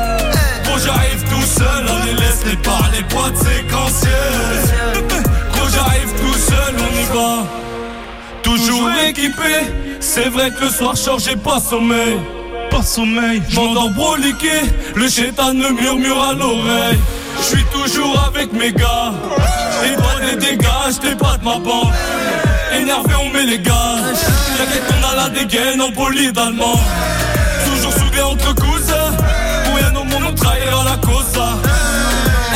Gros 0.72 0.86
j'arrive 0.86 1.22
tout 1.28 1.46
seul, 1.46 1.84
allez 1.86 2.14
laisse-les 2.14 2.56
parler, 2.56 3.02
boîte 3.10 3.36
séquentielle. 3.36 5.04
Gros 5.52 5.68
j'arrive 5.68 6.12
tout 6.18 6.38
seul, 6.38 6.74
on 6.78 6.98
y 6.98 7.04
va. 7.14 7.46
Toujours 8.42 8.88
équipé, 9.06 9.66
c'est 10.00 10.30
vrai 10.30 10.50
que 10.50 10.64
le 10.64 10.70
soir 10.70 10.94
je 10.96 11.24
j'ai 11.24 11.36
pas 11.36 11.60
sommeil. 11.60 12.18
Pas 12.70 12.82
sommeil, 12.82 13.42
j'm'endors 13.50 13.90
broliqué, 13.90 14.62
le 14.94 15.10
chétan 15.10 15.52
me 15.52 15.72
murmure 15.72 16.22
à 16.22 16.32
l'oreille. 16.32 16.98
Je 17.38 17.42
suis 17.42 17.64
toujours 17.64 18.18
avec 18.28 18.50
mes 18.54 18.72
gars, 18.72 19.12
et 19.84 19.94
toi 19.94 20.12
des 20.24 20.36
dégâts, 20.36 20.90
j't'ai 20.90 21.16
pas 21.16 21.36
de 21.36 21.44
ma 21.44 21.58
bande. 21.58 21.92
Énervé, 22.74 23.14
on 23.20 23.28
met 23.30 23.44
les 23.44 23.58
gars. 23.58 23.98
T'inquiète, 24.56 24.84
on 24.88 25.12
a 25.12 25.24
la 25.24 25.28
dégaine 25.28 25.82
en 25.82 25.92
poli 25.92 26.32
d'allemand. 26.32 26.80
Toujours 27.66 27.92
soudés 27.92 28.22
entre 28.22 28.54
trahira 30.42 30.84
la 30.84 30.96
cause. 30.96 31.24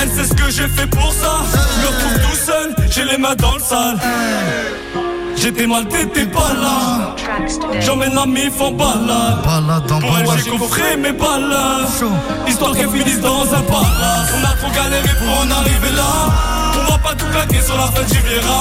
Elle 0.00 0.10
sait 0.10 0.24
ce 0.24 0.34
que 0.34 0.50
j'ai 0.50 0.68
fait 0.68 0.86
pour 0.86 1.12
ça. 1.12 1.38
Je 1.52 1.82
me 1.82 1.86
retrouve 1.86 2.30
tout 2.30 2.36
seul, 2.36 2.74
j'ai 2.90 3.04
les 3.04 3.18
mains 3.18 3.34
dans 3.36 3.54
le 3.54 3.60
sale. 3.60 3.98
J'étais 5.36 5.66
mal, 5.66 5.86
t'étais 5.86 6.26
pas 6.26 6.52
là. 6.60 7.14
J'emmène 7.80 8.14
la 8.14 8.26
mif 8.26 8.60
en 8.60 8.72
balade. 8.72 9.86
Pour 9.86 10.18
elle, 10.18 10.26
j'ai 10.42 10.50
coffré 10.50 10.96
mes 10.96 11.12
balles. 11.12 11.54
Histoire 12.48 12.72
qu'elle 12.72 12.90
finisse 12.90 13.20
dans 13.20 13.42
un 13.42 13.62
palace. 13.62 14.30
On 14.34 14.44
a 14.44 14.52
trop 14.56 14.72
galéré 14.74 15.08
pour 15.18 15.40
en 15.40 15.50
arriver 15.60 15.92
là. 15.94 16.12
On 16.74 16.90
va 16.90 16.98
pas 16.98 17.14
tout 17.14 17.26
claquer 17.26 17.62
sur 17.62 17.76
la 17.76 17.86
fête 17.88 18.10
Riviera. 18.10 18.60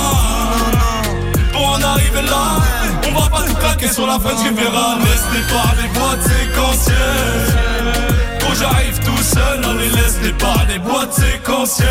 Pour 1.54 1.70
en 1.70 1.82
arriver 1.82 2.22
là, 2.24 2.46
on 3.08 3.20
va 3.20 3.30
pas 3.30 3.44
tout 3.48 3.56
claquer 3.56 3.88
sur 3.92 4.06
la 4.06 4.20
fête 4.20 4.40
Riviera. 4.44 4.98
Laisse-les 5.00 5.46
parler, 5.54 5.88
boîtes 5.94 6.24
séquentielles. 6.24 7.65
Quand 8.56 8.70
j'arrive 8.70 9.00
tout 9.00 9.24
seul, 9.24 9.66
allez 9.66 9.90
laisse-les 9.90 10.32
parler, 10.34 10.80
boîtes 10.80 11.12
séquentielles. 11.12 11.88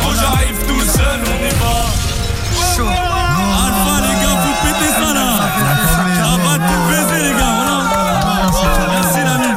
Quand 0.00 0.12
j'arrive 0.20 0.66
tout 0.68 0.80
seul, 0.82 1.20
on 1.24 1.38
y 1.44 1.50
va. 1.50 1.76
Alpha 3.66 3.94
les 4.02 4.16
gars, 4.22 4.36
vous 4.44 4.54
pétez 4.62 4.92
ça 4.92 5.10
là. 5.14 5.28
Ça 6.16 6.30
va 6.44 6.54
tout 6.58 6.82
baiser 6.88 7.22
les 7.24 7.34
gars, 7.38 7.54
voilà. 7.56 7.76
Merci 8.92 9.20
l'ami 9.24 9.50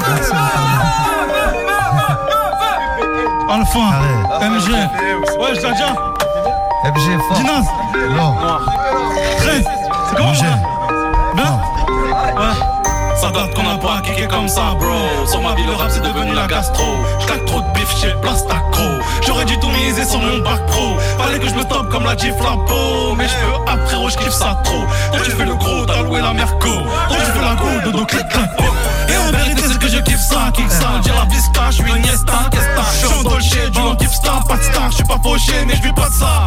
Alpha, 3.51 3.85
MG 4.41 4.67
Ouais, 5.39 5.51
je 5.53 5.61
déjà 5.61 5.91
FG 6.83 7.07
fort. 7.27 7.37
Dinas 7.37 7.67
Non. 8.15 8.31
13 9.37 9.63
C'est 10.09 10.15
comment 10.15 10.31
MG. 10.31 10.45
Bien 11.35 11.59
Ouais 12.37 12.78
ça 13.19 13.31
date 13.31 13.53
qu'on 13.53 13.67
a 13.67 13.77
pas 13.77 14.01
kické 14.01 14.27
comme 14.27 14.47
ça, 14.47 14.75
bro. 14.79 15.27
Sur 15.27 15.41
ma 15.41 15.53
vie, 15.55 15.65
le 15.65 15.73
rap 15.73 15.89
c'est 15.91 16.01
devenu 16.01 16.33
la 16.33 16.47
gastro. 16.47 16.85
J'claque 17.19 17.45
trop 17.45 17.59
de 17.59 17.67
bif, 17.73 17.89
j'ai 18.01 18.13
place 18.21 18.47
d'accro. 18.47 18.85
J'aurais 19.25 19.45
dû 19.45 19.59
tout 19.59 19.69
miser 19.69 20.05
sur 20.05 20.19
mon 20.19 20.37
bac 20.37 20.65
pro. 20.67 20.97
Fallait 21.17 21.39
que 21.39 21.47
je 21.49 21.55
me 21.55 21.63
comme 21.91 22.05
la 22.05 22.15
Jeep 22.15 22.39
Lambo. 22.39 23.15
Mais 23.17 23.27
je 23.27 23.33
peux 23.33 23.71
après, 23.71 24.09
je 24.09 24.17
kiffe 24.17 24.31
ça 24.31 24.61
trop. 24.63 24.83
Toi 25.11 25.21
tu 25.23 25.31
fais 25.31 25.45
le 25.45 25.55
gros, 25.55 25.85
t'as 25.85 26.01
loué 26.01 26.21
la 26.21 26.33
Merco. 26.33 26.69
Toi 26.69 27.17
tu 27.17 27.31
fais 27.31 27.41
la 27.41 27.55
go, 27.55 27.91
dodo 27.91 28.05
clic 28.05 28.27
clac. 28.29 28.49
oh. 28.59 29.11
Et 29.11 29.17
en 29.17 29.31
vérité, 29.37 29.63
je 29.89 29.99
kiffe 29.99 30.21
ça, 30.21 30.51
kick 30.53 30.71
ça. 30.71 30.99
Dire 31.01 31.15
la 31.15 31.25
vista, 31.25 31.61
je 31.71 31.75
suis 31.77 31.93
Niesta, 32.01 32.49
Kesta. 32.51 32.83
Je 32.91 33.07
suis 33.07 33.15
en 33.15 33.23
Dolce, 33.23 33.71
du 33.71 33.79
non 33.79 33.95
type 33.95 34.11
star, 34.11 34.43
pas 34.47 34.57
de 34.57 34.63
star. 34.63 34.91
Je 34.91 34.95
suis 34.95 35.03
pas 35.03 35.19
fauché, 35.21 35.53
mais 35.67 35.75
je 35.75 35.81
vis 35.81 35.93
pas 35.93 36.09
de 36.09 36.13
ça. 36.13 36.45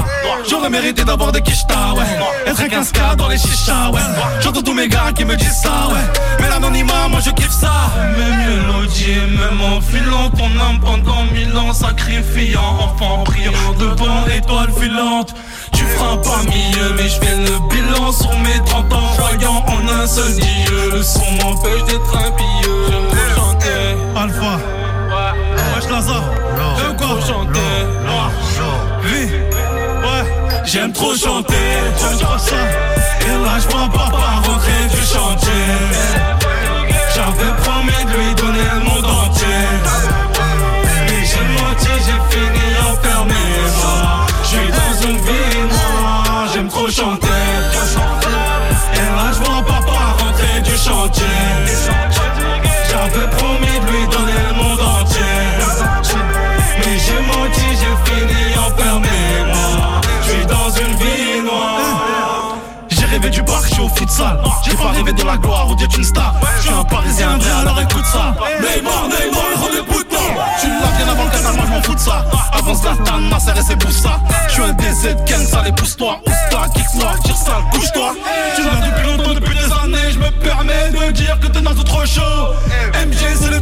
J'aurais 0.48 0.70
mérité 0.70 1.04
d'avoir 1.04 1.32
des 1.32 1.42
quichetas, 1.42 1.92
ouais. 1.96 2.50
Être 2.50 2.60
un 2.60 2.68
15K 2.68 3.16
dans 3.16 3.28
les 3.28 3.38
chichas, 3.38 3.90
ouais. 3.90 4.00
J'entends 4.40 4.62
tous 4.62 4.74
mes 4.74 4.88
gars 4.88 5.12
qui 5.14 5.24
me 5.24 5.36
disent 5.36 5.60
ça, 5.62 5.88
ouais. 5.88 6.20
Mais 6.40 6.48
l'anonymat, 6.48 7.08
moi 7.08 7.20
je 7.24 7.30
kiffe 7.30 7.52
ça. 7.52 7.90
Même 8.16 8.38
mélodie, 8.46 9.20
même 9.38 9.60
en 9.60 9.80
filant 9.80 10.30
ton 10.30 10.50
âme 10.60 10.80
pendant 10.80 11.24
mille 11.32 11.56
ans, 11.56 11.72
sacrifiant, 11.72 12.60
enfant 12.80 13.24
priant 13.24 13.72
devant 13.78 14.24
l'étoile 14.26 14.70
filante. 14.80 15.34
Tu 15.82 15.88
feras 15.88 16.16
pas 16.18 16.42
mieux, 16.44 16.94
mais 16.96 17.08
je 17.08 17.18
fais 17.20 17.34
le 17.34 17.58
bilan 17.68 18.12
sur 18.12 18.32
mes 18.38 18.60
30 18.66 18.92
ans, 18.92 19.16
voyant 19.18 19.64
en 19.66 19.88
un 20.00 20.06
seul 20.06 20.32
dieu. 20.32 20.90
Le 20.92 21.02
son 21.02 21.24
m'empêche 21.42 21.82
d'être 21.88 22.16
un 22.16 22.30
pilleux. 22.30 22.86
J'aime 22.88 23.08
trop 23.10 23.34
chanter. 23.34 23.96
Alpha. 24.16 24.58
Wesh 25.74 25.90
Lazare, 25.90 26.22
j'aime 26.76 26.96
quoi 26.96 27.20
chanter. 27.20 27.58
Oui, 29.04 29.30
ouais, 30.04 30.24
j'aime 30.64 30.92
trop 30.92 31.16
chanter. 31.16 31.54
J'aime 31.98 32.18
trop 32.18 32.38
ça? 32.38 32.54
Et 33.20 33.44
là, 33.44 33.58
je 33.58 33.68
vois 33.68 33.88
papa 33.88 34.42
rentrer 34.46 34.86
du 34.88 35.04
chantier. 35.04 35.66
J'avais 37.14 37.52
promis 37.62 38.04
de 38.04 38.16
lui 38.18 38.34
donner 38.36 38.68
le 38.74 38.80
monde 38.84 39.04
entier. 39.04 39.62
Mais 41.08 41.24
j'ai 41.24 41.46
menti, 41.60 41.92
j'ai 42.06 42.20
fini 42.30 42.71
J'ai 64.64 64.76
pas 64.76 64.90
rêvé 64.90 65.12
de 65.12 65.24
la 65.24 65.38
gloire 65.38 65.70
ou 65.70 65.74
d'être 65.74 65.96
une 65.96 66.04
star. 66.04 66.34
Je 66.56 66.62
suis 66.62 66.70
un 66.70 66.84
parisien 66.84 67.38
vrai, 67.38 67.50
alors 67.50 67.80
écoute 67.80 68.04
ça. 68.04 68.34
Neymar, 68.60 69.08
Neymar, 69.08 69.44
il 69.54 69.60
rend 69.60 69.70
des 69.70 69.80
boutons. 69.90 70.16
Tu 70.60 70.68
l'as 70.68 70.96
bien 70.98 71.12
avant 71.12 71.24
le 71.24 71.30
canal, 71.30 71.56
moi 71.56 71.64
je 71.66 71.72
m'en 71.72 71.82
fous 71.82 71.94
de 71.94 72.00
ça. 72.00 72.24
Avant 72.52 72.74
Zlatan, 72.74 73.20
Nasser 73.30 73.52
et 73.58 73.62
c'est 73.62 73.76
pour 73.76 73.90
ça. 73.90 74.20
Je 74.48 74.52
suis 74.52 74.62
un 74.62 74.72
DZ, 74.72 75.16
Ken, 75.24 75.46
ça 75.46 75.62
les 75.62 75.72
pousse-toi. 75.72 76.20
Ousta, 76.26 76.68
kick-toi, 76.74 77.10
tire 77.24 77.36
ça, 77.36 77.60
couche-toi. 77.72 78.14
Tu 78.54 78.62
l'as 78.62 78.86
depuis 78.86 79.06
longtemps, 79.06 79.32
depuis 79.32 79.54
des 79.54 79.72
années. 79.82 80.12
Je 80.12 80.18
me 80.18 80.30
permets 80.30 80.90
de 80.90 81.10
dire 81.12 81.40
que 81.40 81.46
t'es 81.46 81.62
dans 81.62 81.74
trop 81.74 82.04
chaud. 82.04 82.20
MG, 82.94 83.16
c'est 83.40 83.50
le 83.50 83.60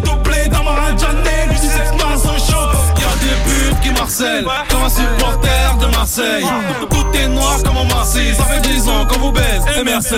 marcellent, 4.21 4.51
comme 4.69 4.83
un 4.83 4.89
supporter 4.89 5.77
de 5.81 5.87
Marseille. 5.87 6.45
Tout 6.91 7.07
est 7.15 7.29
noir 7.29 7.63
comme 7.65 7.77
en 7.77 7.85
Marseille. 7.85 8.35
Ça 8.35 8.45
fait 8.45 8.61
10 8.61 8.89
ans 8.89 9.07
qu'on 9.07 9.19
vous 9.19 9.33
baise, 9.33 9.63
et 9.79 9.85
merci. 9.85 10.15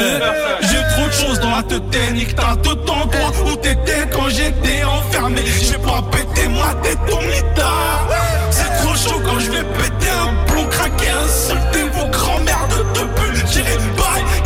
J'ai 0.60 0.94
trop 0.94 1.06
de 1.06 1.12
choses 1.12 1.40
dans 1.40 1.50
la 1.50 1.62
tête, 1.62 1.82
nique 2.12 2.34
t'as 2.34 2.56
tout 2.56 2.78
en 2.90 3.06
toi. 3.06 3.32
Où 3.46 3.56
t'étais 3.56 4.08
quand 4.12 4.28
j'étais 4.28 4.84
enfermé? 4.84 5.42
J'ai 5.44 5.78
pas 5.78 6.02
pété 6.10 6.48
ma 6.48 6.74
tête 6.82 6.98
au 7.10 7.20
mitard. 7.20 8.08
C'est 8.50 8.82
trop 8.82 8.94
chaud 8.94 9.20
quand 9.24 9.38
je 9.38 9.50
vais 9.50 9.64
péter 9.64 10.10
un 10.10 10.46
plomb 10.46 10.66
craqué, 10.66 11.06
insulter 11.24 11.88
vos 11.92 12.08
grands-mères 12.10 12.68
de 12.94 13.00
bulles. 13.00 13.44
J'irai 13.50 13.76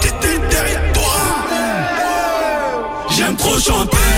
qui 0.01 0.09
était 0.09 0.39
derrière 0.51 0.93
toi. 0.93 1.03
J'aime 3.11 3.37
trop 3.37 3.59
chanter. 3.59 4.16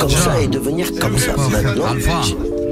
Comme 0.00 0.10
ça 0.10 0.40
et 0.40 0.46
devenir 0.46 0.86
comme 0.98 1.18
ça 1.18 1.32
maintenant 1.36 1.94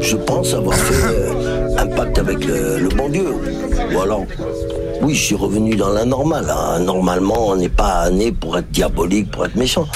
je, 0.01 0.17
pense 0.17 0.55
avoir 0.55 0.75
fait 0.77 1.05
euh, 1.05 1.77
un 1.77 1.87
pacte 1.89 2.19
avec 2.19 2.45
le, 2.45 2.89
bon 2.97 3.09
Dieu. 3.09 3.27
Ou 3.93 4.01
alors, 4.01 4.25
oui, 5.03 5.15
je 5.15 5.23
suis 5.23 5.35
revenu 5.35 5.75
dans 5.75 5.91
la 5.91 6.05
normale. 6.05 6.49
hein. 6.49 6.79
Normalement, 6.79 7.49
on 7.49 7.57
n'est 7.57 7.69
pas 7.69 8.09
né 8.11 8.33
pour 8.33 8.57
être 8.57 8.71
diabolique, 8.71 9.31
pour 9.31 9.45
être 9.45 9.57
méchant. 9.57 9.87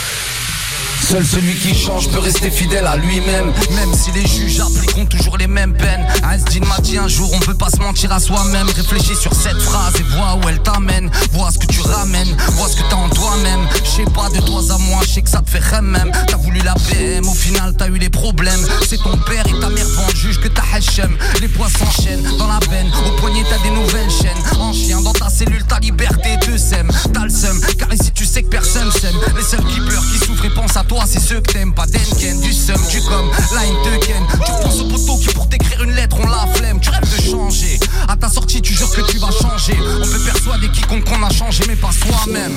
Seul 1.13 1.27
celui 1.27 1.55
qui 1.57 1.75
change 1.75 2.09
peut 2.09 2.21
rester 2.21 2.51
fidèle 2.51 2.87
à 2.87 2.97
lui-même. 2.97 3.53
Même 3.73 3.93
si 3.93 4.11
les 4.13 4.27
juges 4.27 4.61
appliqueront 4.61 5.05
toujours 5.05 5.37
les 5.37 5.47
mêmes 5.47 5.75
peines. 5.75 6.07
Einstein 6.25 6.65
m'a 6.65 6.79
dit 6.79 6.97
un 6.97 7.07
jour 7.07 7.31
on 7.35 7.39
peut 7.39 7.53
pas 7.53 7.69
se 7.69 7.77
mentir 7.83 8.11
à 8.13 8.19
soi-même. 8.19 8.67
Réfléchis 8.69 9.17
sur 9.21 9.35
cette 9.35 9.61
phrase 9.61 9.93
et 10.01 10.05
vois 10.05 10.37
où 10.37 10.49
elle 10.49 10.63
t'amène. 10.63 11.11
Vois 11.33 11.51
ce 11.51 11.59
que 11.59 11.67
tu 11.67 11.83
ramènes, 11.83 12.35
vois 12.53 12.67
ce 12.67 12.77
que 12.77 12.89
t'as 12.89 12.97
en 12.97 13.11
toi-même. 13.11 13.69
Je 13.85 13.91
sais 13.91 14.11
pas 14.11 14.31
de 14.31 14.41
toi 14.41 14.63
à 14.71 14.79
moi, 14.79 15.03
je 15.03 15.09
sais 15.11 15.21
que 15.21 15.29
ça 15.29 15.43
te 15.43 15.51
fait 15.51 15.59
rêve 15.59 15.83
même. 15.83 16.11
T'as 16.29 16.39
voulu 16.39 16.61
la 16.61 16.75
PM, 16.89 17.29
au 17.29 17.35
final 17.35 17.75
t'as 17.77 17.89
eu 17.89 17.99
les 17.99 18.09
problèmes. 18.09 18.67
C'est 18.89 19.03
ton 19.03 19.19
père 19.19 19.45
et 19.47 19.61
ta 19.61 19.69
mère 19.69 19.87
vont 19.89 20.09
juge 20.15 20.41
que 20.41 20.49
t'as 20.49 20.65
Hachem. 20.73 21.15
Les 21.43 21.49
poids 21.49 21.69
s'enchaînent 21.69 22.27
dans 22.39 22.47
la 22.47 22.59
veine 22.71 22.91
Au 23.07 23.21
poignet 23.21 23.45
t'as 23.51 23.59
des 23.59 23.75
nouvelles 23.75 24.11
chaînes. 24.11 24.59
En 24.59 24.73
chien 24.73 25.03
dans 25.03 25.13
ta 25.13 25.29
cellule 25.29 25.65
ta 25.65 25.79
liberté 25.79 26.39
te 26.41 26.57
sème. 26.57 26.91
T'as 27.13 27.25
le 27.25 27.31
seum, 27.31 27.61
car 27.79 27.93
ici 27.93 28.11
tu 28.15 28.25
sais 28.25 28.43
que 28.43 28.49
personne 28.49 28.91
s'aime. 28.91 29.17
Les 29.37 29.43
seuls 29.43 29.67
qui 29.67 29.79
pleurent, 29.81 30.07
qui 30.11 30.19
souffrent 30.25 30.47
et 30.47 30.51
pensent 30.51 30.79
à 30.79 30.85
toi 30.85 31.02
c'est 31.07 31.21
ceux 31.21 31.41
que 31.41 31.53
t'aimes 31.53 31.75
Pas. 31.75 31.87
d'Enken, 31.87 32.41
du 32.41 32.53
seum, 32.53 32.81
du 32.91 33.01
com, 33.03 33.31
line 33.53 33.75
de 33.85 34.05
Ken. 34.05 34.23
Tu 34.45 34.53
repenses 34.53 34.81
au 34.81 34.85
poteau 34.85 35.17
qui 35.19 35.35
pour 35.35 35.49
t'écrire 35.49 35.83
une 35.83 35.93
lettre 35.93 36.17
on 36.23 36.27
la 36.27 36.47
flemme. 36.55 36.81
Tu 36.81 36.91
rêves 36.91 37.01
de 37.01 37.23
changer, 37.23 37.79
à 38.09 38.17
ta 38.17 38.29
sortie 38.29 38.61
tu 38.63 38.75
jures 38.75 38.91
que 38.91 39.03
tu 39.11 39.19
vas 39.19 39.31
changer. 39.31 39.75
On 39.79 40.07
peut 40.07 40.25
persuader 40.25 40.69
quiconque 40.69 41.05
qu'on 41.05 41.23
a 41.23 41.31
changé 41.31 41.65
mais 41.69 41.77
pas 41.77 41.91
soi-même. 41.93 42.53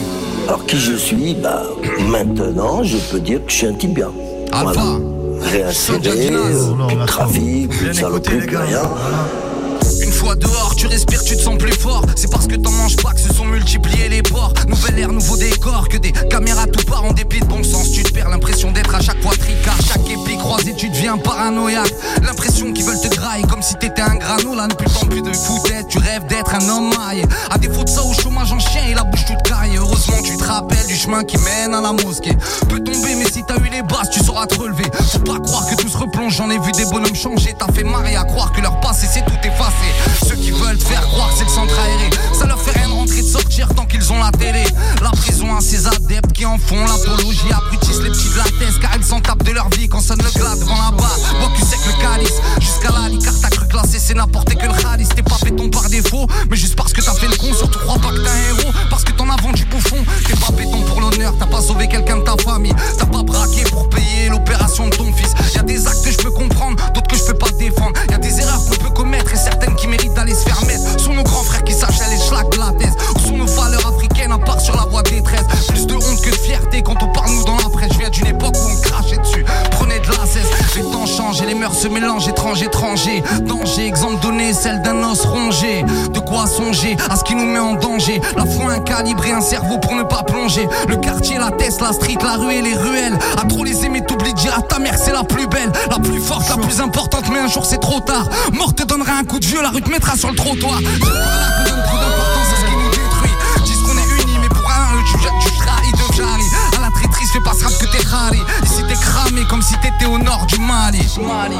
Alors 0.48 0.66
qui 0.66 0.80
je 0.80 0.94
suis 0.94 1.36
Bah, 1.36 1.64
maintenant, 2.08 2.84
je 2.84 2.98
peux 2.98 3.20
dire 3.20 3.44
que 3.46 3.52
je 3.52 3.56
suis 3.56 3.68
un 3.68 3.74
type 3.74 3.94
bien. 3.94 4.12
Voilà. 4.52 5.00
Réinséré, 5.42 6.00
plus 6.00 6.96
de 6.96 7.06
trafic, 7.06 7.70
plus 7.70 7.88
de 7.88 7.94
saloperie, 7.94 8.46
plus 8.46 8.58
rien. 8.58 8.82
Fois 10.26 10.36
dehors, 10.36 10.76
tu 10.76 10.88
respires, 10.88 11.24
tu 11.24 11.38
te 11.38 11.42
sens 11.42 11.58
plus 11.58 11.74
fort. 11.74 12.04
C'est 12.16 12.32
parce 12.32 12.48
que 12.48 12.56
t'en 12.56 12.72
manges 12.72 12.96
pas 12.96 13.12
que 13.12 13.20
se 13.20 13.32
sont 13.32 13.46
multipliés 13.46 14.10
les 14.10 14.24
ports. 14.24 14.54
Nouvelle 14.68 14.98
ère, 14.98 15.12
nouveau 15.12 15.38
décor, 15.38 15.88
que 15.88 15.98
des 15.98 16.12
caméras 16.12 16.66
tout 16.66 16.84
part 16.86 17.04
en 17.04 17.14
dépit 17.14 17.42
de 17.42 17.46
bon 17.46 17.64
sens. 17.64 17.92
Tu 17.92 18.02
te 18.02 18.12
perds 18.12 18.30
l'impression 18.30 18.72
d'être 18.72 18.96
à 18.96 19.02
chaque 19.02 19.22
fois 19.22 19.34
tricard. 19.38 19.78
Chaque 19.88 20.10
épi 20.10 20.38
croisé, 20.38 20.74
tu 20.76 20.90
deviens 20.90 21.18
paranoïaque. 21.18 21.94
L'impression 22.24 22.74
qu'ils 22.74 22.86
veulent 22.86 23.02
te 23.02 23.16
grailler 23.16 23.46
comme 23.46 23.62
si 23.62 23.76
t'étais 23.76 24.02
un 24.02 24.16
grano. 24.16 24.56
Là, 24.56 24.68
ne 24.68 24.74
plus 24.74 24.92
tant 24.92 25.06
plus 25.06 25.22
de 25.22 25.32
foutette, 25.32 25.88
tu 25.90 26.00
rêves 26.00 26.26
d'être 26.28 26.56
un 26.56 26.70
homme 26.70 26.90
maille. 26.90 27.24
À 27.52 27.60
défaut 27.60 27.84
de 27.84 27.90
ça, 27.90 28.04
au 28.04 28.14
chômage 28.14 28.52
en 28.52 28.60
chien 28.60 28.82
et 28.90 28.96
la 28.96 29.04
bouche 29.04 29.26
toute 29.26 29.44
caille. 29.44 29.78
Tu 30.24 30.38
te 30.38 30.44
rappelles 30.44 30.88
du 30.88 30.96
chemin 30.96 31.24
qui 31.24 31.38
mène 31.38 31.74
à 31.74 31.82
la 31.82 31.92
mosquée. 31.94 32.36
Peut 32.70 32.80
tomber, 32.80 33.16
mais 33.16 33.26
si 33.26 33.44
t'as 33.48 33.58
eu 33.58 33.70
les 33.72 33.82
bases, 33.82 34.10
tu 34.12 34.24
sauras 34.24 34.46
te 34.48 34.60
relever. 34.60 34.86
Faut 35.12 35.20
pas 35.20 35.40
croire 35.40 35.68
que 35.68 35.76
tout 35.76 35.90
se 35.90 35.98
replonge, 35.98 36.36
j'en 36.36 36.50
ai 36.50 36.60
vu 36.60 36.72
des 36.72 36.86
bonhommes 36.86 37.16
changer. 37.16 37.56
T'as 37.58 37.72
fait 37.74 37.84
marrer 37.84 38.16
à 38.16 38.24
croire 38.24 38.52
que 38.52 38.62
leur 38.62 38.80
passé 38.80 39.08
c'est 39.12 39.26
tout 39.26 39.38
effacé. 39.44 40.28
Ceux 40.28 40.36
qui 40.36 40.52
veulent 40.52 40.78
te 40.78 40.86
faire 40.86 41.06
croire 41.08 41.30
c'est 41.38 41.44
le 41.44 41.50
centre 41.50 41.78
aéré, 41.80 42.10
ça 42.34 42.46
leur 42.46 42.60
fait 42.60 42.78
rien 42.78 42.90
de 42.90 42.94
rentrer 42.94 43.22
de 43.22 43.28
sortir 43.28 43.68
tant 43.76 43.86
qu'ils 43.86 44.12
ont 44.12 44.20
la 44.20 44.32
télé. 44.32 44.64
La 45.02 45.12
prison 45.12 45.56
a 45.56 45.62
ses 45.62 45.88
adeptes 45.88 46.32
qui 46.34 46.46
en 46.46 46.58
font 46.58 46.84
l'apologie, 46.86 47.52
abrutissent 47.52 48.02
les 48.02 48.10
petits 48.10 48.30
de 48.30 48.38
la 48.38 48.44
thèse 48.44 48.80
car 48.82 48.92
ils 48.98 49.04
s'en 49.04 49.20
tapent 49.20 49.44
de 49.44 49.52
leur 49.52 49.70
vie 49.70 49.88
quand 49.88 50.02
sonne 50.02 50.22
le 50.24 50.40
glas 50.40 50.56
devant 50.56 50.76
la 50.76 50.92
barre. 50.92 51.20
Moi 51.40 51.50
sais 51.64 51.78
que 51.78 51.88
le 51.88 52.02
calice, 52.02 52.42
jusqu'à 52.60 52.90
là, 52.90 53.10
car 53.24 53.34
t'as 53.42 53.50
cru 53.50 53.68
classer, 53.68 54.00
c'est 54.00 54.16
n'importe 54.16 54.56
que 54.56 54.66
le. 54.66 54.76
T'es 55.16 55.24
pas 55.24 55.38
béton 55.44 55.70
par 55.70 55.90
défaut, 55.90 56.28
mais 56.50 56.58
juste 56.58 56.76
parce 56.76 56.92
que 56.92 57.02
t'as 57.02 57.14
fait 57.14 57.28
le 57.28 57.36
con, 57.38 57.54
surtout 57.54 57.80
crois 57.80 58.00
pas 58.00 58.10
que 58.10 58.22
t'es 58.22 58.30
un 58.30 58.60
héros, 58.60 58.72
parce 58.90 59.04
que 59.04 59.12
t'en 59.12 59.30
as 59.30 59.42
vendu 59.42 59.66
bouffon. 59.66 59.95
T'es 60.28 60.36
pas 60.36 60.52
béton 60.52 60.85
foi, 89.14 89.36
un 89.36 89.42
cerveau 89.42 89.78
pour 89.78 89.94
ne 89.96 90.04
pas 90.04 90.24
plonger. 90.24 90.68
Le 90.88 90.98
quartier, 90.98 91.38
la 91.38 91.52
tête, 91.52 91.80
la 91.82 91.94
street, 91.94 92.18
la 92.22 92.38
rue 92.38 92.54
et 92.54 92.62
les 92.62 92.76
ruelles. 92.76 93.18
À 93.38 93.46
trop 93.46 93.64
les 93.64 93.86
aimer, 93.86 94.02
t'oublies 94.06 94.34
de 94.34 94.40
dire 94.40 94.58
à 94.58 94.62
ta 94.62 94.80
mère 94.80 94.98
c'est 94.98 95.12
la 95.12 95.24
plus 95.24 95.48
belle, 95.48 95.72
la 95.90 96.00
plus 96.00 96.20
forte, 96.20 96.50
la 96.50 96.58
plus 96.58 96.80
importante. 96.82 97.26
Mais 97.32 97.40
un 97.40 97.48
jour 97.48 97.66
c'est 97.66 97.80
trop 97.80 98.00
tard. 98.00 98.28
Mort 98.54 98.74
te 98.74 98.84
donnera 98.84 99.14
un 99.14 99.24
coup 99.24 99.40
de 99.40 99.46
vieux, 99.46 99.62
la 99.62 99.70
rue 99.70 99.82
te 99.82 99.90
mettra 99.90 100.16
sur 100.18 100.30
le 100.30 100.36
trottoir. 100.36 100.80
C'est 100.80 101.00
pas 101.00 101.08
là 101.08 101.46
qu'on 103.86 103.98
est 103.98 104.24
unis, 104.24 104.38
mais 104.42 104.50
pour 104.50 104.70
un, 104.70 105.04
tu, 105.06 105.18
tu 105.18 105.58
trahis 105.58 105.92
de 105.92 106.45
fais 107.36 107.42
pas 107.42 107.54
ce 107.54 107.64
rap 107.66 107.74
que 107.80 107.86
t'es 107.86 108.08
rari. 108.08 108.42
Ici 108.64 108.84
t'es 108.88 108.96
cramé 108.96 109.44
comme 109.46 109.62
si 109.62 109.76
t'étais 109.80 110.06
au 110.06 110.18
nord 110.18 110.46
du 110.48 110.60
Mali. 110.60 111.00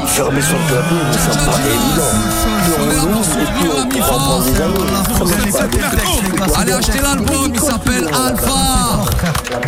Fermer 0.06 0.40
son 0.40 0.56
clavier, 0.68 1.02
ça 1.12 1.38
me 1.38 1.44
paraît 1.44 1.62
évident. 1.68 2.12
Plus 2.64 2.98
on 3.00 3.18
ouvre 3.18 3.40
et 3.40 3.88
plus 3.88 4.00
on 4.00 4.18
prend 4.18 4.40
des 4.40 4.60
amis. 4.60 5.52
Ça 5.52 5.66
me 5.66 6.36
paraît 6.38 6.60
Allez 6.60 6.72
acheter 6.72 7.00
l'album, 7.00 7.52
il 7.52 7.60
s'appelle 7.60 8.08
Alpha. 8.08 9.04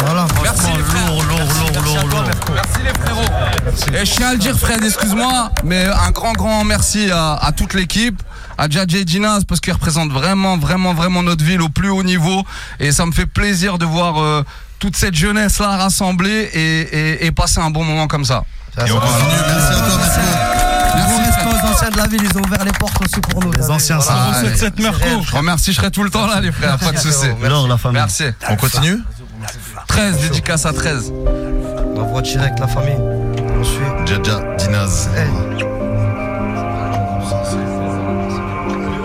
Voilà, 0.04 0.26
Merci 0.42 0.66
les 0.76 0.82
frères. 0.82 1.11
lourd, 1.11 1.24
lourd, 1.24 1.38
lourd, 1.38 1.84
lourd, 1.84 2.09
lourd. 2.09 2.24
Merci 2.54 2.78
les 2.84 3.00
frérots. 3.00 4.00
Et 4.00 4.06
je 4.06 4.14
tiens 4.14 4.28
à 4.28 4.32
le 4.32 4.38
dire, 4.38 4.56
Fred, 4.56 4.82
excuse-moi, 4.82 5.50
mais 5.64 5.84
un 5.84 6.11
grand, 6.11 6.32
grand 6.32 6.64
merci 6.64 7.11
à, 7.12 7.50
toute 7.56 7.74
l'équipe, 7.74 8.22
à 8.56 8.68
Djadja 8.68 8.98
et 8.98 9.04
Dinaz, 9.04 9.44
parce 9.44 9.61
qu'ils 9.61 9.72
représentent 9.72 10.12
vraiment, 10.12 10.56
vraiment, 10.56 10.94
vraiment 10.94 11.22
notre 11.22 11.44
ville 11.44 11.61
au 11.61 11.68
plus 11.68 11.90
haut 11.90 12.02
niveau. 12.02 12.44
Et 12.80 12.92
ça 12.92 13.04
me 13.04 13.12
fait 13.12 13.26
plaisir 13.26 13.78
de 13.78 13.84
voir 13.84 14.20
euh, 14.20 14.42
toute 14.79 14.97
cette 14.97 15.14
jeunesse-là 15.14 15.76
rassemblée 15.76 16.51
et, 16.53 16.81
et, 16.81 17.26
et 17.26 17.33
passer 17.33 17.61
un 17.61 17.70
bon 17.70 17.85
moment 17.85 18.07
comme 18.07 18.24
ça. 18.24 18.45
Et 18.87 18.93
on 18.93 19.01
continue, 19.01 19.29
merci 19.49 19.72
à 19.72 21.43
toi, 21.43 21.53
aux 21.53 21.72
anciens 21.72 21.91
de 21.91 21.97
la 21.97 22.07
ville, 22.07 22.22
ils 22.22 22.39
ont 22.39 22.43
ouvert 22.43 22.64
les 22.64 22.72
portes 22.72 23.01
aussi 23.05 23.20
pour 23.20 23.43
nous. 23.43 23.53
Les 23.53 23.70
anciens, 23.70 24.01
ça. 24.01 24.14
Ah. 24.33 24.43
Je 24.43 25.37
remercie, 25.37 25.72
je 25.72 25.76
serai 25.76 25.91
tout 25.91 26.03
le 26.03 26.11
temps 26.11 26.26
là, 26.26 26.41
les 26.41 26.53
frères, 26.53 26.79
pas 26.79 26.93
de 26.93 26.99
soucis. 26.99 27.29
La. 27.43 27.91
Merci. 27.93 28.24
On 28.49 28.57
continue 28.57 28.99
13, 29.89 30.20
dédicace 30.20 30.66
à 30.66 30.72
13. 30.72 31.12
On 31.97 32.05
voit 32.05 32.22
direct 32.22 32.59
la 32.61 32.68
famille. 32.68 32.97
On 32.99 33.64
suit. 33.64 33.81
Djadja, 34.07 34.41
Dinaz. 34.59 35.09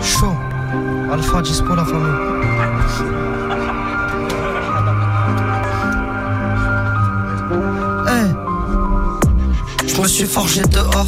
Chaud. 0.02 0.36
Alpha 1.12 1.42
dispo 1.42 1.76
la 1.76 1.86
famille. 1.86 3.24
Me 10.04 10.08
suis 10.10 10.26
forgé 10.26 10.62
dehors. 10.64 11.08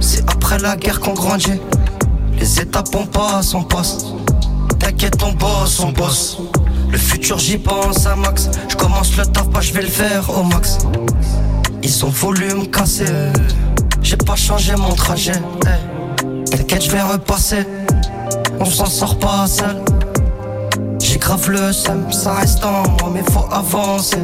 C'est 0.00 0.20
après 0.30 0.58
la 0.58 0.76
guerre 0.76 1.00
qu'on 1.00 1.14
grandit. 1.14 1.58
Les 2.38 2.60
étapes 2.60 2.94
on 2.94 3.06
passe, 3.06 3.54
on 3.54 3.62
passe. 3.62 4.04
T'inquiète, 4.78 5.22
on 5.22 5.32
bosse, 5.32 5.80
on 5.80 5.92
bosse. 5.92 6.36
Le 6.90 6.98
futur 6.98 7.38
j'y 7.38 7.56
pense 7.56 8.04
à 8.04 8.16
max. 8.16 8.50
Je 8.68 8.76
commence 8.76 9.16
le 9.16 9.24
taf, 9.24 9.48
pas 9.48 9.62
je 9.62 9.72
vais 9.72 9.80
le 9.80 9.88
faire 9.88 10.28
au 10.38 10.42
max. 10.42 10.76
Ils 11.82 11.90
sont 11.90 12.10
volume 12.10 12.66
cassé. 12.70 13.06
J'ai 14.02 14.18
pas 14.18 14.36
changé 14.36 14.76
mon 14.76 14.94
trajet. 14.94 15.40
T'inquiète, 16.50 16.84
je 16.84 16.90
vais 16.90 17.00
repasser. 17.00 17.64
On 18.60 18.66
s'en 18.66 18.86
sort 18.86 19.18
pas 19.18 19.46
seul. 19.46 19.82
J'ai 21.00 21.16
grave 21.16 21.48
le 21.50 21.72
seum, 21.72 22.12
ça 22.12 22.34
reste 22.34 22.62
en 22.62 22.82
moi, 23.00 23.10
mais 23.10 23.22
faut 23.32 23.48
avancer. 23.50 24.18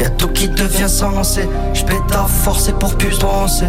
Y'a 0.00 0.10
tout 0.10 0.28
qui 0.28 0.48
devient 0.48 0.88
sensé. 0.88 1.48
J'pète 1.72 2.12
à 2.12 2.24
forcer 2.24 2.72
pour 2.72 2.94
plus 2.96 3.18
penser. 3.18 3.66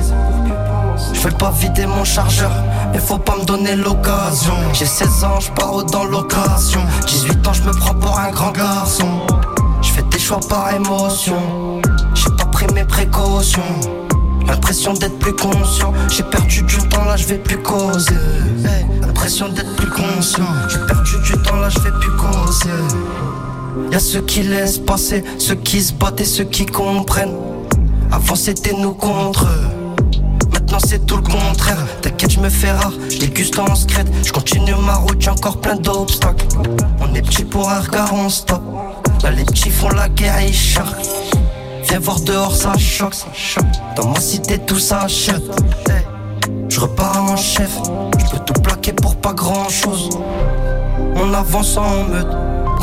Je 1.13 1.29
pas 1.29 1.51
vider 1.51 1.85
mon 1.85 2.03
chargeur, 2.03 2.51
mais 2.93 2.99
faut 2.99 3.17
pas 3.17 3.35
me 3.37 3.45
donner 3.45 3.75
l'occasion. 3.75 4.53
J'ai 4.73 4.85
16 4.85 5.23
ans, 5.23 5.39
je 5.39 5.51
pars 5.51 5.83
dans 5.83 6.05
l'occasion. 6.05 6.81
18 7.07 7.47
ans, 7.47 7.53
je 7.53 7.63
me 7.63 7.71
prends 7.71 7.95
pour 7.95 8.17
un 8.17 8.31
grand 8.31 8.51
garçon. 8.51 9.07
Je 9.81 9.91
fais 9.91 10.03
des 10.03 10.19
choix 10.19 10.39
par 10.47 10.73
émotion. 10.73 11.81
J'ai 12.13 12.29
pas 12.37 12.45
pris 12.45 12.67
mes 12.73 12.85
précautions. 12.85 13.61
L'impression 14.47 14.93
d'être 14.93 15.17
plus 15.19 15.33
conscient. 15.33 15.93
J'ai 16.09 16.23
perdu 16.23 16.61
du 16.61 16.77
temps, 16.89 17.05
là 17.05 17.17
je 17.17 17.25
vais 17.25 17.39
plus 17.39 17.57
causer. 17.57 18.15
L'impression 19.01 19.49
d'être 19.49 19.75
plus 19.75 19.89
conscient. 19.89 20.45
J'ai 20.69 20.79
perdu 20.85 21.15
du 21.23 21.41
temps, 21.43 21.57
là 21.57 21.69
je 21.69 21.79
vais 21.79 21.91
plus 21.99 22.11
causer. 22.11 22.69
Y'a 23.91 23.99
ceux 23.99 24.21
qui 24.21 24.43
laissent 24.43 24.79
passer, 24.79 25.23
ceux 25.37 25.55
qui 25.55 25.81
se 25.81 25.93
battent 25.93 26.21
et 26.21 26.25
ceux 26.25 26.43
qui 26.43 26.65
comprennent. 26.65 27.35
Avant 28.11 28.35
c'était 28.35 28.73
nous 28.73 28.93
contre 28.93 29.45
eux. 29.45 29.67
Maintenant 30.51 30.79
c'est 30.85 31.05
tout 31.05 31.17
le 31.17 31.23
contraire. 31.23 31.85
T'inquiète, 32.01 32.31
je 32.31 32.39
me 32.39 32.49
fais 32.49 32.71
rare, 32.71 32.93
je 33.09 33.19
déguste 33.19 33.59
en 33.59 33.75
secrète. 33.75 34.07
Je 34.23 34.31
continue 34.31 34.73
ma 34.85 34.95
route, 34.95 35.19
j'ai 35.19 35.29
encore 35.29 35.59
plein 35.59 35.75
d'obstacles. 35.75 36.47
On 37.01 37.13
est 37.13 37.21
petits 37.21 37.45
pour 37.45 37.69
un 37.69 37.81
regard, 37.81 38.13
on 38.13 38.29
stop. 38.29 38.61
Là, 39.23 39.31
les 39.31 39.43
petits 39.43 39.69
font 39.69 39.89
la 39.89 40.09
guerre 40.09 40.39
et 40.39 40.47
ils 40.47 40.53
charquent. 40.53 41.05
Viens 41.87 41.99
voir 41.99 42.19
dehors, 42.21 42.55
ça 42.55 42.77
choque, 42.77 43.13
ça 43.13 43.27
choque. 43.33 43.65
Dans 43.95 44.09
ma 44.09 44.19
cité, 44.19 44.57
tout 44.59 44.79
s'achète. 44.79 45.43
Je 46.69 46.79
repars 46.79 47.23
en 47.31 47.37
chef, 47.37 47.71
je 48.19 48.31
peux 48.31 48.43
tout 48.45 48.61
plaquer 48.61 48.91
pour 48.93 49.15
pas 49.15 49.33
grand 49.33 49.69
chose. 49.69 50.09
On 51.15 51.33
avance 51.33 51.77
en 51.77 52.03
meute, 52.03 52.35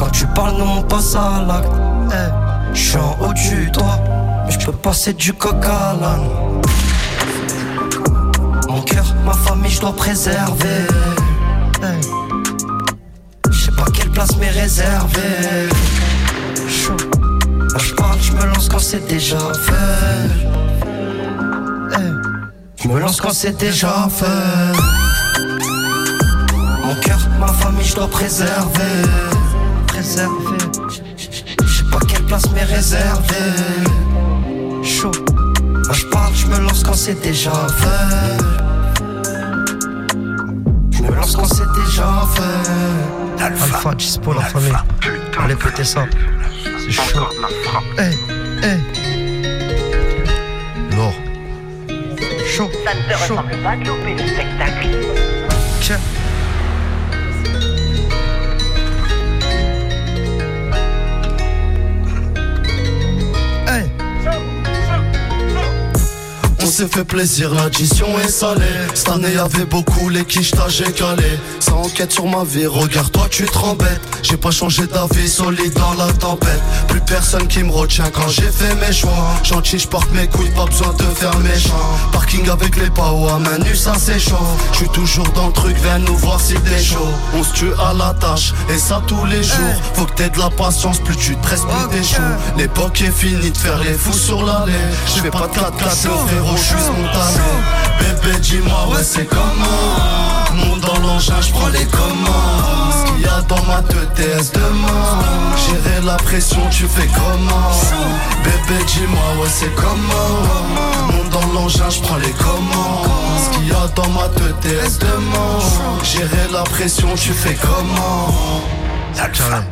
quand 0.02 0.10
tu 0.10 0.26
parles, 0.26 0.56
nous 0.58 0.64
on 0.64 0.82
passe 0.82 1.14
à 1.14 1.44
l'acte. 1.46 1.70
Hey. 2.12 2.32
Je 2.74 2.80
suis 2.80 2.96
en 2.96 3.16
haut 3.20 3.32
du 3.32 3.70
toit, 3.70 4.00
mais 4.44 4.50
je 4.50 4.66
peux 4.66 4.72
passer 4.72 5.12
du 5.12 5.32
coq 5.32 5.64
à 5.64 5.94
l'âne. 6.00 6.28
Mon 8.68 8.82
cœur, 8.82 9.04
ma 9.24 9.32
famille, 9.32 9.70
je 9.70 9.80
dois 9.80 9.94
préserver. 9.94 10.86
Hey. 11.82 12.00
Je 13.48 13.64
sais 13.64 13.70
pas 13.72 13.84
quelle 13.94 14.10
place 14.10 14.36
m'est 14.38 14.50
réservée. 14.50 15.68
Là, 17.72 17.78
je 17.78 17.94
parle, 17.94 18.18
je 18.20 18.32
me 18.32 18.44
lance 18.46 18.68
quand 18.68 18.80
c'est 18.80 19.06
déjà 19.06 19.38
fait. 19.66 20.26
Hey. 21.96 22.12
Je 22.82 22.88
me 22.88 22.98
lance 22.98 23.20
quand 23.20 23.32
c'est 23.32 23.56
déjà 23.56 24.08
fait. 24.10 24.72
Mon 26.84 26.94
cœur, 26.96 27.20
ma 27.38 27.46
famille, 27.46 27.86
je 27.86 27.94
dois 27.94 28.08
préserver. 28.08 29.31
Préserver. 30.12 30.58
Je 31.64 31.78
sais 31.78 31.84
pas 31.90 31.98
quelle 32.06 32.26
place 32.26 32.50
m'est 32.50 32.64
réservée. 32.64 33.34
Chaud. 34.82 35.10
Là, 35.86 35.92
je 35.94 36.04
parle, 36.04 36.34
je 36.34 36.46
me 36.48 36.58
lance 36.58 36.84
quand 36.84 36.92
c'est 36.92 37.18
déjà 37.22 37.52
fait. 37.78 38.36
Je 40.90 41.02
me 41.02 41.14
lance 41.16 41.34
quand 41.34 41.46
c'est 41.46 41.80
déjà 41.80 42.26
fait. 42.34 43.42
Alpha, 43.42 43.94
Dispo, 43.94 44.34
la 44.34 44.42
famille. 44.42 44.72
Allez 45.42 45.56
péter 45.56 45.84
ça. 45.84 46.04
C'est 46.62 46.90
chaud. 46.90 47.26
Hey, 47.96 48.14
hey. 48.62 48.80
Lourd. 50.94 51.14
Chaud. 52.54 52.70
Ça 52.84 52.92
ne 52.92 53.00
te 53.08 53.18
ressemble 53.18 53.62
pas 53.62 53.76
de 53.76 53.88
louper 53.88 54.22
le 54.22 54.28
spectacle. 54.28 54.88
Tiens. 55.80 56.00
S'est 66.82 66.88
fait 66.88 67.04
plaisir, 67.04 67.54
l'addition 67.54 68.06
est 68.18 68.28
salée. 68.28 68.64
Cette 68.94 69.08
année 69.08 69.34
y'avait 69.34 69.64
beaucoup 69.64 70.08
les 70.08 70.24
quiches, 70.24 70.50
t'as 70.50 70.68
calé. 70.90 71.38
Ça 71.60 71.74
enquête 71.74 72.10
sur 72.10 72.26
ma 72.26 72.42
vie, 72.44 72.66
regarde-toi, 72.66 73.26
tu 73.30 73.44
te 73.44 73.56
rembêtes. 73.56 74.00
J'ai 74.22 74.36
pas 74.36 74.50
changé 74.50 74.86
d'avis, 74.86 75.28
solide 75.28 75.74
dans 75.74 75.94
la 75.94 76.12
tempête. 76.12 76.60
Plus 76.88 77.00
personne 77.00 77.46
qui 77.46 77.62
me 77.62 77.70
retient 77.70 78.10
quand 78.12 78.28
j'ai 78.28 78.50
fait 78.50 78.74
mes 78.74 78.92
choix. 78.92 79.10
Gentil, 79.44 79.78
je 79.78 79.86
porte 79.86 80.10
mes 80.12 80.26
couilles, 80.26 80.50
pas 80.50 80.64
besoin 80.64 80.92
de 80.94 81.04
faire 81.14 81.36
méchant. 81.38 81.98
Parking 82.12 82.48
avec 82.48 82.76
les 82.76 82.90
pao 82.90 83.28
à 83.28 83.38
main 83.38 83.58
nue, 83.58 83.76
ça 83.76 83.92
c'est 83.96 84.18
chaud. 84.18 84.34
Je 84.72 84.78
suis 84.78 84.88
toujours 84.88 85.28
dans 85.30 85.48
le 85.48 85.52
truc, 85.52 85.76
viens 85.82 85.98
nous 85.98 86.16
voir 86.16 86.40
si 86.40 86.54
t'es 86.54 86.82
chaud. 86.82 87.08
On 87.34 87.44
se 87.44 87.52
tue 87.52 87.72
à 87.78 87.92
la 87.92 88.12
tâche, 88.14 88.54
et 88.74 88.78
ça 88.78 89.02
tous 89.06 89.24
les 89.26 89.42
jours. 89.42 89.82
Faut 89.94 90.06
que 90.06 90.14
t'aies 90.14 90.30
de 90.30 90.38
la 90.38 90.50
patience, 90.50 90.98
plus 90.98 91.16
tu 91.16 91.36
te 91.36 91.42
presses, 91.42 91.62
plus 91.62 91.96
t'es 91.96 92.02
chaud. 92.02 92.22
L'époque 92.56 93.00
est 93.02 93.12
finie 93.12 93.50
de 93.50 93.56
faire 93.56 93.78
les 93.78 93.94
fous 93.94 94.12
sur 94.12 94.44
l'allée. 94.44 94.72
Je 95.06 95.20
fais 95.20 95.30
pas 95.30 95.46
de 95.46 95.54
4 95.54 95.76
4 95.76 95.96
frérot, 95.96 96.56
je 96.56 96.71
suis 96.72 96.84
spontané. 96.84 97.48
Bébé, 98.00 98.38
dis-moi, 98.40 98.88
ouais, 98.90 99.02
c'est 99.02 99.26
comment? 99.26 100.52
Monte 100.54 100.80
dans 100.80 100.98
l'engin, 101.00 101.40
je 101.40 101.50
prends 101.52 101.68
les 101.68 101.84
commandes. 101.86 102.92
Ce 102.92 103.12
qu'il 103.12 103.22
y 103.22 103.26
a 103.26 103.40
dans 103.42 103.62
ma 103.64 103.82
tête, 103.82 104.52
demain. 104.54 105.18
Gérer 105.56 106.00
la 106.04 106.16
pression, 106.16 106.60
tu 106.70 106.86
fais 106.86 107.08
comment? 107.14 107.70
Bébé, 108.44 108.84
dis-moi, 108.86 109.28
ouais, 109.40 109.48
c'est 109.48 109.74
comment? 109.74 111.12
Monte 111.12 111.30
dans 111.30 111.60
l'engin, 111.60 111.88
je 111.90 112.00
prends 112.00 112.16
les 112.16 112.32
commandes. 112.32 113.08
Ce 113.42 113.56
qu'il 113.56 113.68
y 113.68 113.72
a 113.72 113.88
dans 113.94 114.08
ma 114.10 114.28
tête, 114.28 114.98
demain. 115.00 115.58
Gérer 116.02 116.48
la 116.52 116.62
pression, 116.62 117.08
tu 117.14 117.32
fais 117.32 117.56
comment? 117.60 118.34
Alpha. 119.18 119.64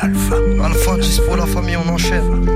Alpha. 0.00 0.36
Alpha, 0.64 0.96
Dispo, 0.98 1.36
la 1.36 1.46
famille, 1.46 1.76
on 1.76 1.88
enchaîne. 1.92 2.48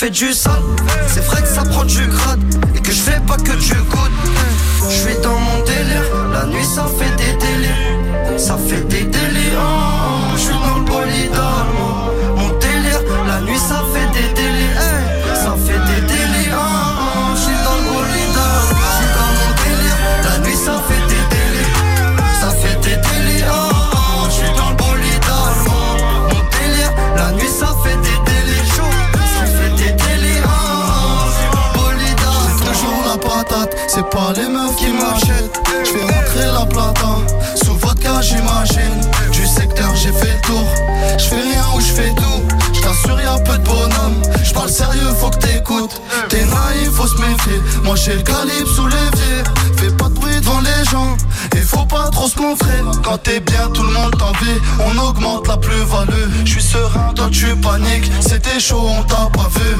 Fait 0.00 0.08
du 0.08 0.32
sale. 0.32 0.54
C'est 1.08 1.22
vrai 1.26 1.42
que 1.42 1.48
ça 1.48 1.62
prend 1.62 1.84
du 1.84 2.06
grade 2.06 2.40
et 2.74 2.80
que 2.80 2.90
je 2.90 3.02
fais 3.02 3.20
pas 3.26 3.36
que 3.36 3.52
du 3.52 3.74
good. 3.74 4.12
Je 4.88 4.94
suis 4.94 5.20
dans 5.22 5.38
mon 5.38 5.62
délire, 5.64 6.02
la 6.32 6.46
nuit 6.46 6.64
ça 6.64 6.86
fait 6.98 7.09
moi 47.90 47.96
j'ai 47.96 48.14
le 48.14 48.22
calibre 48.22 48.70
sous 48.72 48.86
l'évier. 48.86 49.42
Fais 49.76 49.90
pas 49.90 50.08
de 50.08 50.14
bruit 50.14 50.40
devant 50.40 50.60
les 50.60 50.84
gens, 50.92 51.16
et 51.56 51.60
faut 51.60 51.86
pas 51.86 52.08
trop 52.12 52.28
se 52.28 52.38
montrer. 52.38 52.78
Quand 53.02 53.18
t'es 53.18 53.40
bien, 53.40 53.68
tout 53.74 53.82
le 53.82 53.90
monde 53.90 54.16
t'envie, 54.16 54.58
on 54.78 54.96
augmente 55.08 55.48
la 55.48 55.56
plus-value. 55.56 56.28
Je 56.44 56.50
suis 56.52 56.62
serein, 56.62 57.12
toi 57.16 57.28
tu 57.32 57.46
paniques, 57.56 58.08
c'était 58.20 58.60
chaud, 58.60 58.86
on 58.98 59.02
t'a 59.02 59.28
pas 59.36 59.50
vu. 59.56 59.70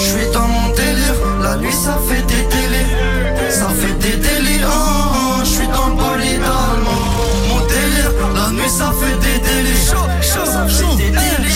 Je 0.00 0.04
suis 0.04 0.30
dans 0.32 0.48
mon 0.48 0.68
délire, 0.70 1.18
la 1.40 1.56
nuit 1.56 1.72
ça 1.72 1.96
fait 2.08 2.22
des 2.22 2.44
délires, 2.54 3.50
ça 3.50 3.68
fait 3.68 3.96
des 4.04 4.16
délires. 4.16 4.68
oh, 4.68 5.38
oh, 5.38 5.40
Je 5.44 5.48
suis 5.48 5.68
dans 5.68 5.88
le 5.90 5.94
bolide 5.94 6.42
allemand. 6.42 7.04
Mon 7.50 7.60
délire, 7.66 8.12
la 8.34 8.50
nuit 8.50 8.68
ça 8.68 8.92
fait 9.00 9.16
des 9.24 9.38
délires, 9.46 9.94
ça 10.22 10.66
fait 10.66 10.96
des 10.96 11.10
délires. 11.10 11.47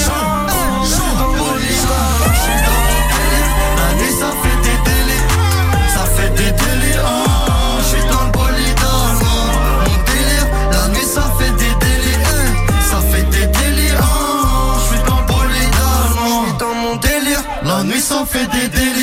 Ça 18.25 18.39
fait 18.39 18.47
des 18.53 18.69
délires, 18.69 19.02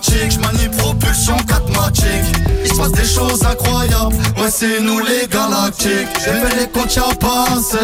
automatique, 0.00 0.32
j'manie 0.32 0.68
propulsion 0.76 1.36
4 1.46 1.64
Il 2.64 2.70
se 2.70 2.76
passe 2.76 2.92
des 2.92 3.04
choses 3.04 3.44
incroyables, 3.44 4.14
ouais 4.38 4.50
c'est 4.50 4.80
nous 4.80 4.98
les 4.98 5.26
galactiques. 5.28 6.08
J'ai 6.18 6.32
fait 6.32 6.60
les 6.60 6.68
comptes 6.68 6.98
à 6.98 7.14
passer, 7.14 7.78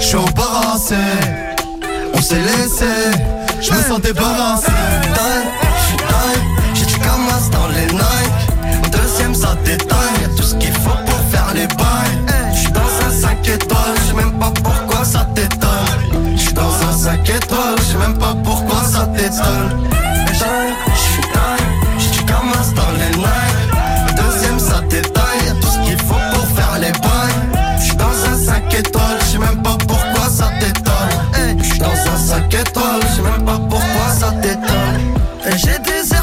j'suis 0.00 0.16
embarrassé. 0.16 0.94
On 2.14 2.20
s'est 2.20 2.36
laissé, 2.36 2.86
j'me 3.60 3.82
sens 3.88 4.00
débarrassé. 4.00 4.72
J'suis 5.82 5.96
time, 5.96 6.46
j'ai 6.74 6.86
du 6.86 6.94
camas 6.94 7.48
dans 7.52 7.68
les 7.68 7.86
Nike. 7.92 8.90
Deuxième 8.90 9.34
ça 9.34 9.54
détaille, 9.64 9.98
y'a 10.22 10.28
tout 10.36 10.42
ce 10.42 10.54
qu'il 10.54 10.72
faut 10.72 10.98
pour 11.06 11.20
faire 11.30 11.52
les 11.54 11.66
bails. 11.66 12.54
J'suis 12.54 12.72
dans 12.72 13.06
un 13.06 13.10
5 13.10 13.48
étoiles, 13.48 13.94
j'sais 14.04 14.14
même 14.14 14.38
pas 14.38 14.52
pourquoi 14.62 15.04
ça 15.04 15.28
t'étonne. 15.34 16.36
J'suis 16.36 16.54
dans 16.54 16.62
un 16.88 16.92
5 16.92 17.28
étoiles, 17.28 17.76
j'sais 17.78 17.98
même 17.98 18.18
pas 18.18 18.34
pourquoi 18.42 18.82
ça 18.84 19.06
t'étonne. 19.16 19.86
5 32.50 32.60
étoiles. 32.60 33.00
J'sais 33.12 33.22
même 33.22 33.44
pas 33.44 33.58
pourquoi 33.58 34.08
ça 34.18 34.32
t'étonne. 34.42 35.56
J'ai 35.56 35.78
des 35.78 36.15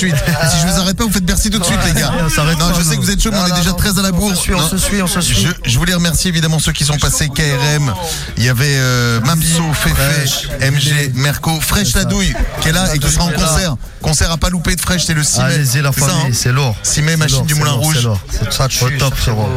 suite. 0.00 0.16
Si 0.50 0.56
je 0.62 0.66
vous 0.66 0.80
arrête 0.80 0.96
pas, 0.96 1.04
vous 1.04 1.12
faites 1.12 1.26
merci 1.28 1.50
tout 1.50 1.58
de 1.58 1.64
suite, 1.64 1.78
les 1.86 2.00
gars. 2.00 2.12
Non, 2.58 2.74
je 2.76 2.82
sais 2.82 2.96
que 2.96 3.00
vous 3.02 3.10
êtes 3.10 3.22
chaud, 3.22 3.30
mais 3.32 3.38
on 3.38 3.44
Ah, 3.44 3.48
est 3.54 3.58
déjà 3.58 3.72
très 3.72 3.98
à 3.98 4.02
la 4.02 4.10
bourre. 4.10 4.32
On 4.32 4.34
se 4.34 4.42
suit, 4.42 4.54
on 4.54 4.68
se 4.68 4.78
suit, 4.78 5.02
on 5.02 5.06
se 5.06 5.20
suit. 5.20 5.46
Je, 5.64 5.78
voulais 5.78 5.94
remercier 5.94 6.28
évidemment 6.28 6.58
ceux 6.58 6.72
qui 6.72 6.84
sont 6.84 6.96
passés, 6.96 7.28
KRM. 7.28 7.92
Il 8.36 8.44
y 8.44 8.48
avait 8.48 8.64
euh, 8.66 9.20
Mamso, 9.20 9.72
Fefe, 9.72 10.48
MG, 10.60 11.12
Merco, 11.14 11.60
Fresh 11.60 11.94
la 11.94 12.04
douille, 12.04 12.34
qui 12.60 12.68
est 12.68 12.72
là 12.72 12.94
et 12.94 12.98
qui 12.98 13.10
sera 13.10 13.24
en 13.24 13.30
concert. 13.30 13.76
Concert 14.02 14.30
à 14.30 14.38
pas 14.38 14.48
louper 14.48 14.76
de 14.76 14.80
Fresh, 14.80 15.04
c'est 15.04 15.14
le 15.14 15.22
6 15.22 15.38
mai. 15.40 15.44
Allez-y 15.44 15.82
la 15.82 15.92
famille, 15.92 16.14
hein 16.26 16.30
c'est 16.32 16.52
lourd. 16.52 16.74
6 16.82 17.02
mai, 17.02 17.16
machine 17.16 17.44
du 17.44 17.54
Moulin 17.54 17.72
Rouge. 17.72 18.08
c'est 18.30 18.52
ça, 18.52 18.66
au 18.82 18.90
top, 18.98 19.14
frérot. 19.14 19.48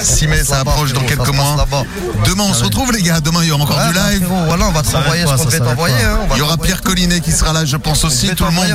6 0.00 0.26
mai, 0.26 0.42
ça 0.44 0.60
approche 0.60 0.92
dans 0.92 1.02
quelques 1.02 1.34
mois. 1.34 1.66
Demain, 2.26 2.44
on 2.48 2.54
se 2.54 2.64
retrouve, 2.64 2.92
les 2.92 3.02
gars. 3.02 3.20
Demain, 3.20 3.40
il 3.42 3.48
y 3.48 3.52
aura 3.52 3.64
encore 3.64 3.86
du 3.86 3.94
bah, 3.94 4.10
live. 4.10 4.26
Voilà, 4.46 4.66
on 4.68 4.72
va 4.72 4.82
te 4.82 4.90
renvoyer 4.90 5.24
ce 5.26 5.36
qu'on 5.36 5.44
devait 5.44 5.58
t'envoyer. 5.58 5.96
Il 6.32 6.38
y 6.38 6.42
aura. 6.42 6.56
Pierre 6.60 6.82
Collinet 6.82 7.20
qui 7.20 7.32
sera 7.32 7.52
là, 7.52 7.64
je 7.64 7.76
pense 7.76 8.04
aussi. 8.04 8.28
Tout 8.34 8.44
le 8.44 8.50
monde. 8.50 8.66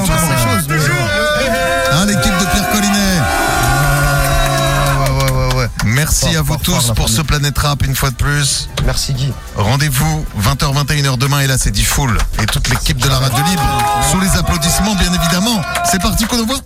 Merci 6.06 6.26
Fort, 6.26 6.38
à 6.38 6.42
vous 6.44 6.54
fort, 6.54 6.62
tous 6.62 6.86
fort, 6.86 6.96
pour 6.96 7.10
ce. 7.10 7.22
Planète 7.24 7.58
Rap 7.58 7.84
une 7.84 7.96
fois 7.96 8.12
de 8.12 8.16
plus. 8.16 8.70
Merci 8.86 9.14
Guy. 9.14 9.34
Rendez-vous 9.56 10.24
20h 10.40 10.86
21h 10.86 11.18
demain 11.18 11.40
et 11.40 11.48
là 11.48 11.58
c'est 11.58 11.72
dit 11.72 11.84
full 11.84 12.16
et 12.40 12.46
toute 12.46 12.70
l'équipe 12.70 12.98
de 12.98 13.10
la 13.10 13.18
radio 13.18 13.44
libre 13.44 13.64
sous 14.12 14.20
les 14.20 14.38
applaudissements 14.38 14.94
bien 14.96 15.12
évidemment. 15.12 15.62
C'est 15.90 16.00
parti 16.00 16.26
qu'on 16.26 16.46
voit. 16.46 16.60